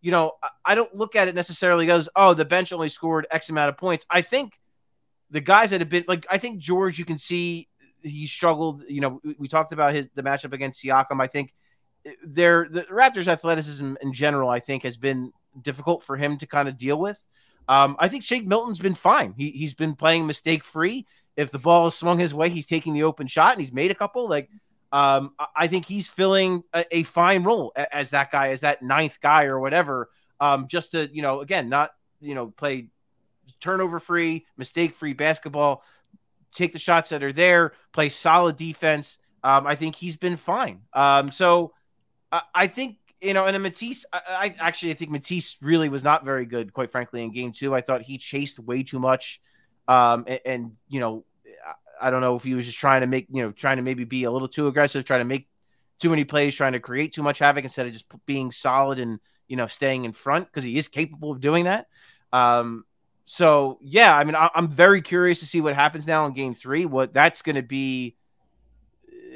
you 0.00 0.12
know, 0.12 0.32
I 0.64 0.74
don't 0.74 0.94
look 0.94 1.16
at 1.16 1.26
it 1.26 1.34
necessarily 1.34 1.90
as, 1.90 2.08
oh, 2.14 2.32
the 2.34 2.44
bench 2.44 2.72
only 2.72 2.88
scored 2.88 3.26
X 3.30 3.50
amount 3.50 3.70
of 3.70 3.76
points. 3.76 4.06
I 4.08 4.22
think 4.22 4.58
the 5.30 5.40
guys 5.40 5.70
that 5.70 5.80
have 5.80 5.88
been 5.88 6.04
like, 6.08 6.26
I 6.30 6.38
think 6.38 6.58
George, 6.58 6.98
you 6.98 7.04
can 7.04 7.18
see 7.18 7.68
he 8.02 8.26
struggled. 8.26 8.84
You 8.88 9.00
know, 9.00 9.20
we, 9.38 9.48
talked 9.48 9.72
about 9.72 9.94
his 9.94 10.08
the 10.14 10.22
matchup 10.22 10.52
against 10.52 10.82
Siakam. 10.82 11.20
I 11.20 11.26
think 11.26 11.54
their 12.24 12.68
the 12.68 12.82
Raptors' 12.84 13.28
athleticism 13.28 13.94
in 14.00 14.12
general, 14.12 14.48
I 14.48 14.60
think, 14.60 14.82
has 14.82 14.96
been 14.96 15.32
difficult 15.60 16.02
for 16.02 16.16
him 16.16 16.38
to 16.38 16.46
kind 16.46 16.68
of 16.68 16.78
deal 16.78 16.98
with. 16.98 17.24
Um, 17.68 17.96
I 17.98 18.08
think 18.08 18.24
Shake 18.24 18.46
Milton's 18.46 18.78
been 18.78 18.94
fine. 18.94 19.34
He 19.36 19.50
he's 19.50 19.74
been 19.74 19.94
playing 19.94 20.26
mistake 20.26 20.64
free. 20.64 21.06
If 21.36 21.50
the 21.50 21.58
ball 21.58 21.86
is 21.86 21.94
swung 21.94 22.18
his 22.18 22.34
way, 22.34 22.48
he's 22.48 22.66
taking 22.66 22.92
the 22.92 23.04
open 23.04 23.26
shot 23.26 23.52
and 23.52 23.60
he's 23.60 23.72
made 23.72 23.90
a 23.90 23.94
couple. 23.94 24.28
Like 24.28 24.50
um, 24.92 25.34
I 25.54 25.68
think 25.68 25.86
he's 25.86 26.08
filling 26.08 26.64
a, 26.74 26.84
a, 26.90 27.02
fine 27.04 27.44
role 27.44 27.72
as 27.76 28.10
that 28.10 28.32
guy, 28.32 28.48
as 28.48 28.60
that 28.60 28.82
ninth 28.82 29.20
guy 29.20 29.44
or 29.44 29.60
whatever. 29.60 30.10
Um, 30.40 30.66
just 30.66 30.92
to 30.92 31.08
you 31.12 31.22
know, 31.22 31.40
again, 31.40 31.68
not 31.68 31.92
you 32.20 32.34
know, 32.34 32.48
play 32.48 32.88
turnover 33.60 34.00
free, 34.00 34.46
mistake 34.56 34.94
free 34.94 35.12
basketball, 35.12 35.82
take 36.52 36.72
the 36.72 36.78
shots 36.78 37.10
that 37.10 37.22
are 37.22 37.32
there, 37.32 37.72
play 37.92 38.08
solid 38.08 38.56
defense. 38.56 39.18
Um, 39.42 39.66
I 39.66 39.74
think 39.74 39.96
he's 39.96 40.16
been 40.16 40.36
fine. 40.36 40.82
Um, 40.92 41.30
so 41.30 41.72
I, 42.30 42.42
I 42.54 42.66
think 42.66 42.96
you 43.20 43.34
know, 43.34 43.44
and 43.44 43.54
a 43.54 43.58
Matisse, 43.58 44.04
I, 44.12 44.20
I, 44.28 44.54
actually 44.58 44.92
I 44.92 44.94
think 44.94 45.10
Matisse 45.10 45.56
really 45.60 45.88
was 45.88 46.02
not 46.02 46.24
very 46.24 46.46
good, 46.46 46.72
quite 46.72 46.90
frankly, 46.90 47.22
in 47.22 47.32
game 47.32 47.52
two. 47.52 47.74
I 47.74 47.80
thought 47.80 48.02
he 48.02 48.18
chased 48.18 48.58
way 48.58 48.82
too 48.82 48.98
much. 48.98 49.40
Um, 49.88 50.24
and, 50.26 50.40
and, 50.46 50.72
you 50.88 51.00
know, 51.00 51.24
I 52.00 52.10
don't 52.10 52.22
know 52.22 52.36
if 52.36 52.44
he 52.44 52.54
was 52.54 52.64
just 52.64 52.78
trying 52.78 53.02
to 53.02 53.06
make, 53.06 53.26
you 53.30 53.42
know, 53.42 53.52
trying 53.52 53.76
to 53.76 53.82
maybe 53.82 54.04
be 54.04 54.24
a 54.24 54.30
little 54.30 54.48
too 54.48 54.68
aggressive, 54.68 55.04
trying 55.04 55.20
to 55.20 55.26
make 55.26 55.48
too 55.98 56.08
many 56.08 56.24
plays, 56.24 56.54
trying 56.54 56.72
to 56.72 56.80
create 56.80 57.12
too 57.12 57.22
much 57.22 57.40
havoc 57.40 57.64
instead 57.64 57.86
of 57.86 57.92
just 57.92 58.06
being 58.24 58.50
solid 58.50 58.98
and, 58.98 59.20
you 59.48 59.56
know, 59.56 59.66
staying 59.66 60.06
in 60.06 60.12
front 60.12 60.46
because 60.46 60.64
he 60.64 60.78
is 60.78 60.88
capable 60.88 61.30
of 61.30 61.40
doing 61.40 61.64
that. 61.64 61.88
Um, 62.32 62.84
so 63.32 63.78
yeah, 63.80 64.16
I 64.16 64.24
mean, 64.24 64.34
I, 64.34 64.50
am 64.56 64.66
very 64.66 65.00
curious 65.00 65.38
to 65.38 65.46
see 65.46 65.60
what 65.60 65.76
happens 65.76 66.04
now 66.04 66.26
in 66.26 66.32
game 66.32 66.52
three. 66.52 66.84
What 66.84 67.14
that's 67.14 67.42
going 67.42 67.54
to 67.54 67.62
be, 67.62 68.16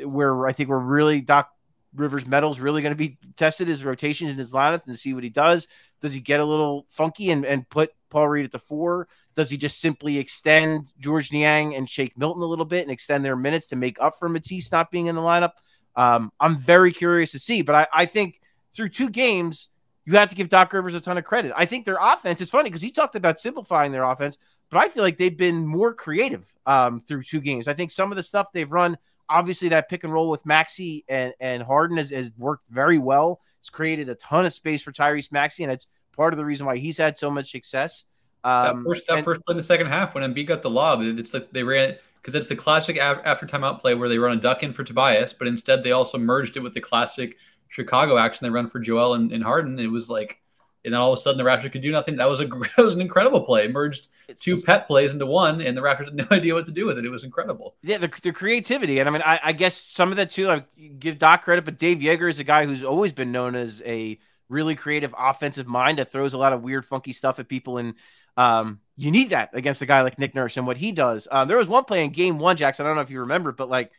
where 0.03 0.49
I 0.49 0.53
think 0.53 0.69
we're 0.69 0.81
really 0.81 1.21
Doc 1.21 1.49
Rivers 1.95 2.27
Mettle's 2.27 2.59
really 2.59 2.83
going 2.83 2.91
to 2.91 2.99
be 2.99 3.19
tested 3.37 3.69
his 3.69 3.85
rotations 3.85 4.33
in 4.33 4.37
his 4.37 4.51
lineup 4.51 4.89
and 4.89 4.99
see 4.99 5.15
what 5.15 5.23
he 5.23 5.31
does. 5.31 5.69
Does 6.01 6.13
he 6.13 6.19
get 6.19 6.41
a 6.41 6.45
little 6.45 6.87
funky 6.91 7.31
and, 7.31 7.47
and 7.47 7.69
put 7.69 7.93
Paul 8.11 8.27
Reed 8.27 8.45
at 8.45 8.51
the 8.51 8.59
four? 8.59 9.07
Does 9.37 9.49
he 9.49 9.57
just 9.57 9.79
simply 9.79 10.19
extend 10.19 10.93
George 10.99 11.31
Niang 11.31 11.77
and 11.77 11.89
Shake 11.89 12.19
Milton 12.19 12.43
a 12.43 12.47
little 12.47 12.65
bit 12.65 12.83
and 12.83 12.91
extend 12.91 13.25
their 13.25 13.37
minutes 13.37 13.69
to 13.69 13.77
make 13.77 13.99
up 14.01 14.19
for 14.19 14.29
Matisse 14.29 14.73
not 14.73 14.91
being 14.91 15.07
in 15.07 15.15
the 15.15 15.23
lineup? 15.23 15.53
Um, 15.95 16.33
I'm 16.41 16.59
very 16.59 16.93
curious 16.93 17.31
to 17.31 17.39
see, 17.39 17.63
but 17.63 17.77
I, 17.77 17.87
I 17.95 18.07
think 18.07 18.41
through 18.75 18.89
two 18.89 19.09
games, 19.09 19.69
you 20.07 20.17
have 20.17 20.29
to 20.29 20.35
give 20.35 20.49
Doc 20.49 20.73
Rivers 20.73 20.95
a 20.95 21.01
ton 21.01 21.19
of 21.19 21.25
credit. 21.25 21.53
I 21.57 21.67
think 21.67 21.85
their 21.85 21.99
offense 22.01 22.41
is 22.41 22.51
funny 22.51 22.71
because 22.71 22.83
he 22.83 22.91
talked 22.91 23.17
about 23.17 23.41
simplifying 23.41 23.93
their 23.93 24.05
offense, 24.05 24.39
but 24.71 24.79
I 24.79 24.89
feel 24.89 25.03
like 25.03 25.19
they've 25.19 25.37
been 25.37 25.67
more 25.67 25.95
creative 25.95 26.47
um, 26.67 27.01
through 27.01 27.23
two 27.23 27.41
games. 27.41 27.69
I 27.69 27.75
think 27.75 27.91
some 27.91 28.13
of 28.13 28.17
the 28.17 28.23
stuff 28.23 28.53
they've 28.53 28.71
run– 28.71 28.99
obviously 29.29 29.69
that 29.71 29.89
pick 29.89 30.05
and 30.05 30.13
roll 30.13 30.31
with 30.31 30.45
Maxey 30.47 31.05
and, 31.09 31.35
and 31.41 31.63
Harden 31.63 31.97
has, 31.97 32.11
has 32.11 32.31
worked 32.37 32.69
very 32.69 32.99
well. 32.99 33.41
It's 33.61 33.71
created 33.71 34.09
a 34.09 34.15
ton 34.17 34.47
of 34.47 34.53
space 34.53 34.83
for 34.83 34.93
Tyrese 34.93 35.33
Maxey, 35.33 35.63
and 35.63 35.73
it's 35.73 35.87
part 36.15 36.33
of 36.33 36.39
the 36.39 36.45
reason 36.45 36.67
why 36.67 36.77
he's 36.77 36.99
had 36.99 37.17
so 37.17 37.31
much 37.31 37.51
success. 37.51 38.05
Um, 38.45 38.77
that 38.77 38.85
first 38.85 39.07
that 39.07 39.17
and, 39.17 39.25
first 39.25 39.41
play 39.47 39.53
in 39.53 39.57
the 39.57 39.63
second 39.63 39.87
half 39.87 40.15
when 40.15 40.23
Embiid 40.23 40.47
got 40.47 40.63
the 40.63 40.71
lob, 40.71 41.01
it's 41.01 41.33
like 41.33 41.51
they 41.51 41.63
ran 41.63 41.97
because 42.21 42.35
it's 42.35 42.49
the 42.49 42.57
classic 42.57 42.99
after 42.99 43.47
timeout 43.47 43.81
play 43.81 43.95
where 43.95 44.09
they 44.09 44.19
run 44.19 44.37
a 44.37 44.41
duck 44.41 44.63
in 44.63 44.73
for 44.73 44.85
Tobias, 44.85 45.33
but 45.33 45.49
instead 45.49 45.83
they 45.83 45.93
also 45.93 46.19
merged 46.19 46.57
it 46.57 46.61
with 46.61 46.75
the 46.75 46.81
classic 46.81 47.39
Chicago 47.75 48.17
action 48.17 48.45
they 48.45 48.51
run 48.51 48.69
for 48.69 48.79
Joel 48.79 49.15
and, 49.15 49.33
and 49.33 49.43
Harden. 49.43 49.79
It 49.81 49.91
was 49.91 50.09
like 50.09 50.41
and 50.85 50.93
then 50.93 51.01
all 51.01 51.13
of 51.13 51.19
a 51.19 51.21
sudden 51.23 51.39
the 51.39 51.45
Raptors 51.45 51.73
could 51.73 51.81
do 51.81 51.91
nothing. 51.91 52.17
That 52.17 52.29
was 52.29 52.41
a 52.41 52.47
that 52.77 52.79
was 52.79 52.95
an 52.95 53.01
incredible 53.01 53.41
play. 53.41 53.65
It 53.65 53.73
merged 53.73 54.09
it's, 54.29 54.45
two 54.45 54.61
pet 54.61 54.87
plays 54.87 55.13
into 55.13 55.27
one, 55.27 55.61
and 55.61 55.77
the 55.77 55.81
Raptors 55.81 56.05
had 56.05 56.15
no 56.15 56.27
idea 56.31 56.55
what 56.55 56.67
to 56.67 56.73
do 56.73 56.87
with 56.87 56.99
it. 56.99 57.05
It 57.05 57.11
was 57.11 57.25
incredible. 57.25 57.77
Yeah, 57.83 57.99
the, 57.99 58.13
the 58.23 58.33
creativity, 58.33 58.99
and 59.01 59.09
I 59.09 59.13
mean, 59.13 59.23
I, 59.25 59.41
I, 59.43 59.53
guess 59.53 59.77
some 59.77 60.11
of 60.11 60.17
that 60.19 60.31
too. 60.31 60.51
I 60.51 60.65
give 60.99 61.19
Doc 61.19 61.43
credit, 61.43 61.65
but 61.65 61.79
Dave 61.79 61.99
Joerger 61.99 62.31
is 62.31 62.39
a 62.39 62.45
guy 62.45 62.67
who's 62.67 62.85
always 62.85 63.13
been 63.13 63.33
known 63.33 63.55
as 63.55 63.83
a 63.85 64.19
really 64.49 64.75
creative 64.75 65.15
offensive 65.19 65.67
mind 65.67 65.99
that 65.99 66.13
throws 66.13 66.35
a 66.35 66.39
lot 66.39 66.53
of 66.53 66.63
weird, 66.63 66.85
funky 66.85 67.13
stuff 67.13 67.39
at 67.39 67.49
people, 67.49 67.79
and 67.79 67.95
um, 68.37 68.81
you 68.97 69.11
need 69.11 69.31
that 69.31 69.51
against 69.55 69.83
a 69.83 69.87
guy 69.87 70.03
like 70.03 70.19
Nick 70.19 70.35
Nurse 70.35 70.57
and 70.57 70.67
what 70.67 70.77
he 70.77 70.93
does. 70.93 71.27
Um, 71.31 71.49
there 71.49 71.57
was 71.57 71.69
one 71.69 71.85
play 71.85 72.05
in 72.05 72.11
Game 72.11 72.39
One, 72.39 72.57
Jackson. 72.57 72.85
I 72.85 72.89
don't 72.91 72.97
know 72.97 73.03
if 73.03 73.11
you 73.11 73.21
remember, 73.21 73.53
but 73.53 73.71
like 73.71 73.91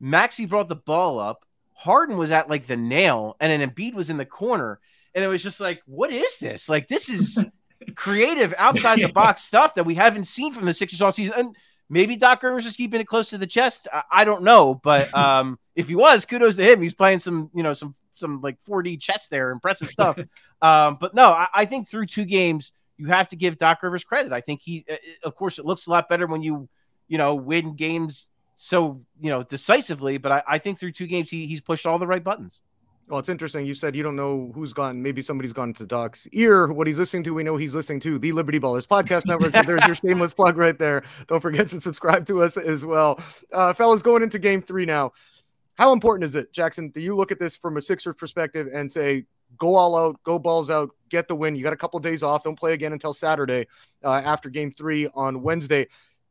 Maxey 0.00 0.46
brought 0.46 0.68
the 0.68 0.76
ball 0.76 1.18
up. 1.18 1.44
Harden 1.78 2.16
was 2.16 2.32
at 2.32 2.50
like 2.50 2.66
the 2.66 2.76
nail, 2.76 3.36
and 3.40 3.50
then 3.50 3.70
Embiid 3.70 3.94
was 3.94 4.10
in 4.10 4.16
the 4.16 4.26
corner 4.26 4.80
and 5.18 5.24
it 5.24 5.28
was 5.28 5.42
just 5.42 5.60
like, 5.60 5.82
what 5.86 6.12
is 6.12 6.36
this? 6.38 6.68
Like, 6.68 6.86
this 6.86 7.08
is 7.08 7.42
creative, 7.96 8.54
outside 8.56 9.00
the 9.00 9.08
box 9.08 9.42
stuff 9.44 9.74
that 9.74 9.84
we 9.84 9.94
haven't 9.94 10.26
seen 10.26 10.52
from 10.52 10.64
the 10.64 10.74
Sixers 10.74 11.02
all 11.02 11.12
season. 11.12 11.34
And 11.36 11.56
maybe 11.88 12.16
Doc 12.16 12.42
Rivers 12.42 12.66
is 12.66 12.76
keeping 12.76 13.00
it 13.00 13.06
close 13.08 13.30
to 13.30 13.38
the 13.38 13.46
chest. 13.46 13.88
I, 13.92 14.02
I 14.12 14.24
don't 14.24 14.42
know, 14.42 14.74
but 14.74 15.12
um, 15.18 15.58
if 15.74 15.88
he 15.88 15.96
was, 15.96 16.24
kudos 16.24 16.56
to 16.56 16.62
him. 16.62 16.80
He's 16.80 16.94
playing 16.94 17.18
some, 17.18 17.50
you 17.54 17.62
know, 17.62 17.72
some 17.72 17.94
some 18.12 18.40
like 18.40 18.58
4D 18.64 19.00
chess 19.00 19.28
there, 19.28 19.50
impressive 19.50 19.90
stuff. 19.90 20.18
um, 20.62 20.98
but 21.00 21.14
no, 21.14 21.30
I, 21.30 21.48
I, 21.54 21.64
think 21.64 21.88
through 21.88 22.06
two 22.06 22.24
games, 22.24 22.72
you 22.96 23.06
have 23.06 23.28
to 23.28 23.36
give 23.36 23.58
Doc 23.58 23.80
Rivers 23.82 24.02
credit. 24.02 24.32
I 24.32 24.40
think 24.40 24.60
he, 24.60 24.84
uh, 24.90 24.96
of 25.22 25.36
course, 25.36 25.60
it 25.60 25.64
looks 25.64 25.86
a 25.86 25.90
lot 25.90 26.08
better 26.08 26.26
when 26.26 26.42
you, 26.42 26.68
you 27.06 27.16
know, 27.16 27.36
win 27.36 27.76
games 27.76 28.26
so 28.60 29.00
you 29.20 29.30
know 29.30 29.44
decisively. 29.44 30.18
But 30.18 30.32
I, 30.32 30.42
I 30.46 30.58
think 30.58 30.80
through 30.80 30.92
two 30.92 31.06
games, 31.06 31.30
he, 31.30 31.46
he's 31.46 31.60
pushed 31.60 31.86
all 31.86 31.98
the 31.98 32.06
right 32.06 32.22
buttons. 32.22 32.60
Well, 33.06 33.18
it's 33.18 33.30
interesting. 33.30 33.64
You 33.64 33.72
said 33.72 33.96
you 33.96 34.02
don't 34.02 34.16
know 34.16 34.52
who's 34.54 34.74
gone. 34.74 35.00
Maybe 35.00 35.22
somebody's 35.22 35.54
gone 35.54 35.72
to 35.74 35.86
Doc's 35.86 36.26
ear. 36.32 36.70
What 36.70 36.86
he's 36.86 36.98
listening 36.98 37.22
to, 37.24 37.32
we 37.32 37.42
know 37.42 37.56
he's 37.56 37.74
listening 37.74 38.00
to 38.00 38.18
the 38.18 38.32
Liberty 38.32 38.60
Ballers 38.60 38.86
podcast 38.86 39.22
network. 39.26 39.54
So 39.54 39.62
there's 39.62 39.86
your 39.86 39.94
shameless 39.94 40.34
plug 40.34 40.58
right 40.58 40.78
there. 40.78 41.04
Don't 41.26 41.40
forget 41.40 41.68
to 41.68 41.80
subscribe 41.80 42.26
to 42.26 42.42
us 42.42 42.58
as 42.58 42.84
well. 42.84 43.18
Uh, 43.50 43.72
fellas, 43.72 44.02
going 44.02 44.22
into 44.22 44.38
game 44.38 44.60
three 44.60 44.84
now. 44.84 45.12
How 45.74 45.92
important 45.92 46.24
is 46.24 46.34
it, 46.34 46.52
Jackson? 46.52 46.90
Do 46.90 47.00
you 47.00 47.14
look 47.14 47.30
at 47.30 47.38
this 47.38 47.56
from 47.56 47.76
a 47.76 47.80
Sixers 47.80 48.16
perspective 48.16 48.68
and 48.74 48.90
say, 48.90 49.24
go 49.56 49.76
all 49.76 49.96
out, 49.96 50.20
go 50.24 50.38
balls 50.38 50.68
out, 50.68 50.90
get 51.08 51.28
the 51.28 51.36
win? 51.36 51.54
You 51.54 51.62
got 51.62 51.72
a 51.72 51.76
couple 51.76 51.96
of 51.96 52.02
days 52.02 52.24
off. 52.24 52.42
Don't 52.42 52.58
play 52.58 52.72
again 52.74 52.92
until 52.92 53.14
Saturday 53.14 53.68
uh, 54.04 54.20
after 54.24 54.50
game 54.50 54.72
three 54.72 55.08
on 55.14 55.40
Wednesday. 55.40 55.86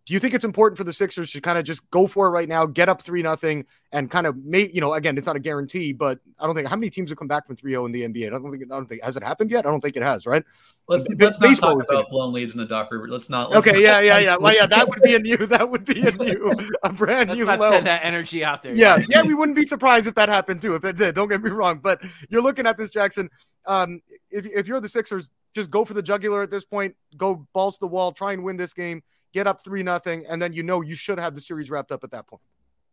Do 0.08 0.14
you 0.14 0.22
think 0.22 0.34
it's 0.34 0.46
important 0.46 0.78
for 0.78 0.86
the 0.86 0.94
Sixers 0.94 1.32
to 1.32 1.42
kind 1.42 1.58
of 1.58 1.66
just 1.66 1.88
go 1.92 2.08
for 2.08 2.28
it 2.28 2.30
right 2.30 2.48
now, 2.48 2.66
get 2.66 2.88
up 2.88 3.02
three 3.02 3.22
nothing, 3.22 3.66
and 3.92 4.10
kind 4.10 4.26
of 4.26 4.38
make 4.38 4.74
you 4.74 4.80
know 4.80 4.94
again, 4.94 5.18
it's 5.18 5.28
not 5.28 5.36
a 5.36 5.40
guarantee, 5.40 5.92
but 5.92 6.20
I 6.40 6.46
don't 6.46 6.56
think 6.56 6.70
how 6.70 6.78
many 6.78 6.90
teams 6.90 7.10
have 7.10 7.20
come 7.20 7.28
back 7.28 7.46
from 7.46 7.58
3-0 7.58 7.88
in 7.88 7.92
the 7.92 8.02
NBA. 8.08 8.28
I 8.28 8.30
don't 8.30 8.50
think 8.50 8.64
I 8.64 8.74
don't 8.74 8.88
think 8.88 9.04
has 9.04 9.18
it 9.18 9.24
happened 9.24 9.52
yet. 9.52 9.66
I 9.66 9.70
don't 9.70 9.82
think 9.82 9.98
it 9.98 10.04
has, 10.04 10.26
right? 10.26 10.46
Let's, 10.88 11.04
let's 11.20 11.42
not 11.42 11.60
talk 11.60 11.84
about 11.90 12.10
blown 12.10 12.32
leads 12.32 12.54
in 12.54 12.60
the 12.60 12.66
Doc 12.66 12.90
Rivers. 12.90 13.12
Let's 13.12 13.30
not. 13.30 13.52
Let's 13.52 13.68
okay, 13.68 13.84
not, 13.84 13.84
yeah, 13.84 14.00
yeah, 14.00 14.20
yeah. 14.24 14.38
Well, 14.40 14.56
yeah, 14.56 14.66
that 14.66 14.88
would 14.88 15.02
be 15.02 15.14
a 15.16 15.20
new. 15.20 15.36
That 15.46 15.70
would 15.70 15.84
be 15.84 16.08
a 16.08 16.12
new, 16.24 16.54
a 16.84 16.94
brand 16.94 17.28
Let's 17.28 17.40
new. 17.40 17.46
not 17.46 17.60
low. 17.60 17.72
send 17.72 17.86
that 17.88 18.06
energy 18.06 18.46
out 18.46 18.64
there. 18.64 18.74
Yeah, 18.74 18.96
guys. 18.96 19.08
yeah, 19.10 19.24
we 19.24 19.34
wouldn't 19.34 19.58
be 19.58 19.64
surprised 19.64 20.08
if 20.08 20.16
that 20.16 20.30
happened 20.30 20.62
too. 20.62 20.74
If 20.76 20.86
it 20.86 20.96
did, 20.96 21.16
don't 21.16 21.28
get 21.28 21.44
me 21.44 21.50
wrong. 21.50 21.80
But 21.80 22.02
you're 22.30 22.42
looking 22.42 22.66
at 22.66 22.78
this, 22.78 22.92
Jackson. 22.92 23.30
Um, 23.66 24.02
if 24.32 24.46
if 24.46 24.68
you're 24.70 24.80
the 24.80 24.88
Sixers, 24.88 25.28
just 25.54 25.70
go 25.70 25.84
for 25.84 25.94
the 25.94 26.02
jugular 26.02 26.44
at 26.44 26.50
this 26.50 26.64
point. 26.64 26.96
Go 27.18 27.46
balls 27.52 27.76
to 27.76 27.82
the 27.82 27.88
wall. 27.88 28.14
Try 28.14 28.32
and 28.32 28.46
win 28.46 28.56
this 28.56 28.72
game. 28.72 29.04
Get 29.34 29.48
up 29.48 29.64
three 29.64 29.84
nothing, 29.84 30.26
and 30.28 30.42
then 30.42 30.54
you 30.54 30.64
know 30.64 30.82
you 30.82 30.96
should 30.96 31.20
have 31.20 31.36
the 31.36 31.42
series 31.42 31.70
wrapped 31.70 31.92
up 31.92 32.04
at 32.04 32.12
that 32.12 32.28
point. 32.28 32.42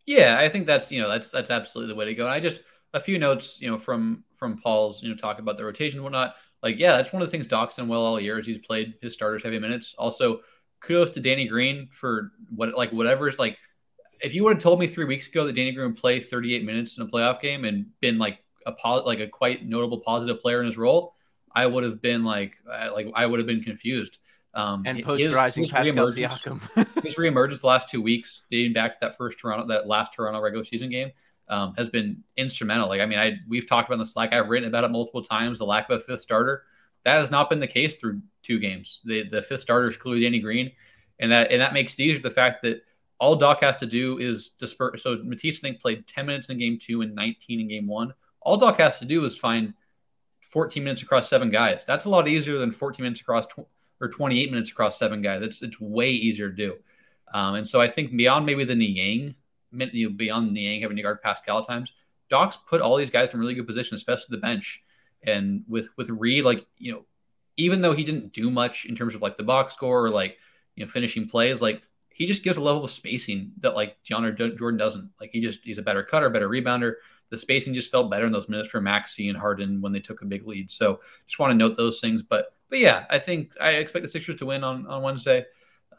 Yeah, 0.06 0.36
I 0.38 0.48
think 0.48 0.66
that's 0.66 0.90
you 0.92 1.00
know 1.00 1.08
that's 1.08 1.30
that's 1.30 1.50
absolutely 1.50 1.92
the 1.92 1.98
way 1.98 2.04
to 2.06 2.14
go. 2.14 2.28
I 2.28 2.40
just 2.40 2.60
a 2.92 3.00
few 3.00 3.18
notes 3.18 3.60
you 3.60 3.70
know 3.70 3.78
from 3.78 4.24
from 4.36 4.58
Paul's 4.58 5.02
you 5.02 5.08
know 5.08 5.16
talk 5.16 5.38
about 5.38 5.56
the 5.56 5.64
rotation 5.64 5.98
and 5.98 6.04
whatnot. 6.04 6.34
Like 6.62 6.78
yeah, 6.78 6.96
that's 6.96 7.12
one 7.12 7.22
of 7.22 7.28
the 7.28 7.32
things 7.32 7.46
Doc's 7.46 7.76
done 7.76 7.88
well 7.88 8.02
all 8.04 8.20
year 8.20 8.38
is 8.38 8.46
he's 8.46 8.58
played 8.58 8.94
his 9.00 9.12
starters 9.12 9.42
heavy 9.42 9.58
minutes. 9.58 9.94
Also, 9.98 10.40
kudos 10.80 11.10
to 11.10 11.20
Danny 11.20 11.46
Green 11.46 11.88
for 11.90 12.32
what 12.54 12.74
like 12.74 12.90
whatever's 12.90 13.38
like. 13.38 13.58
If 14.22 14.34
you 14.34 14.44
would 14.44 14.54
have 14.54 14.62
told 14.62 14.80
me 14.80 14.86
three 14.86 15.04
weeks 15.04 15.28
ago 15.28 15.44
that 15.44 15.54
Danny 15.54 15.72
Green 15.72 15.88
would 15.88 15.96
play 15.96 16.20
38 16.20 16.64
minutes 16.64 16.96
in 16.96 17.02
a 17.02 17.06
playoff 17.06 17.40
game 17.40 17.64
and 17.64 17.86
been 18.00 18.16
like 18.16 18.38
a 18.66 18.72
pos- 18.72 19.04
like 19.04 19.20
a 19.20 19.28
quite 19.28 19.66
notable 19.66 20.00
positive 20.00 20.40
player 20.40 20.60
in 20.60 20.66
his 20.66 20.78
role, 20.78 21.14
I 21.54 21.66
would 21.66 21.84
have 21.84 22.00
been 22.00 22.24
like 22.24 22.54
like 22.92 23.08
I 23.14 23.26
would 23.26 23.40
have 23.40 23.46
been 23.46 23.62
confused. 23.62 24.18
Um, 24.54 24.82
And 24.86 24.96
his- 24.98 25.04
posterizing 25.06 25.56
his 25.58 25.70
Pascal 25.70 26.06
reemergence- 26.06 26.60
Siakam. 26.76 27.02
his 27.04 27.16
reemergence 27.16 27.60
the 27.60 27.66
last 27.66 27.88
two 27.88 28.00
weeks, 28.00 28.42
dating 28.50 28.72
back 28.72 28.92
to 28.92 28.98
that 29.00 29.16
first 29.16 29.38
Toronto, 29.38 29.66
that 29.66 29.86
last 29.86 30.14
Toronto 30.14 30.40
regular 30.40 30.64
season 30.64 30.90
game, 30.90 31.10
um, 31.48 31.74
has 31.76 31.88
been 31.88 32.22
instrumental. 32.36 32.88
Like, 32.88 33.00
I 33.00 33.06
mean, 33.06 33.18
I 33.18 33.38
we've 33.48 33.68
talked 33.68 33.88
about 33.88 33.94
in 33.94 34.00
the 34.00 34.06
Slack. 34.06 34.32
I've 34.32 34.48
written 34.48 34.68
about 34.68 34.84
it 34.84 34.90
multiple 34.90 35.22
times. 35.22 35.58
The 35.58 35.66
lack 35.66 35.90
of 35.90 35.98
a 35.98 36.00
fifth 36.00 36.20
starter 36.22 36.62
that 37.04 37.16
has 37.18 37.30
not 37.30 37.50
been 37.50 37.60
the 37.60 37.66
case 37.66 37.96
through 37.96 38.22
two 38.42 38.58
games. 38.58 39.00
The 39.04 39.28
the 39.28 39.42
fifth 39.42 39.60
starter 39.60 39.88
is 39.88 39.96
clearly 39.96 40.22
Danny 40.22 40.38
Green, 40.40 40.70
and 41.18 41.30
that 41.32 41.50
and 41.50 41.60
that 41.60 41.72
makes 41.74 41.94
it 41.94 42.00
easier. 42.00 42.22
The 42.22 42.30
fact 42.30 42.62
that 42.62 42.82
all 43.18 43.36
Doc 43.36 43.60
has 43.62 43.76
to 43.76 43.86
do 43.86 44.18
is 44.18 44.50
disperse. 44.50 45.02
So 45.02 45.18
Matisse, 45.22 45.58
I 45.58 45.68
think, 45.68 45.80
played 45.80 46.06
10 46.06 46.26
minutes 46.26 46.48
in 46.50 46.58
game 46.58 46.78
two 46.80 47.02
and 47.02 47.14
19 47.14 47.60
in 47.60 47.68
game 47.68 47.86
one. 47.86 48.12
All 48.40 48.56
Doc 48.56 48.78
has 48.78 48.98
to 49.00 49.04
do 49.04 49.24
is 49.24 49.36
find 49.36 49.72
14 50.50 50.82
minutes 50.82 51.02
across 51.02 51.28
seven 51.28 51.50
guys. 51.50 51.84
That's 51.86 52.04
a 52.06 52.08
lot 52.08 52.26
easier 52.28 52.58
than 52.58 52.70
14 52.70 53.02
minutes 53.02 53.20
across 53.20 53.46
tw- 53.46 53.66
or 54.04 54.08
28 54.08 54.50
minutes 54.50 54.70
across 54.70 54.98
seven 54.98 55.22
guys. 55.22 55.42
It's 55.42 55.62
it's 55.62 55.80
way 55.80 56.10
easier 56.10 56.50
to 56.50 56.56
do. 56.56 56.76
Um, 57.32 57.54
and 57.56 57.68
so 57.68 57.80
I 57.80 57.88
think 57.88 58.16
beyond 58.16 58.46
maybe 58.46 58.64
the 58.64 58.74
Niang, 58.74 59.34
you 59.72 60.08
know, 60.08 60.14
beyond 60.14 60.52
Niang 60.52 60.82
having 60.82 60.96
to 60.96 61.02
guard 61.02 61.22
Pascal 61.22 61.58
at 61.58 61.66
times, 61.66 61.92
Doc's 62.28 62.56
put 62.56 62.80
all 62.80 62.96
these 62.96 63.10
guys 63.10 63.30
in 63.32 63.40
really 63.40 63.54
good 63.54 63.66
position, 63.66 63.96
especially 63.96 64.36
the 64.36 64.40
bench. 64.40 64.82
And 65.22 65.64
with 65.66 65.88
with 65.96 66.10
Reed, 66.10 66.44
like 66.44 66.66
you 66.78 66.92
know, 66.92 67.04
even 67.56 67.80
though 67.80 67.94
he 67.94 68.04
didn't 68.04 68.32
do 68.32 68.50
much 68.50 68.84
in 68.84 68.94
terms 68.94 69.14
of 69.14 69.22
like 69.22 69.36
the 69.36 69.42
box 69.42 69.72
score 69.72 70.04
or 70.04 70.10
like 70.10 70.36
you 70.76 70.84
know 70.84 70.90
finishing 70.90 71.28
plays, 71.28 71.62
like 71.62 71.82
he 72.10 72.26
just 72.26 72.44
gives 72.44 72.58
a 72.58 72.62
level 72.62 72.84
of 72.84 72.90
spacing 72.90 73.52
that 73.60 73.74
like 73.74 73.96
DeAndre 74.04 74.56
Jordan 74.56 74.78
doesn't. 74.78 75.10
Like 75.20 75.30
he 75.32 75.40
just 75.40 75.60
he's 75.64 75.78
a 75.78 75.82
better 75.82 76.02
cutter, 76.02 76.28
better 76.30 76.48
rebounder. 76.48 76.94
The 77.30 77.38
spacing 77.38 77.74
just 77.74 77.90
felt 77.90 78.10
better 78.10 78.26
in 78.26 78.32
those 78.32 78.48
minutes 78.48 78.68
for 78.68 78.80
Maxey 78.80 79.28
and 79.28 79.38
Harden 79.38 79.80
when 79.80 79.92
they 79.92 80.00
took 80.00 80.22
a 80.22 80.26
big 80.26 80.46
lead. 80.46 80.70
So 80.70 81.00
just 81.26 81.38
want 81.38 81.50
to 81.50 81.56
note 81.56 81.76
those 81.76 82.00
things. 82.00 82.22
But 82.22 82.54
but 82.74 82.80
yeah, 82.80 83.04
I 83.08 83.20
think 83.20 83.52
I 83.60 83.74
expect 83.74 84.02
the 84.02 84.08
Sixers 84.08 84.34
to 84.40 84.46
win 84.46 84.64
on 84.64 84.84
on 84.88 85.00
Wednesday. 85.00 85.46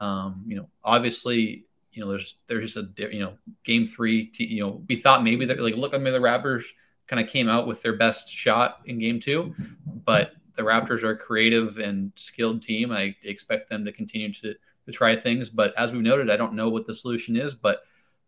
Um, 0.01 0.43
you 0.45 0.57
know, 0.57 0.67
obviously, 0.83 1.63
you 1.93 2.03
know, 2.03 2.09
there's 2.09 2.35
there's 2.47 2.73
just 2.73 2.99
a 2.99 3.13
you 3.13 3.21
know 3.21 3.35
game 3.63 3.87
three. 3.87 4.29
You 4.35 4.61
know, 4.61 4.83
we 4.89 4.97
thought 4.97 5.23
maybe 5.23 5.45
that 5.45 5.57
like 5.57 5.75
look, 5.75 5.93
I 5.93 5.97
mean, 5.99 6.11
the 6.11 6.19
Raptors 6.19 6.65
kind 7.07 7.23
of 7.23 7.31
came 7.31 7.47
out 7.47 7.65
with 7.65 7.81
their 7.81 7.95
best 7.95 8.27
shot 8.27 8.81
in 8.87 8.99
game 8.99 9.21
two, 9.21 9.55
but 10.03 10.33
the 10.57 10.63
Raptors 10.63 11.01
are 11.03 11.11
a 11.11 11.17
creative 11.17 11.77
and 11.77 12.11
skilled 12.17 12.61
team. 12.61 12.91
I 12.91 13.15
expect 13.23 13.69
them 13.69 13.85
to 13.85 13.93
continue 13.93 14.33
to 14.33 14.53
to 14.85 14.91
try 14.91 15.15
things. 15.15 15.49
But 15.49 15.73
as 15.77 15.93
we've 15.93 16.01
noted, 16.01 16.29
I 16.29 16.35
don't 16.35 16.55
know 16.55 16.67
what 16.67 16.85
the 16.85 16.93
solution 16.93 17.37
is. 17.37 17.55
But 17.55 17.83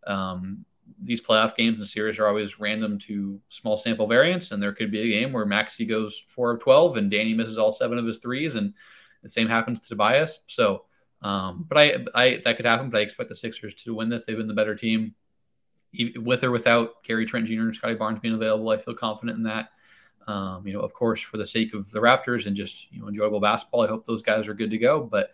um, 0.06 0.64
these 1.02 1.20
playoff 1.20 1.56
games 1.56 1.78
and 1.78 1.86
series 1.86 2.18
are 2.18 2.26
always 2.26 2.58
random 2.58 2.98
to 2.98 3.40
small 3.48 3.76
sample 3.76 4.06
variance, 4.06 4.50
and 4.50 4.62
there 4.62 4.72
could 4.72 4.90
be 4.90 5.00
a 5.00 5.20
game 5.20 5.32
where 5.32 5.46
Maxey 5.46 5.86
goes 5.86 6.24
four 6.28 6.50
of 6.50 6.60
twelve 6.60 6.96
and 6.96 7.10
Danny 7.10 7.34
misses 7.34 7.58
all 7.58 7.72
seven 7.72 7.98
of 7.98 8.06
his 8.06 8.18
threes, 8.18 8.54
and 8.54 8.72
the 9.22 9.28
same 9.28 9.48
happens 9.48 9.80
to 9.80 9.88
Tobias. 9.88 10.40
So, 10.46 10.84
um, 11.22 11.66
but 11.68 11.78
I, 11.78 12.04
I 12.14 12.40
that 12.44 12.56
could 12.56 12.66
happen. 12.66 12.90
But 12.90 12.98
I 12.98 13.02
expect 13.02 13.28
the 13.28 13.36
Sixers 13.36 13.74
to 13.74 13.94
win 13.94 14.08
this. 14.08 14.24
They've 14.24 14.36
been 14.36 14.48
the 14.48 14.54
better 14.54 14.74
team, 14.74 15.14
with 16.16 16.44
or 16.44 16.50
without 16.50 17.02
Gary 17.04 17.26
Trent 17.26 17.46
Jr. 17.46 17.62
and 17.62 17.74
Scottie 17.74 17.94
Barnes 17.94 18.20
being 18.20 18.34
available. 18.34 18.70
I 18.70 18.78
feel 18.78 18.94
confident 18.94 19.38
in 19.38 19.44
that. 19.44 19.70
Um, 20.26 20.66
you 20.66 20.74
know, 20.74 20.80
of 20.80 20.92
course, 20.92 21.20
for 21.20 21.38
the 21.38 21.46
sake 21.46 21.72
of 21.72 21.90
the 21.90 22.00
Raptors 22.00 22.46
and 22.46 22.54
just 22.54 22.92
you 22.92 23.00
know 23.00 23.08
enjoyable 23.08 23.40
basketball, 23.40 23.82
I 23.82 23.88
hope 23.88 24.04
those 24.04 24.22
guys 24.22 24.46
are 24.46 24.54
good 24.54 24.70
to 24.70 24.78
go. 24.78 25.02
But 25.02 25.30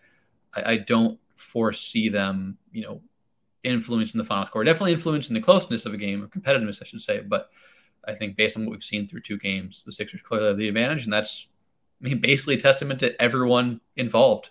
I, 0.54 0.72
I 0.72 0.76
don't 0.78 1.18
foresee 1.36 2.08
them, 2.08 2.58
you 2.70 2.82
know, 2.82 3.02
influencing 3.64 4.18
the 4.18 4.24
final 4.24 4.46
score. 4.46 4.64
Definitely 4.64 4.92
influencing 4.92 5.34
the 5.34 5.40
closeness 5.40 5.86
of 5.86 5.94
a 5.94 5.96
game 5.96 6.22
or 6.22 6.28
competitiveness, 6.28 6.80
I 6.80 6.84
should 6.84 7.02
say. 7.02 7.20
But 7.20 7.50
I 8.06 8.14
think 8.14 8.36
based 8.36 8.56
on 8.56 8.64
what 8.64 8.72
we've 8.72 8.84
seen 8.84 9.08
through 9.08 9.22
two 9.22 9.38
games, 9.38 9.84
the 9.84 9.92
Sixers 9.92 10.20
clearly 10.22 10.48
have 10.48 10.58
the 10.58 10.68
advantage, 10.68 11.04
and 11.04 11.12
that's 11.12 11.48
I 12.00 12.08
mean 12.08 12.20
basically 12.20 12.56
testament 12.56 13.00
to 13.00 13.20
everyone 13.20 13.80
involved. 13.96 14.50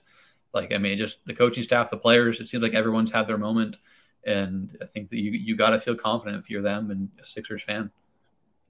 Like 0.53 0.73
I 0.73 0.77
mean, 0.77 0.97
just 0.97 1.25
the 1.25 1.33
coaching 1.33 1.63
staff, 1.63 1.89
the 1.89 1.97
players. 1.97 2.39
It 2.39 2.47
seems 2.47 2.63
like 2.63 2.73
everyone's 2.73 3.11
had 3.11 3.27
their 3.27 3.37
moment, 3.37 3.77
and 4.23 4.75
I 4.81 4.85
think 4.85 5.09
that 5.09 5.17
you 5.17 5.31
you 5.31 5.55
got 5.55 5.71
to 5.71 5.79
feel 5.79 5.95
confident 5.95 6.37
if 6.37 6.49
you're 6.49 6.61
them 6.61 6.91
and 6.91 7.09
a 7.21 7.25
Sixers 7.25 7.63
fan. 7.63 7.91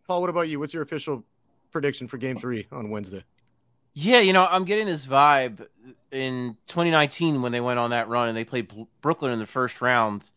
Paul, 0.08 0.21
what 0.21 0.29
about 0.29 0.49
you? 0.49 0.60
What's 0.60 0.73
your 0.73 0.84
official 0.84 1.23
prediction 1.71 2.08
for 2.08 2.17
Game 2.17 2.38
Three 2.38 2.67
on 2.71 2.89
Wednesday? 2.89 3.23
Yeah, 3.93 4.19
you 4.19 4.34
know, 4.34 4.45
I'm 4.45 4.65
getting 4.65 4.88
this 4.88 5.06
vibe 5.06 5.67
in 6.12 6.58
2019 6.67 7.41
when 7.41 7.51
they 7.51 7.62
went 7.62 7.79
on 7.79 7.91
that 7.91 8.08
run 8.08 8.27
and 8.29 8.38
they 8.38 8.45
played 8.45 8.71
Brooklyn 9.01 9.32
in 9.32 9.39
the 9.39 9.45
first 9.45 9.82
round. 9.82 10.29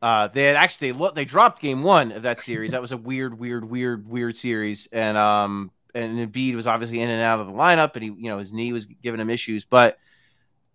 Uh, 0.00 0.28
they 0.28 0.44
had 0.44 0.56
actually 0.56 0.92
they, 0.92 1.10
they 1.14 1.24
dropped 1.24 1.60
game 1.60 1.82
one 1.82 2.12
of 2.12 2.22
that 2.22 2.38
series. 2.38 2.70
That 2.70 2.80
was 2.80 2.92
a 2.92 2.96
weird, 2.96 3.38
weird, 3.38 3.68
weird, 3.68 4.08
weird 4.08 4.36
series, 4.36 4.86
and 4.92 5.16
um, 5.16 5.72
and 5.94 6.18
Embiid 6.18 6.54
was 6.54 6.68
obviously 6.68 7.00
in 7.00 7.10
and 7.10 7.20
out 7.20 7.40
of 7.40 7.46
the 7.46 7.52
lineup, 7.52 7.94
and 7.94 8.04
he, 8.04 8.10
you 8.10 8.30
know, 8.30 8.38
his 8.38 8.52
knee 8.52 8.72
was 8.72 8.86
giving 8.86 9.20
him 9.20 9.28
issues. 9.28 9.64
But 9.64 9.98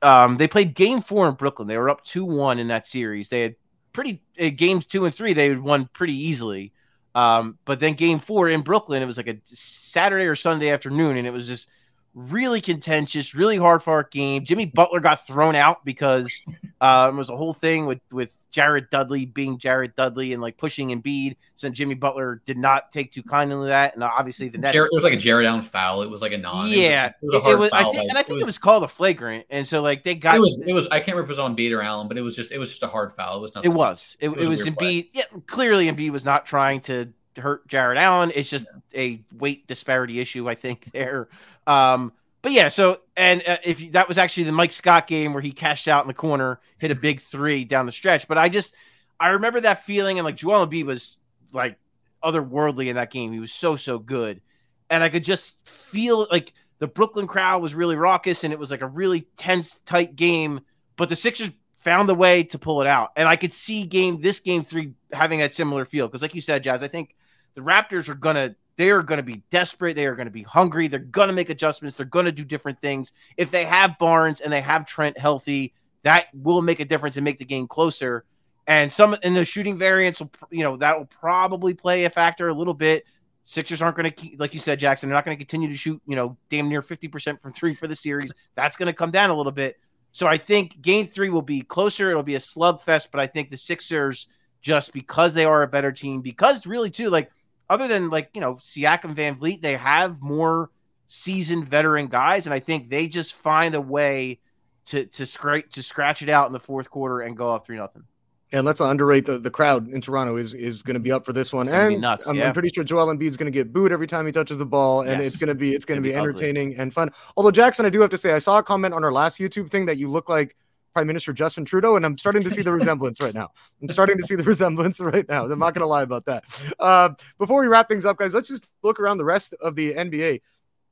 um, 0.02 0.36
they 0.36 0.47
played 0.47 0.76
game 0.76 1.02
four 1.02 1.28
in 1.30 1.36
Brooklyn. 1.36 1.69
They 1.69 1.78
were 1.78 1.89
up 1.89 2.04
two 2.04 2.26
one 2.26 2.60
in 2.60 2.67
that 2.67 2.86
series. 2.86 3.30
They 3.30 3.41
had 3.41 3.56
pretty 3.93 4.21
uh, 4.39 4.49
games 4.49 4.86
two 4.86 5.06
and 5.06 5.15
three. 5.15 5.32
They 5.32 5.47
had 5.47 5.62
won 5.62 5.89
pretty 5.93 6.15
easily. 6.15 6.73
Um, 7.15 7.60
but 7.63 7.80
then 7.80 7.93
game 7.93 8.19
four 8.19 8.49
in 8.49 8.62
Brooklyn, 8.62 9.02
it 9.02 9.06
was 9.06 9.17
like 9.17 9.28
a 9.28 9.38
Saturday 9.45 10.26
or 10.26 10.36
Sunday 10.36 10.69
afternoon, 10.69 11.15
and 11.15 11.26
it 11.26 11.32
was 11.32 11.47
just 11.47 11.67
really 12.13 12.62
contentious, 12.62 13.34
really 13.34 13.58
hard 13.58 13.82
fought 13.82 14.12
game. 14.12 14.45
Jimmy 14.45 14.65
Butler 14.65 14.99
got 14.99 15.26
thrown 15.26 15.56
out 15.56 15.84
because 15.84 16.45
um, 16.82 17.15
it 17.15 17.17
was 17.17 17.30
a 17.30 17.36
whole 17.36 17.54
thing 17.54 17.86
with 17.86 17.99
with 18.12 18.34
Jared 18.52 18.89
Dudley 18.91 19.26
being 19.26 19.58
Jared 19.58 19.95
Dudley 19.95 20.34
and 20.34 20.41
like 20.41 20.58
pushing 20.58 20.89
Embiid. 20.89 21.36
So 21.56 21.69
Jimmy 21.69 21.95
Butler 21.95 22.41
did 22.45 22.58
not 22.58 22.91
take 22.91 23.12
too 23.12 23.23
kindly 23.23 23.56
to 23.56 23.67
that, 23.69 23.95
and 23.95 24.04
obviously 24.04 24.49
the 24.49 24.60
Nets. 24.60 24.73
Jared, 24.73 24.89
it 24.91 24.95
was 24.95 25.04
like 25.04 25.13
a 25.13 25.17
Jarrett 25.17 25.47
Allen 25.47 25.63
foul. 25.63 26.04
It 26.04 26.10
was 26.10 26.21
like 26.21 26.34
a 26.34 26.38
non. 26.38 26.69
Yeah, 26.69 27.08
it 27.08 27.13
was, 27.21 27.36
it 27.36 27.43
was 27.43 27.54
it 27.54 27.60
was, 27.60 27.69
I 27.73 27.84
think, 27.84 27.95
like, 27.95 28.08
and 28.10 28.17
I 28.17 28.23
think 28.23 28.30
it 28.30 28.34
was, 28.36 28.43
it 28.43 28.45
was 28.47 28.58
called 28.58 28.84
a 28.84 28.88
flagrant, 28.88 29.45
and 29.49 29.67
so 29.67 29.82
like 29.82 30.04
they 30.04 30.15
got 30.15 30.36
it 30.36 30.39
was 30.39 30.62
it 30.65 30.73
was 30.73 30.88
I 30.88 31.00
can't 31.00 31.15
remember 31.15 31.23
if 31.23 31.29
it 31.29 31.31
was 31.31 31.40
on 31.40 31.56
Embiid 31.56 31.75
or 31.75 31.81
Allen, 31.81 32.08
but 32.08 32.17
it 32.17 32.21
was 32.21 32.35
just 32.35 32.52
it 32.52 32.60
was 32.60 32.69
just 32.69 32.83
a 32.83 32.87
hard 32.87 33.13
foul. 33.13 33.37
It 33.37 33.42
was 33.42 33.56
nothing. 33.56 33.71
It 33.71 33.73
was. 33.73 34.17
It, 34.19 34.27
It 34.27 34.37
was 34.37 34.42
it 34.42 34.50
was 34.50 34.65
Embiid. 34.65 34.77
play. 34.77 35.10
Yeah, 35.13 35.23
clearly 35.48 35.92
Embiid 35.92 36.12
was 36.12 36.23
not 36.23 36.46
trying 36.46 36.81
to 36.81 37.12
hurt 37.37 37.67
Jarrett 37.67 37.98
Allen. 37.98 38.31
It's 38.35 38.50
just 38.50 38.65
a 38.94 39.21
weight 39.37 39.67
disparity 39.67 40.19
issue, 40.19 40.50
I 40.50 40.56
think 40.56 40.90
there. 40.94 41.27
Um, 41.67 42.13
but 42.43 42.51
yeah, 42.51 42.67
so 42.67 42.99
and 43.15 43.41
uh, 43.47 43.57
if 43.63 43.79
you, 43.79 43.91
that 43.91 44.07
was 44.07 44.17
actually 44.17 44.43
the 44.43 44.51
Mike 44.51 44.73
Scott 44.73 45.07
game 45.07 45.33
where 45.33 45.41
he 45.41 45.51
cashed 45.51 45.87
out 45.87 46.03
in 46.03 46.07
the 46.07 46.13
corner, 46.13 46.59
hit 46.77 46.91
a 46.91 46.95
big 46.95 47.21
three 47.21 47.63
down 47.63 47.85
the 47.85 47.91
stretch. 47.91 48.27
But 48.27 48.37
I 48.37 48.49
just 48.49 48.75
I 49.19 49.29
remember 49.29 49.61
that 49.61 49.85
feeling, 49.85 50.19
and 50.19 50.25
like 50.25 50.35
Joel 50.35 50.67
Embiid 50.67 50.85
was 50.85 51.17
like 51.53 51.77
otherworldly 52.21 52.87
in 52.87 52.97
that 52.97 53.11
game. 53.11 53.31
He 53.31 53.39
was 53.39 53.53
so 53.53 53.77
so 53.77 53.97
good, 53.97 54.41
and 54.89 55.03
I 55.03 55.09
could 55.09 55.23
just 55.23 55.65
feel 55.67 56.27
like 56.29 56.51
the 56.79 56.87
Brooklyn 56.87 57.27
crowd 57.27 57.61
was 57.61 57.73
really 57.73 57.95
raucous, 57.95 58.43
and 58.43 58.51
it 58.51 58.59
was 58.59 58.71
like 58.71 58.81
a 58.81 58.87
really 58.87 59.21
tense, 59.37 59.77
tight 59.79 60.17
game. 60.17 60.59
But 60.97 61.07
the 61.07 61.15
Sixers 61.15 61.49
found 61.79 62.09
a 62.09 62.13
way 62.13 62.43
to 62.43 62.59
pull 62.59 62.81
it 62.81 62.87
out, 62.87 63.11
and 63.15 63.25
I 63.25 63.37
could 63.37 63.53
see 63.53 63.85
game 63.85 64.19
this 64.19 64.41
game 64.41 64.65
three 64.65 64.91
having 65.13 65.39
that 65.39 65.53
similar 65.53 65.85
feel 65.85 66.07
because, 66.07 66.21
like 66.21 66.35
you 66.35 66.41
said, 66.41 66.61
Jazz, 66.61 66.83
I 66.83 66.89
think 66.89 67.15
the 67.55 67.61
Raptors 67.61 68.09
are 68.09 68.15
gonna 68.15 68.55
they 68.76 68.90
are 68.90 69.04
going 69.04 69.17
to 69.17 69.24
be 69.24 69.44
desperate. 69.50 69.96
They 69.96 70.06
are 70.06 70.15
going 70.15 70.28
to 70.28 70.32
be 70.32 70.44
hungry. 70.44 70.88
They're 70.88 71.00
going 71.00 71.28
to 71.28 71.34
make 71.34 71.50
adjustments. 71.50 71.98
They're 71.98 72.06
going 72.06 72.26
to 72.26 72.32
do 72.32 72.44
different 72.44 72.80
things. 72.80 73.13
If 73.38 73.52
they 73.52 73.65
have 73.65 73.98
Barnes 74.00 74.42
and 74.42 74.52
they 74.52 74.62
have 74.62 74.86
Trent 74.86 75.17
healthy, 75.17 75.74
that 76.04 76.28
will 76.34 76.62
make 76.62 76.80
a 76.80 76.86
difference 76.86 77.15
and 77.17 77.24
make 77.24 77.40
the 77.40 77.46
game 77.46 77.67
closer. 77.67 78.26
And 78.67 78.92
some 78.92 79.15
in 79.24 79.34
the 79.34 79.46
shooting 79.46 79.78
variants 79.78 80.19
will, 80.19 80.32
you 80.50 80.63
know, 80.63 80.78
that 80.78 80.98
will 80.98 81.06
probably 81.06 81.74
play 81.74 82.06
a 82.06 82.10
factor 82.10 82.50
a 82.50 82.54
little 82.54 82.74
bit. 82.74 83.06
Sixers 83.46 83.82
aren't 83.82 83.98
going 83.98 84.10
to 84.10 84.12
keep, 84.12 84.40
like 84.40 84.54
you 84.54 84.60
said, 84.60 84.80
Jackson, 84.80 85.10
they're 85.10 85.17
not 85.17 85.26
going 85.26 85.38
to 85.38 85.44
continue 85.44 85.67
to 85.67 85.76
shoot, 85.76 86.02
you 86.08 86.15
know, 86.15 86.38
damn 86.50 86.69
near 86.69 86.82
50% 86.82 87.42
from 87.42 87.52
three 87.52 87.76
for 87.76 87.88
the 87.88 87.96
series. 87.96 88.34
That's 88.56 88.78
going 88.78 88.88
to 88.88 88.94
come 88.94 89.12
down 89.12 89.30
a 89.30 89.36
little 89.36 89.52
bit. 89.52 89.78
So 90.13 90.28
I 90.28 90.38
think 90.38 90.82
game 90.82 91.08
three 91.08 91.30
will 91.30 91.42
be 91.42 91.62
closer. 91.62 92.10
It'll 92.10 92.24
be 92.24 92.36
a 92.36 92.40
slugfest, 92.40 93.08
but 93.12 93.19
I 93.19 93.28
think 93.28 93.50
the 93.50 93.58
Sixers, 93.58 94.28
just 94.62 94.94
because 94.94 95.34
they 95.34 95.44
are 95.44 95.63
a 95.63 95.67
better 95.67 95.92
team, 95.92 96.21
because 96.21 96.65
really, 96.65 96.90
too, 96.90 97.10
like, 97.10 97.32
other 97.74 97.88
than 97.88 98.10
like, 98.10 98.30
you 98.34 98.42
know, 98.42 98.56
Siakam 98.56 99.06
and 99.06 99.17
VanVleet, 99.17 99.62
they 99.62 99.76
have 99.76 100.21
more 100.21 100.69
seasoned 101.08 101.65
veteran 101.65 102.08
guys. 102.08 102.46
And 102.46 102.54
I 102.54 102.60
think 102.60 102.90
they 102.90 103.08
just 103.08 103.34
find 103.34 103.76
a 103.76 103.82
way 103.82 104.40
to 104.86 105.06
to 105.06 105.26
scrape 105.26 105.69
to 105.71 105.82
scratch 105.82 106.21
it 106.21 106.30
out 106.30 106.48
in 106.48 106.54
the 106.54 106.60
fourth 106.60 106.90
quarter 106.90 107.21
and 107.21 107.38
go 107.38 107.50
up 107.50 107.65
three 107.65 107.78
nothing. 107.78 108.04
And 108.52 108.67
let's 108.67 108.80
not 108.80 108.92
underrate 108.92 109.26
the, 109.26 109.40
the 109.40 109.50
crowd 109.50 109.90
in 109.90 110.00
Toronto 110.00 110.38
is 110.38 110.54
is 110.54 110.84
going 110.84 110.94
to 110.94 111.00
be 111.00 111.12
up 111.12 111.26
for 111.26 111.34
this 111.34 111.52
one. 111.52 111.67
And 111.67 112.02
nuts, 112.02 112.28
I'm, 112.28 112.36
yeah. 112.36 112.48
I'm, 112.48 112.54
pretty 112.54 112.69
sure 112.69 112.84
Joel 112.84 113.08
Embiid 113.08 113.24
is 113.24 113.38
going 113.38 113.52
to 113.52 113.52
get 113.52 113.74
booed 113.74 113.92
every 113.92 114.06
time 114.06 114.28
he 114.28 114.32
touches 114.32 114.60
the 114.60 114.65
ball, 114.65 115.02
and 115.02 115.19
Yes. 115.21 115.21
it's 115.21 115.38
going 115.38 115.48
to 115.48 115.56
be 115.56 115.74
it's 115.74 115.86
going 115.86 115.98
to 115.98 116.04
be, 116.04 116.10
be 116.10 116.15
entertaining 116.15 116.76
and 116.76 116.94
fun. 116.94 117.10
Although 117.36 117.52
Jackson, 117.52 117.86
I 117.86 117.90
do 117.90 118.00
have 118.02 118.12
to 118.12 118.17
say, 118.17 118.34
I 118.34 118.40
saw 118.40 118.60
a 118.60 118.63
comment 118.63 118.94
on 118.94 119.04
our 119.04 119.12
last 119.12 119.40
YouTube 119.40 119.71
thing 119.71 119.88
that 119.88 119.98
you 119.98 120.08
look 120.08 120.30
like 120.30 120.56
Prime 120.94 121.08
Minister 121.08 121.33
Justin 121.33 121.65
Trudeau, 121.65 121.96
and 121.96 122.06
I'm 122.06 122.17
starting 122.17 122.44
to 122.44 122.50
see 122.50 122.62
the 122.62 122.71
resemblance 122.79 123.19
right 123.19 123.33
now. 123.33 123.52
I'm 123.81 123.89
starting 123.89 124.17
to 124.17 124.23
see 124.23 124.35
the 124.35 124.44
resemblance 124.44 125.00
right 125.00 125.27
now. 125.27 125.46
I'm 125.46 125.60
not 125.60 125.73
going 125.73 125.81
to 125.81 125.87
lie 125.87 126.04
about 126.04 126.25
that. 126.25 126.44
Uh, 126.79 127.10
before 127.37 127.62
we 127.62 127.67
wrap 127.67 127.89
things 127.89 128.06
up, 128.06 128.17
guys, 128.17 128.33
let's 128.33 128.48
just 128.48 128.67
look 128.83 129.00
around 129.00 129.17
the 129.17 129.25
rest 129.25 129.56
of 129.62 129.75
the 129.75 129.94
NBA. 129.94 130.41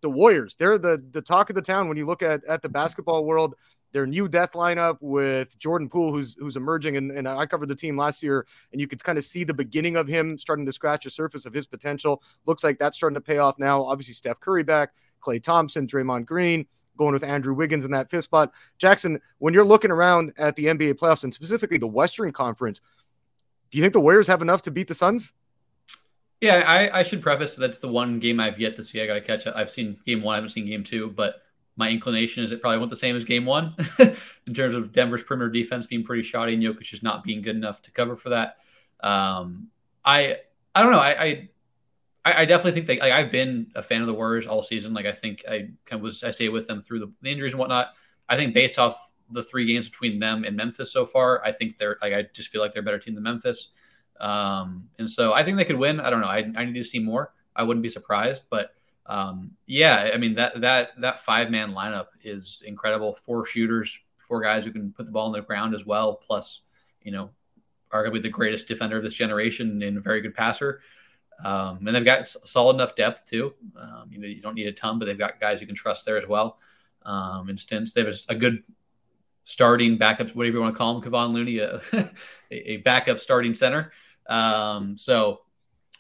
The 0.02 0.10
Warriors, 0.10 0.56
they're 0.56 0.80
the 0.80 1.04
the 1.12 1.22
talk 1.22 1.52
of 1.52 1.56
the 1.56 1.62
town 1.62 1.88
when 1.88 1.95
you 1.95 2.08
look 2.08 2.24
at 2.24 2.43
at 2.45 2.64
the 2.64 2.70
basketball 2.70 3.24
world 3.24 3.54
their 3.91 4.08
new 4.08 4.28
death 4.28 4.54
lineup 4.54 4.97
with 5.02 5.58
Jordan 5.60 5.89
Poole, 5.89 6.12
who's 6.12 6.36
who's 6.39 6.56
emerging, 6.56 6.97
and, 6.97 7.12
and 7.12 7.28
I 7.28 7.45
covered 7.45 7.70
the 7.70 7.76
team 7.76 7.97
last 7.97 8.24
year, 8.24 8.45
and 8.72 8.80
you 8.80 8.88
could 8.88 9.04
kind 9.04 9.18
of 9.18 9.24
see 9.24 9.43
the 9.43 9.54
beginning 9.54 9.97
of 9.97 10.08
him 10.08 10.38
starting 10.38 10.66
to 10.66 10.72
scratch 10.72 11.04
the 11.04 11.10
surface 11.10 11.45
of 11.45 11.54
his 11.54 11.68
potential. 11.68 12.24
Looks 12.45 12.64
like 12.64 12.80
that's 12.80 12.97
starting 12.97 13.16
to 13.16 13.22
pay 13.22 13.38
off 13.38 13.60
now. 13.60 13.84
Obviously, 13.84 14.14
Steph 14.14 14.39
Curry 14.39 14.64
back, 14.64 14.93
Klay 15.22 15.41
Thompson, 15.41 15.88
Draymond 15.88 16.26
Green, 16.26 16.66
going 17.02 17.14
with 17.14 17.24
Andrew 17.24 17.56
Wiggins 17.56 17.84
in 17.84 17.89
that 17.91 18.12
fifth 18.12 18.26
spot. 18.26 18.54
Jackson, 18.78 19.20
when 19.39 19.56
you're 19.56 19.66
looking 19.66 19.89
around 19.89 20.34
at 20.38 20.56
the 20.56 20.66
NBA 20.66 20.93
playoffs 20.93 21.24
and 21.24 21.34
specifically 21.34 21.80
the 21.80 21.88
Western 21.88 22.32
Conference, 22.32 22.80
do 23.72 23.80
you 23.80 23.84
think 23.84 23.93
the 23.93 23.99
Warriors 23.99 24.28
have 24.28 24.43
enough 24.43 24.62
to 24.64 24.72
beat 24.72 24.88
the 24.88 24.93
Suns? 24.93 25.34
Yeah, 26.41 26.64
I, 26.68 26.99
I 26.99 27.04
should 27.04 27.24
preface 27.24 27.56
that's 27.56 27.80
the 27.80 27.88
one 27.88 28.20
game 28.20 28.39
I've 28.39 28.60
yet 28.60 28.76
to 28.76 28.84
see. 28.84 29.02
I 29.02 29.08
got 29.08 29.16
to 29.16 29.22
catch 29.22 29.47
up. 29.47 29.56
I've 29.56 29.72
seen 29.72 29.97
game 30.06 30.22
one, 30.22 30.34
I 30.34 30.38
haven't 30.38 30.52
seen 30.52 30.68
game 30.68 30.84
two, 30.84 31.10
but 31.10 31.41
my 31.76 31.89
inclination 31.89 32.43
is 32.43 32.52
it 32.52 32.62
probably 32.62 32.78
went 32.78 32.91
the 32.91 32.95
same 32.95 33.16
as 33.16 33.26
game 33.26 33.45
one 33.45 33.76
in 33.99 34.54
terms 34.54 34.76
of 34.76 34.91
Denver's 34.91 35.24
perimeter 35.24 35.49
defense 35.49 35.88
being 35.88 36.04
pretty 36.04 36.22
shoddy 36.22 36.54
and 36.54 36.62
Jokic 36.62 36.82
just 36.82 37.02
not 37.02 37.24
being 37.24 37.41
good 37.41 37.56
enough 37.56 37.82
to 37.84 37.91
cover 37.91 38.16
for 38.16 38.30
that. 38.30 38.58
Um, 39.02 39.70
I 40.06 40.38
I 40.76 40.84
don't 40.84 40.91
know. 40.91 40.99
I, 40.99 41.24
I 41.24 41.49
I 42.24 42.45
definitely 42.45 42.74
think 42.74 42.86
that 42.88 42.99
like, 42.99 43.11
I've 43.11 43.32
been 43.32 43.72
a 43.76 43.82
fan 43.82 44.01
of 44.01 44.07
the 44.07 44.13
Warriors 44.13 44.45
all 44.45 44.61
season. 44.61 44.93
Like 44.93 45.07
I 45.07 45.11
think 45.11 45.43
I 45.49 45.69
kind 45.86 45.99
of 45.99 46.01
was 46.01 46.24
I 46.24 46.30
stayed 46.30 46.49
with 46.49 46.67
them 46.67 46.82
through 46.82 46.99
the, 46.99 47.11
the 47.22 47.32
injuries 47.32 47.53
and 47.53 47.59
whatnot. 47.59 47.93
I 48.30 48.38
think 48.38 48.53
based 48.53 48.78
off 48.78 49.11
the 49.32 49.43
three 49.43 49.65
games 49.65 49.89
between 49.89 50.19
them 50.19 50.43
and 50.43 50.55
Memphis 50.55 50.91
so 50.93 51.05
far, 51.05 51.43
I 51.43 51.51
think 51.51 51.80
they're 51.80 51.97
like 52.01 52.13
I 52.13 52.28
just 52.34 52.49
feel 52.49 52.61
like 52.61 52.74
they're 52.74 52.82
a 52.82 52.86
better 52.86 52.99
team 52.99 53.15
than 53.15 53.24
Memphis. 53.24 53.69
Um, 54.19 54.88
and 54.99 55.09
so 55.09 55.34
I 55.34 55.43
think 55.43 55.57
they 55.57 55.65
could 55.65 55.78
win. 55.78 55.99
I 55.99 56.11
don't 56.11 56.22
know. 56.22 56.28
I, 56.28 56.45
I 56.55 56.65
need 56.65 56.76
to 56.76 56.84
see 56.84 56.99
more. 56.99 57.34
I 57.55 57.63
wouldn't 57.63 57.82
be 57.82 57.89
surprised, 57.89 58.43
but 58.51 58.69
um, 59.07 59.51
yeah, 59.65 60.11
I 60.13 60.17
mean 60.17 60.36
that 60.36 60.61
that 60.61 60.89
that 60.99 61.19
five 61.19 61.49
man 61.49 61.74
lineup 61.74 62.07
is 62.24 62.61
incredible. 62.65 63.15
Four 63.15 63.45
shooters, 63.47 63.99
four 64.19 64.41
guys 64.41 64.63
who 64.63 64.72
can 64.72 64.91
put 64.91 65.07
the 65.07 65.11
ball 65.11 65.26
on 65.26 65.34
the 65.34 65.41
ground 65.41 65.74
as 65.74 65.86
well. 65.86 66.15
Plus, 66.15 66.61
you 67.01 67.11
know, 67.11 67.32
arguably 67.91 68.22
the 68.22 68.30
greatest 68.30 68.67
defender 68.67 68.97
of 68.97 69.03
this 69.03 69.15
generation 69.15 69.82
and 69.82 69.97
a 69.97 70.01
very 70.01 70.22
good 70.22 70.36
passer. 70.36 70.82
Um, 71.44 71.86
and 71.86 71.96
they've 71.96 72.06
got 72.06 72.28
solid 72.28 72.76
enough 72.76 72.96
depth 72.96 73.26
too. 73.26 73.54
Um, 73.80 74.10
you 74.12 74.20
know, 74.20 74.28
you 74.28 74.42
don't 74.42 74.56
need 74.56 74.68
a 74.68 74.72
ton, 74.72 75.00
but 75.00 75.06
they've 75.06 75.18
got 75.18 75.39
guys 75.39 75.62
you 75.62 75.68
can 75.68 75.76
trust 75.76 76.06
there 76.06 76.18
as 76.18 76.28
well. 76.28 76.60
Um, 77.04 77.58
stints, 77.58 77.94
they 77.94 78.04
have 78.04 78.14
a, 78.14 78.34
a 78.34 78.36
good 78.36 78.64
starting 79.44 79.98
backup, 79.98 80.30
whatever 80.30 80.58
you 80.58 80.62
want 80.62 80.76
to 80.76 80.78
call 80.78 80.96
him, 80.96 81.02
Kevon 81.02 81.34
Looney, 81.34 81.60
a, 81.60 81.82
a 82.52 82.78
backup 82.78 83.20
starting 83.20 83.54
center. 83.54 83.92
Um, 84.28 84.98
so 84.98 85.42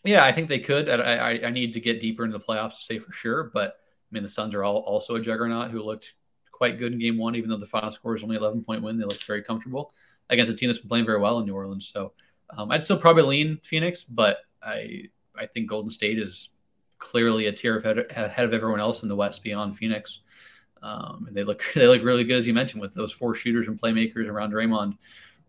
yeah, 0.03 0.23
I 0.23 0.31
think 0.31 0.49
they 0.49 0.59
could. 0.59 0.89
I, 0.89 1.15
I, 1.15 1.47
I 1.47 1.49
need 1.49 1.73
to 1.73 1.79
get 1.79 2.01
deeper 2.01 2.23
into 2.23 2.37
the 2.37 2.43
playoffs 2.43 2.77
to 2.77 2.85
say 2.85 2.99
for 2.99 3.11
sure. 3.11 3.51
But 3.53 3.71
I 3.73 4.09
mean, 4.11 4.23
the 4.23 4.29
Suns 4.29 4.53
are 4.53 4.63
all, 4.63 4.77
also 4.77 5.15
a 5.15 5.21
juggernaut 5.21 5.71
who 5.71 5.81
looked 5.81 6.13
quite 6.51 6.77
good 6.77 6.93
in 6.93 6.99
game 6.99 7.17
one, 7.17 7.35
even 7.35 7.49
though 7.49 7.57
the 7.57 7.65
final 7.65 7.91
score 7.91 8.15
is 8.15 8.23
only 8.23 8.35
11 8.35 8.63
point 8.63 8.83
win. 8.83 8.97
They 8.97 9.05
looked 9.05 9.23
very 9.23 9.41
comfortable 9.41 9.93
against 10.29 10.51
a 10.51 10.55
team 10.55 10.69
that's 10.69 10.79
been 10.79 10.89
playing 10.89 11.05
very 11.05 11.19
well 11.19 11.39
in 11.39 11.45
New 11.45 11.55
Orleans. 11.55 11.91
So 11.93 12.13
um, 12.55 12.71
I'd 12.71 12.83
still 12.83 12.97
probably 12.97 13.23
lean 13.23 13.59
Phoenix, 13.63 14.03
but 14.03 14.39
I 14.61 15.09
I 15.35 15.45
think 15.45 15.69
Golden 15.69 15.91
State 15.91 16.19
is 16.19 16.49
clearly 16.97 17.47
a 17.47 17.51
tier 17.51 17.79
ahead, 17.79 18.45
of 18.45 18.53
everyone 18.53 18.79
else 18.79 19.03
in 19.03 19.09
the 19.09 19.15
West 19.15 19.43
beyond 19.43 19.75
Phoenix. 19.75 20.21
Um, 20.81 21.25
and 21.27 21.35
they 21.35 21.43
look 21.43 21.63
they 21.75 21.87
look 21.87 22.03
really 22.03 22.23
good 22.23 22.37
as 22.37 22.47
you 22.47 22.53
mentioned 22.53 22.81
with 22.81 22.93
those 22.93 23.11
four 23.11 23.35
shooters 23.35 23.67
and 23.67 23.79
playmakers 23.79 24.27
around 24.27 24.53
Draymond 24.53 24.97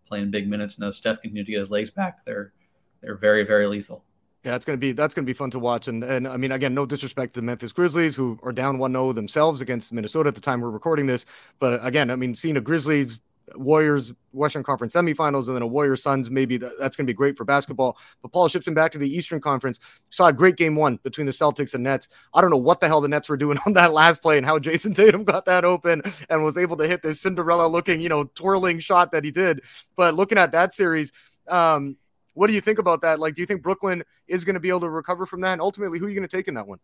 playing 0.05 0.31
big 0.31 0.47
minutes. 0.49 0.75
And 0.75 0.85
as 0.85 0.97
Steph 0.97 1.21
continues 1.21 1.47
to 1.47 1.51
get 1.51 1.59
his 1.59 1.71
legs 1.71 1.89
back, 1.89 2.25
they're 2.25 2.53
they're 3.01 3.17
very 3.17 3.43
very 3.45 3.67
lethal. 3.67 4.03
Yeah, 4.43 4.55
it's 4.55 4.65
gonna 4.65 4.77
be 4.77 4.91
that's 4.91 5.13
gonna 5.13 5.25
be 5.25 5.33
fun 5.33 5.51
to 5.51 5.59
watch. 5.59 5.87
And 5.87 6.03
and 6.03 6.27
I 6.27 6.37
mean, 6.37 6.51
again, 6.51 6.73
no 6.73 6.85
disrespect 6.85 7.33
to 7.33 7.39
the 7.39 7.45
Memphis 7.45 7.71
Grizzlies, 7.71 8.13
who 8.15 8.37
are 8.43 8.51
down 8.51 8.77
1-0 8.77 9.15
themselves 9.15 9.61
against 9.61 9.93
Minnesota 9.93 10.27
at 10.27 10.35
the 10.35 10.41
time 10.41 10.59
we're 10.59 10.69
recording 10.69 11.05
this. 11.05 11.25
But 11.59 11.83
again, 11.85 12.11
I 12.11 12.15
mean, 12.15 12.35
seeing 12.35 12.57
a 12.57 12.61
Grizzlies 12.61 13.19
Warriors 13.55 14.13
Western 14.31 14.63
Conference 14.63 14.93
semifinals 14.93 15.47
and 15.47 15.55
then 15.55 15.61
a 15.61 15.67
Warriors 15.67 16.01
Suns, 16.01 16.29
maybe 16.29 16.57
that, 16.57 16.71
that's 16.79 16.95
going 16.95 17.05
to 17.05 17.11
be 17.11 17.15
great 17.15 17.37
for 17.37 17.45
basketball. 17.45 17.97
But 18.21 18.31
Paul 18.31 18.47
shifting 18.47 18.73
back 18.73 18.91
to 18.93 18.97
the 18.97 19.09
Eastern 19.09 19.41
Conference, 19.41 19.79
saw 20.09 20.27
a 20.27 20.33
great 20.33 20.55
game 20.55 20.75
one 20.75 20.99
between 21.03 21.27
the 21.27 21.33
Celtics 21.33 21.73
and 21.73 21.83
Nets. 21.83 22.07
I 22.33 22.41
don't 22.41 22.49
know 22.49 22.57
what 22.57 22.79
the 22.79 22.87
hell 22.87 23.01
the 23.01 23.07
Nets 23.07 23.29
were 23.29 23.37
doing 23.37 23.57
on 23.65 23.73
that 23.73 23.93
last 23.93 24.21
play 24.21 24.37
and 24.37 24.45
how 24.45 24.59
Jayson 24.59 24.93
Tatum 24.95 25.23
got 25.23 25.45
that 25.45 25.65
open 25.65 26.01
and 26.29 26.43
was 26.43 26.57
able 26.57 26.77
to 26.77 26.87
hit 26.87 27.03
this 27.03 27.21
Cinderella 27.21 27.67
looking, 27.67 28.01
you 28.01 28.09
know, 28.09 28.25
twirling 28.35 28.79
shot 28.79 29.11
that 29.11 29.23
he 29.23 29.31
did. 29.31 29.61
But 29.95 30.15
looking 30.15 30.37
at 30.37 30.51
that 30.53 30.73
series, 30.73 31.11
um, 31.47 31.97
what 32.33 32.47
do 32.47 32.53
you 32.53 32.61
think 32.61 32.79
about 32.79 33.01
that? 33.01 33.19
Like, 33.19 33.35
do 33.35 33.41
you 33.41 33.45
think 33.45 33.61
Brooklyn 33.61 34.03
is 34.27 34.43
going 34.43 34.55
to 34.55 34.59
be 34.59 34.69
able 34.69 34.81
to 34.81 34.89
recover 34.89 35.25
from 35.25 35.41
that? 35.41 35.53
And 35.53 35.61
ultimately, 35.61 35.99
who 35.99 36.05
are 36.05 36.09
you 36.09 36.15
going 36.15 36.27
to 36.27 36.35
take 36.35 36.47
in 36.47 36.55
that 36.55 36.67
one? 36.67 36.79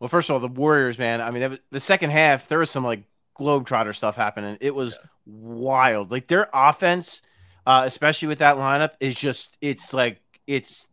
Well, 0.00 0.08
first 0.08 0.30
of 0.30 0.34
all, 0.34 0.40
the 0.40 0.48
Warriors, 0.48 0.98
man. 0.98 1.20
I 1.20 1.30
mean, 1.30 1.58
the 1.70 1.80
second 1.80 2.10
half, 2.10 2.48
there 2.48 2.58
was 2.58 2.70
some 2.70 2.84
like 2.84 3.04
globetrotter 3.36 3.94
stuff 3.94 4.16
happening. 4.16 4.58
It 4.60 4.74
was 4.74 4.98
wild. 5.26 6.10
Like 6.10 6.28
their 6.28 6.48
offense, 6.52 7.22
uh, 7.66 7.82
especially 7.86 8.28
with 8.28 8.38
that 8.38 8.56
lineup, 8.56 8.92
is 9.00 9.16
just 9.16 9.56
it's 9.60 9.92
like 9.92 10.20
it's 10.46 10.86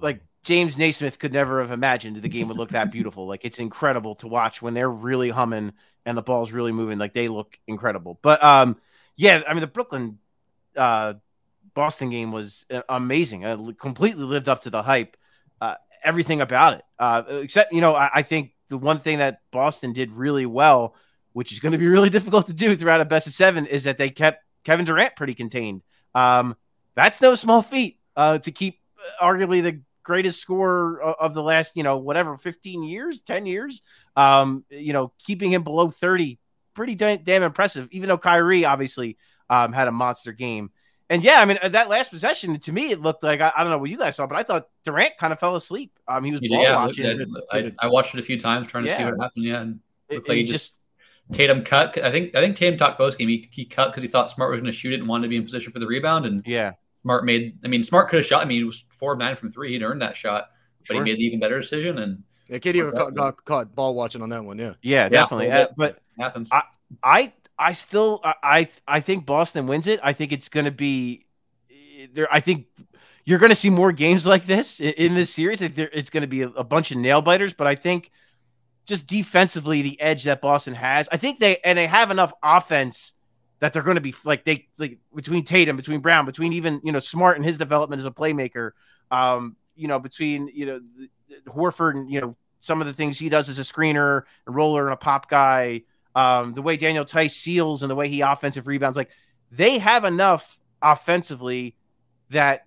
like 0.00 0.20
James 0.42 0.78
Naismith 0.78 1.18
could 1.18 1.32
never 1.32 1.60
have 1.60 1.70
imagined 1.70 2.16
the 2.16 2.28
game 2.28 2.48
would 2.48 2.56
look 2.56 2.70
that 2.70 2.90
beautiful. 2.92 3.26
Like 3.26 3.44
it's 3.44 3.58
incredible 3.58 4.14
to 4.16 4.28
watch 4.28 4.62
when 4.62 4.74
they're 4.74 4.90
really 4.90 5.30
humming 5.30 5.72
and 6.06 6.16
the 6.16 6.22
ball's 6.22 6.52
really 6.52 6.72
moving. 6.72 6.98
Like 6.98 7.12
they 7.12 7.28
look 7.28 7.58
incredible. 7.66 8.18
But 8.22 8.42
um, 8.42 8.76
yeah, 9.16 9.42
I 9.46 9.52
mean 9.52 9.60
the 9.60 9.66
Brooklyn 9.66 10.18
uh 10.76 11.14
Boston 11.74 12.10
game 12.10 12.32
was 12.32 12.64
uh, 12.70 12.82
amazing. 12.88 13.74
Completely 13.78 14.24
lived 14.24 14.48
up 14.48 14.62
to 14.62 14.70
the 14.70 14.82
hype. 14.82 15.16
Uh, 15.60 15.76
everything 16.02 16.40
about 16.40 16.74
it. 16.74 16.82
Uh, 16.98 17.22
except 17.28 17.72
you 17.72 17.80
know, 17.80 17.94
I, 17.94 18.10
I 18.16 18.22
think 18.22 18.52
the 18.68 18.78
one 18.78 18.98
thing 18.98 19.18
that 19.18 19.40
Boston 19.50 19.92
did 19.92 20.10
really 20.12 20.46
well, 20.46 20.94
which 21.32 21.52
is 21.52 21.60
going 21.60 21.72
to 21.72 21.78
be 21.78 21.88
really 21.88 22.10
difficult 22.18 22.46
to 22.46 22.52
do 22.52 22.76
throughout 22.76 23.00
a 23.00 23.04
best 23.04 23.26
of 23.26 23.32
seven, 23.32 23.66
is 23.66 23.84
that 23.84 23.98
they 23.98 24.10
kept 24.10 24.44
Kevin 24.64 24.84
Durant 24.84 25.16
pretty 25.16 25.34
contained. 25.34 25.82
Um, 26.14 26.56
that's 26.94 27.20
no 27.20 27.34
small 27.34 27.62
feat 27.62 27.98
uh, 28.16 28.38
to 28.38 28.52
keep 28.52 28.78
uh, 28.98 29.24
arguably 29.24 29.62
the 29.62 29.80
greatest 30.02 30.40
scorer 30.40 31.00
of 31.00 31.34
the 31.34 31.42
last, 31.42 31.76
you 31.76 31.82
know, 31.82 31.98
whatever, 31.98 32.36
15 32.36 32.82
years, 32.82 33.20
10 33.20 33.46
years. 33.46 33.82
Um, 34.16 34.64
you 34.70 34.92
know, 34.92 35.12
keeping 35.24 35.52
him 35.52 35.62
below 35.62 35.88
30, 35.88 36.38
pretty 36.74 36.94
da- 36.94 37.16
damn 37.16 37.42
impressive, 37.42 37.88
even 37.92 38.08
though 38.08 38.18
Kyrie 38.18 38.64
obviously 38.64 39.16
um, 39.48 39.72
had 39.72 39.88
a 39.88 39.92
monster 39.92 40.32
game. 40.32 40.70
And 41.08 41.24
yeah, 41.24 41.40
I 41.40 41.44
mean, 41.44 41.58
uh, 41.60 41.68
that 41.70 41.88
last 41.88 42.10
possession, 42.10 42.58
to 42.60 42.72
me, 42.72 42.92
it 42.92 43.00
looked 43.00 43.24
like 43.24 43.40
I, 43.40 43.52
I 43.56 43.62
don't 43.62 43.72
know 43.72 43.78
what 43.78 43.90
you 43.90 43.98
guys 43.98 44.16
saw, 44.16 44.26
but 44.28 44.36
I 44.38 44.44
thought 44.44 44.68
Durant 44.84 45.18
kind 45.18 45.32
of 45.32 45.40
fell 45.40 45.56
asleep. 45.56 45.98
Um, 46.06 46.22
he 46.22 46.30
was 46.30 46.40
yeah, 46.42 46.76
watching. 46.76 47.36
I, 47.52 47.72
I 47.80 47.88
watched 47.88 48.14
it 48.14 48.20
a 48.20 48.22
few 48.22 48.38
times 48.38 48.68
trying 48.68 48.84
to 48.84 48.94
see 48.94 49.04
what 49.04 49.20
happened. 49.20 49.44
Yeah, 49.44 49.60
and 49.60 49.80
It- 50.08 50.16
looked 50.16 50.28
like 50.28 50.38
it 50.38 50.44
he 50.44 50.50
just 50.52 50.74
Tatum 51.32 51.62
cut. 51.64 51.96
I 52.02 52.10
think 52.10 52.34
I 52.34 52.40
think 52.40 52.56
Tatum 52.56 52.78
talked 52.78 52.98
post 52.98 53.18
game. 53.18 53.28
He, 53.28 53.48
he 53.52 53.64
cut 53.64 53.88
because 53.88 54.02
he 54.02 54.08
thought 54.08 54.28
Smart 54.30 54.50
was 54.50 54.58
going 54.60 54.70
to 54.72 54.76
shoot 54.76 54.92
it 54.92 55.00
and 55.00 55.08
wanted 55.08 55.22
to 55.24 55.28
be 55.28 55.36
in 55.36 55.42
position 55.44 55.72
for 55.72 55.78
the 55.78 55.86
rebound. 55.86 56.26
And 56.26 56.42
yeah, 56.46 56.72
Smart 57.02 57.24
made. 57.24 57.58
I 57.64 57.68
mean, 57.68 57.82
Smart 57.82 58.08
could 58.08 58.18
have 58.18 58.26
shot. 58.26 58.42
I 58.42 58.44
mean, 58.46 58.58
he 58.58 58.64
was 58.64 58.84
four 58.90 59.12
of 59.12 59.18
nine 59.18 59.36
from 59.36 59.50
three. 59.50 59.72
He'd 59.72 59.82
earned 59.82 60.02
that 60.02 60.16
shot, 60.16 60.50
but 60.88 60.94
he 60.96 61.00
made 61.02 61.16
the 61.18 61.24
even 61.24 61.40
better 61.40 61.60
decision. 61.60 61.98
And 61.98 62.22
Yeah, 62.48 62.58
KD 62.58 62.74
even 62.76 62.90
got, 62.92 63.14
got 63.14 63.44
caught 63.44 63.74
ball 63.74 63.94
watching 63.94 64.22
on 64.22 64.28
that 64.30 64.44
one. 64.44 64.58
Yeah. 64.58 64.74
yeah, 64.82 65.08
definitely. 65.08 65.46
a 65.46 65.50
little 65.50 65.66
Uh, 65.70 65.74
but 65.76 65.98
happens. 66.18 66.48
I- 66.52 66.62
I 67.04 67.32
I 67.56 67.72
still 67.72 68.20
I 68.24 68.34
I 68.42 68.68
I 68.88 69.00
think 69.00 69.24
Boston 69.26 69.66
wins 69.68 69.86
it. 69.86 70.00
I 70.02 70.12
think 70.12 70.32
it's 70.32 70.48
going 70.48 70.64
to 70.64 70.72
be 70.72 71.26
there. 72.12 72.26
I 72.32 72.40
think 72.40 72.66
you're 73.24 73.38
going 73.38 73.50
to 73.50 73.54
see 73.56 73.70
more 73.70 73.92
games 73.92 74.26
like 74.26 74.46
this 74.46 74.80
in, 74.80 74.92
in 74.94 75.14
this 75.14 75.32
series. 75.32 75.62
It's 75.62 76.10
going 76.10 76.22
to 76.22 76.26
be 76.26 76.42
a, 76.42 76.48
a 76.48 76.64
bunch 76.64 76.90
of 76.90 76.96
nail 76.96 77.22
biters, 77.22 77.52
but 77.52 77.68
I 77.68 77.76
think 77.76 78.10
just 78.86 79.06
defensively, 79.06 79.82
the 79.82 80.00
edge 80.00 80.24
that 80.24 80.40
Boston 80.40 80.74
has, 80.74 81.08
I 81.12 81.16
think 81.16 81.38
they 81.38 81.58
and 81.58 81.78
they 81.78 81.86
have 81.86 82.10
enough 82.10 82.32
offense 82.42 83.14
that 83.60 83.72
they're 83.72 83.82
going 83.82 83.96
to 83.96 84.00
be 84.00 84.14
like 84.24 84.44
they 84.44 84.68
like 84.78 84.98
between 85.14 85.44
Tatum, 85.44 85.76
between 85.76 86.00
Brown, 86.00 86.26
between 86.26 86.52
even 86.54 86.80
you 86.82 86.92
know 86.92 86.98
Smart 86.98 87.36
and 87.36 87.44
his 87.44 87.58
development 87.58 88.00
as 88.00 88.06
a 88.06 88.10
playmaker. 88.10 88.72
Um, 89.10 89.56
you 89.76 89.86
know, 89.86 89.98
between 89.98 90.48
you 90.48 90.66
know 90.66 90.80
Horford 91.46 91.96
and 91.96 92.10
you 92.10 92.20
know 92.20 92.36
some 92.60 92.80
of 92.80 92.86
the 92.86 92.92
things 92.92 93.18
he 93.18 93.28
does 93.28 93.48
as 93.48 93.58
a 93.58 93.62
screener, 93.62 94.22
a 94.46 94.50
roller, 94.50 94.86
and 94.86 94.94
a 94.94 94.96
pop 94.96 95.28
guy. 95.28 95.82
Um, 96.14 96.54
the 96.54 96.62
way 96.62 96.76
Daniel 96.76 97.04
Theis 97.04 97.36
seals 97.36 97.82
and 97.82 97.90
the 97.90 97.94
way 97.94 98.08
he 98.08 98.22
offensive 98.22 98.66
rebounds, 98.66 98.96
like 98.96 99.10
they 99.52 99.78
have 99.78 100.04
enough 100.04 100.60
offensively 100.82 101.76
that 102.30 102.66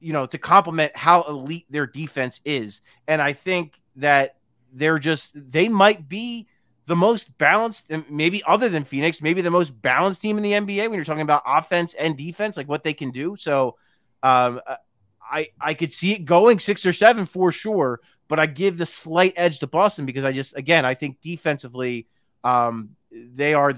you 0.00 0.12
know 0.12 0.26
to 0.26 0.38
complement 0.38 0.94
how 0.96 1.22
elite 1.22 1.66
their 1.70 1.86
defense 1.86 2.40
is, 2.44 2.82
and 3.06 3.22
I 3.22 3.32
think 3.32 3.80
that 3.96 4.36
they're 4.72 4.98
just 4.98 5.32
they 5.34 5.68
might 5.68 6.08
be 6.08 6.46
the 6.86 6.96
most 6.96 7.36
balanced, 7.38 7.90
maybe 8.10 8.42
other 8.46 8.68
than 8.68 8.84
Phoenix, 8.84 9.22
maybe 9.22 9.40
the 9.40 9.50
most 9.50 9.70
balanced 9.80 10.20
team 10.20 10.36
in 10.36 10.42
the 10.42 10.52
NBA 10.52 10.88
when 10.88 10.94
you're 10.94 11.04
talking 11.04 11.22
about 11.22 11.42
offense 11.46 11.94
and 11.94 12.16
defense, 12.16 12.56
like 12.56 12.68
what 12.68 12.82
they 12.82 12.92
can 12.92 13.10
do. 13.10 13.36
So, 13.38 13.76
um, 14.22 14.60
uh, 14.66 14.76
I 15.20 15.48
I 15.60 15.74
could 15.74 15.92
see 15.92 16.12
it 16.12 16.24
going 16.24 16.58
six 16.58 16.84
or 16.84 16.92
seven 16.92 17.24
for 17.26 17.52
sure, 17.52 18.00
but 18.28 18.38
I 18.38 18.46
give 18.46 18.78
the 18.78 18.86
slight 18.86 19.34
edge 19.36 19.60
to 19.60 19.66
Boston 19.66 20.06
because 20.06 20.24
I 20.24 20.32
just 20.32 20.56
again 20.56 20.84
I 20.84 20.94
think 20.94 21.20
defensively, 21.22 22.06
um, 22.44 22.90
they 23.10 23.54
are 23.54 23.72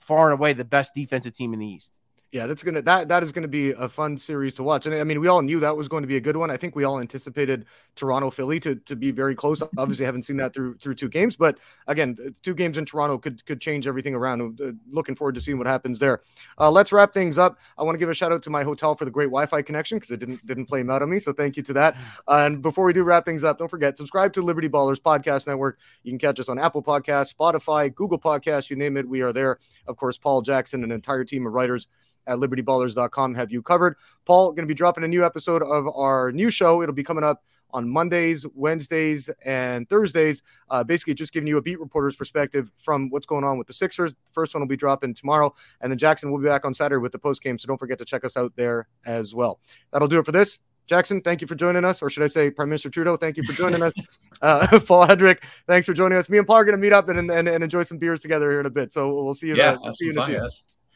far 0.00 0.30
and 0.30 0.38
away 0.38 0.54
the 0.54 0.64
best 0.64 0.94
defensive 0.94 1.34
team 1.34 1.52
in 1.52 1.60
the 1.60 1.66
East 1.66 1.97
yeah, 2.30 2.46
that's 2.46 2.62
gonna 2.62 2.82
that 2.82 3.08
that 3.08 3.22
is 3.22 3.32
gonna 3.32 3.48
be 3.48 3.70
a 3.70 3.88
fun 3.88 4.18
series 4.18 4.52
to 4.54 4.62
watch. 4.62 4.84
And 4.84 4.94
I 4.94 5.02
mean, 5.04 5.18
we 5.18 5.28
all 5.28 5.40
knew 5.40 5.60
that 5.60 5.76
was 5.76 5.88
going 5.88 6.02
to 6.02 6.06
be 6.06 6.16
a 6.16 6.20
good 6.20 6.36
one. 6.36 6.50
I 6.50 6.58
think 6.58 6.76
we 6.76 6.84
all 6.84 7.00
anticipated 7.00 7.64
Toronto 7.96 8.28
Philly 8.30 8.60
to, 8.60 8.76
to 8.76 8.96
be 8.96 9.12
very 9.12 9.34
close. 9.34 9.62
Obviously, 9.78 10.04
haven't 10.04 10.24
seen 10.24 10.36
that 10.36 10.52
through 10.52 10.76
through 10.76 10.96
two 10.96 11.08
games, 11.08 11.36
but 11.36 11.58
again, 11.86 12.34
two 12.42 12.52
games 12.52 12.76
in 12.76 12.84
Toronto 12.84 13.16
could 13.16 13.44
could 13.46 13.62
change 13.62 13.86
everything 13.86 14.14
around. 14.14 14.60
Uh, 14.60 14.72
looking 14.90 15.14
forward 15.14 15.36
to 15.36 15.40
seeing 15.40 15.56
what 15.56 15.66
happens 15.66 15.98
there. 16.00 16.20
Uh, 16.58 16.70
let's 16.70 16.92
wrap 16.92 17.14
things 17.14 17.38
up. 17.38 17.58
I 17.78 17.82
want 17.82 17.94
to 17.94 17.98
give 17.98 18.10
a 18.10 18.14
shout 18.14 18.30
out 18.30 18.42
to 18.42 18.50
my 18.50 18.62
hotel 18.62 18.94
for 18.94 19.06
the 19.06 19.10
great 19.10 19.26
Wi-Fi 19.26 19.62
connection 19.62 19.96
because 19.96 20.10
it 20.10 20.20
didn't 20.20 20.44
didn't 20.44 20.66
flame 20.66 20.90
out 20.90 21.00
on 21.00 21.08
me. 21.08 21.20
So 21.20 21.32
thank 21.32 21.56
you 21.56 21.62
to 21.62 21.72
that. 21.74 21.96
Uh, 22.26 22.42
and 22.44 22.60
before 22.60 22.84
we 22.84 22.92
do 22.92 23.04
wrap 23.04 23.24
things 23.24 23.42
up, 23.42 23.58
don't 23.58 23.68
forget 23.68 23.96
subscribe 23.96 24.34
to 24.34 24.42
Liberty 24.42 24.68
Ballers 24.68 25.00
Podcast 25.00 25.46
Network. 25.46 25.78
You 26.02 26.12
can 26.12 26.18
catch 26.18 26.38
us 26.38 26.50
on 26.50 26.58
Apple 26.58 26.82
Podcasts, 26.82 27.34
Spotify, 27.34 27.94
Google 27.94 28.18
Podcasts, 28.18 28.68
you 28.68 28.76
name 28.76 28.98
it, 28.98 29.08
we 29.08 29.22
are 29.22 29.32
there. 29.32 29.58
Of 29.86 29.96
course, 29.96 30.18
Paul 30.18 30.42
Jackson, 30.42 30.84
an 30.84 30.90
entire 30.90 31.24
team 31.24 31.46
of 31.46 31.54
writers 31.54 31.88
at 32.28 32.38
libertyballers.com 32.38 33.34
have 33.34 33.50
you 33.50 33.62
covered. 33.62 33.96
Paul, 34.24 34.52
going 34.52 34.64
to 34.64 34.68
be 34.68 34.74
dropping 34.74 35.04
a 35.04 35.08
new 35.08 35.24
episode 35.24 35.62
of 35.62 35.88
our 35.88 36.30
new 36.30 36.50
show. 36.50 36.82
It'll 36.82 36.94
be 36.94 37.02
coming 37.02 37.24
up 37.24 37.42
on 37.72 37.88
Mondays, 37.88 38.46
Wednesdays, 38.54 39.28
and 39.44 39.88
Thursdays. 39.88 40.42
Uh, 40.70 40.84
basically, 40.84 41.14
just 41.14 41.32
giving 41.32 41.46
you 41.46 41.58
a 41.58 41.62
beat 41.62 41.80
reporter's 41.80 42.16
perspective 42.16 42.70
from 42.76 43.10
what's 43.10 43.26
going 43.26 43.44
on 43.44 43.58
with 43.58 43.66
the 43.66 43.72
Sixers. 43.72 44.14
First 44.32 44.54
one 44.54 44.62
will 44.62 44.68
be 44.68 44.76
dropping 44.76 45.14
tomorrow, 45.14 45.52
and 45.80 45.90
then 45.90 45.98
Jackson 45.98 46.30
will 46.30 46.38
be 46.38 46.46
back 46.46 46.64
on 46.64 46.72
Saturday 46.72 47.00
with 47.00 47.12
the 47.12 47.18
post 47.18 47.42
game. 47.42 47.58
So 47.58 47.66
don't 47.66 47.78
forget 47.78 47.98
to 47.98 48.04
check 48.04 48.24
us 48.24 48.36
out 48.36 48.54
there 48.56 48.88
as 49.06 49.34
well. 49.34 49.60
That'll 49.92 50.08
do 50.08 50.18
it 50.18 50.26
for 50.26 50.32
this. 50.32 50.58
Jackson, 50.86 51.20
thank 51.20 51.42
you 51.42 51.46
for 51.46 51.54
joining 51.54 51.84
us, 51.84 52.00
or 52.00 52.08
should 52.08 52.22
I 52.22 52.28
say, 52.28 52.50
Prime 52.50 52.70
Minister 52.70 52.88
Trudeau, 52.88 53.16
thank 53.16 53.36
you 53.36 53.44
for 53.44 53.52
joining 53.52 53.82
us. 53.82 53.92
Uh, 54.40 54.78
Paul 54.86 55.04
Hudrick, 55.04 55.42
thanks 55.66 55.84
for 55.84 55.94
joining 55.94 56.16
us. 56.16 56.30
Me 56.30 56.38
and 56.38 56.46
Paul 56.46 56.58
are 56.58 56.64
going 56.64 56.76
to 56.76 56.80
meet 56.80 56.92
up 56.92 57.08
and, 57.08 57.18
and, 57.18 57.48
and, 57.48 57.64
enjoy 57.64 57.82
some 57.82 57.98
beers 57.98 58.20
together 58.20 58.52
here 58.52 58.60
in 58.60 58.66
a 58.66 58.70
bit. 58.70 58.92
So 58.92 59.12
we'll 59.12 59.34
see 59.34 59.48
you. 59.48 59.56
Yeah, 59.56 59.76
uh, 59.82 59.92
see 59.94 60.04
you 60.04 60.10
in 60.12 60.18
a 60.18 60.26
few. 60.26 60.48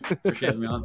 Appreciate 0.10 0.56
me 0.58 0.68
on. 0.68 0.84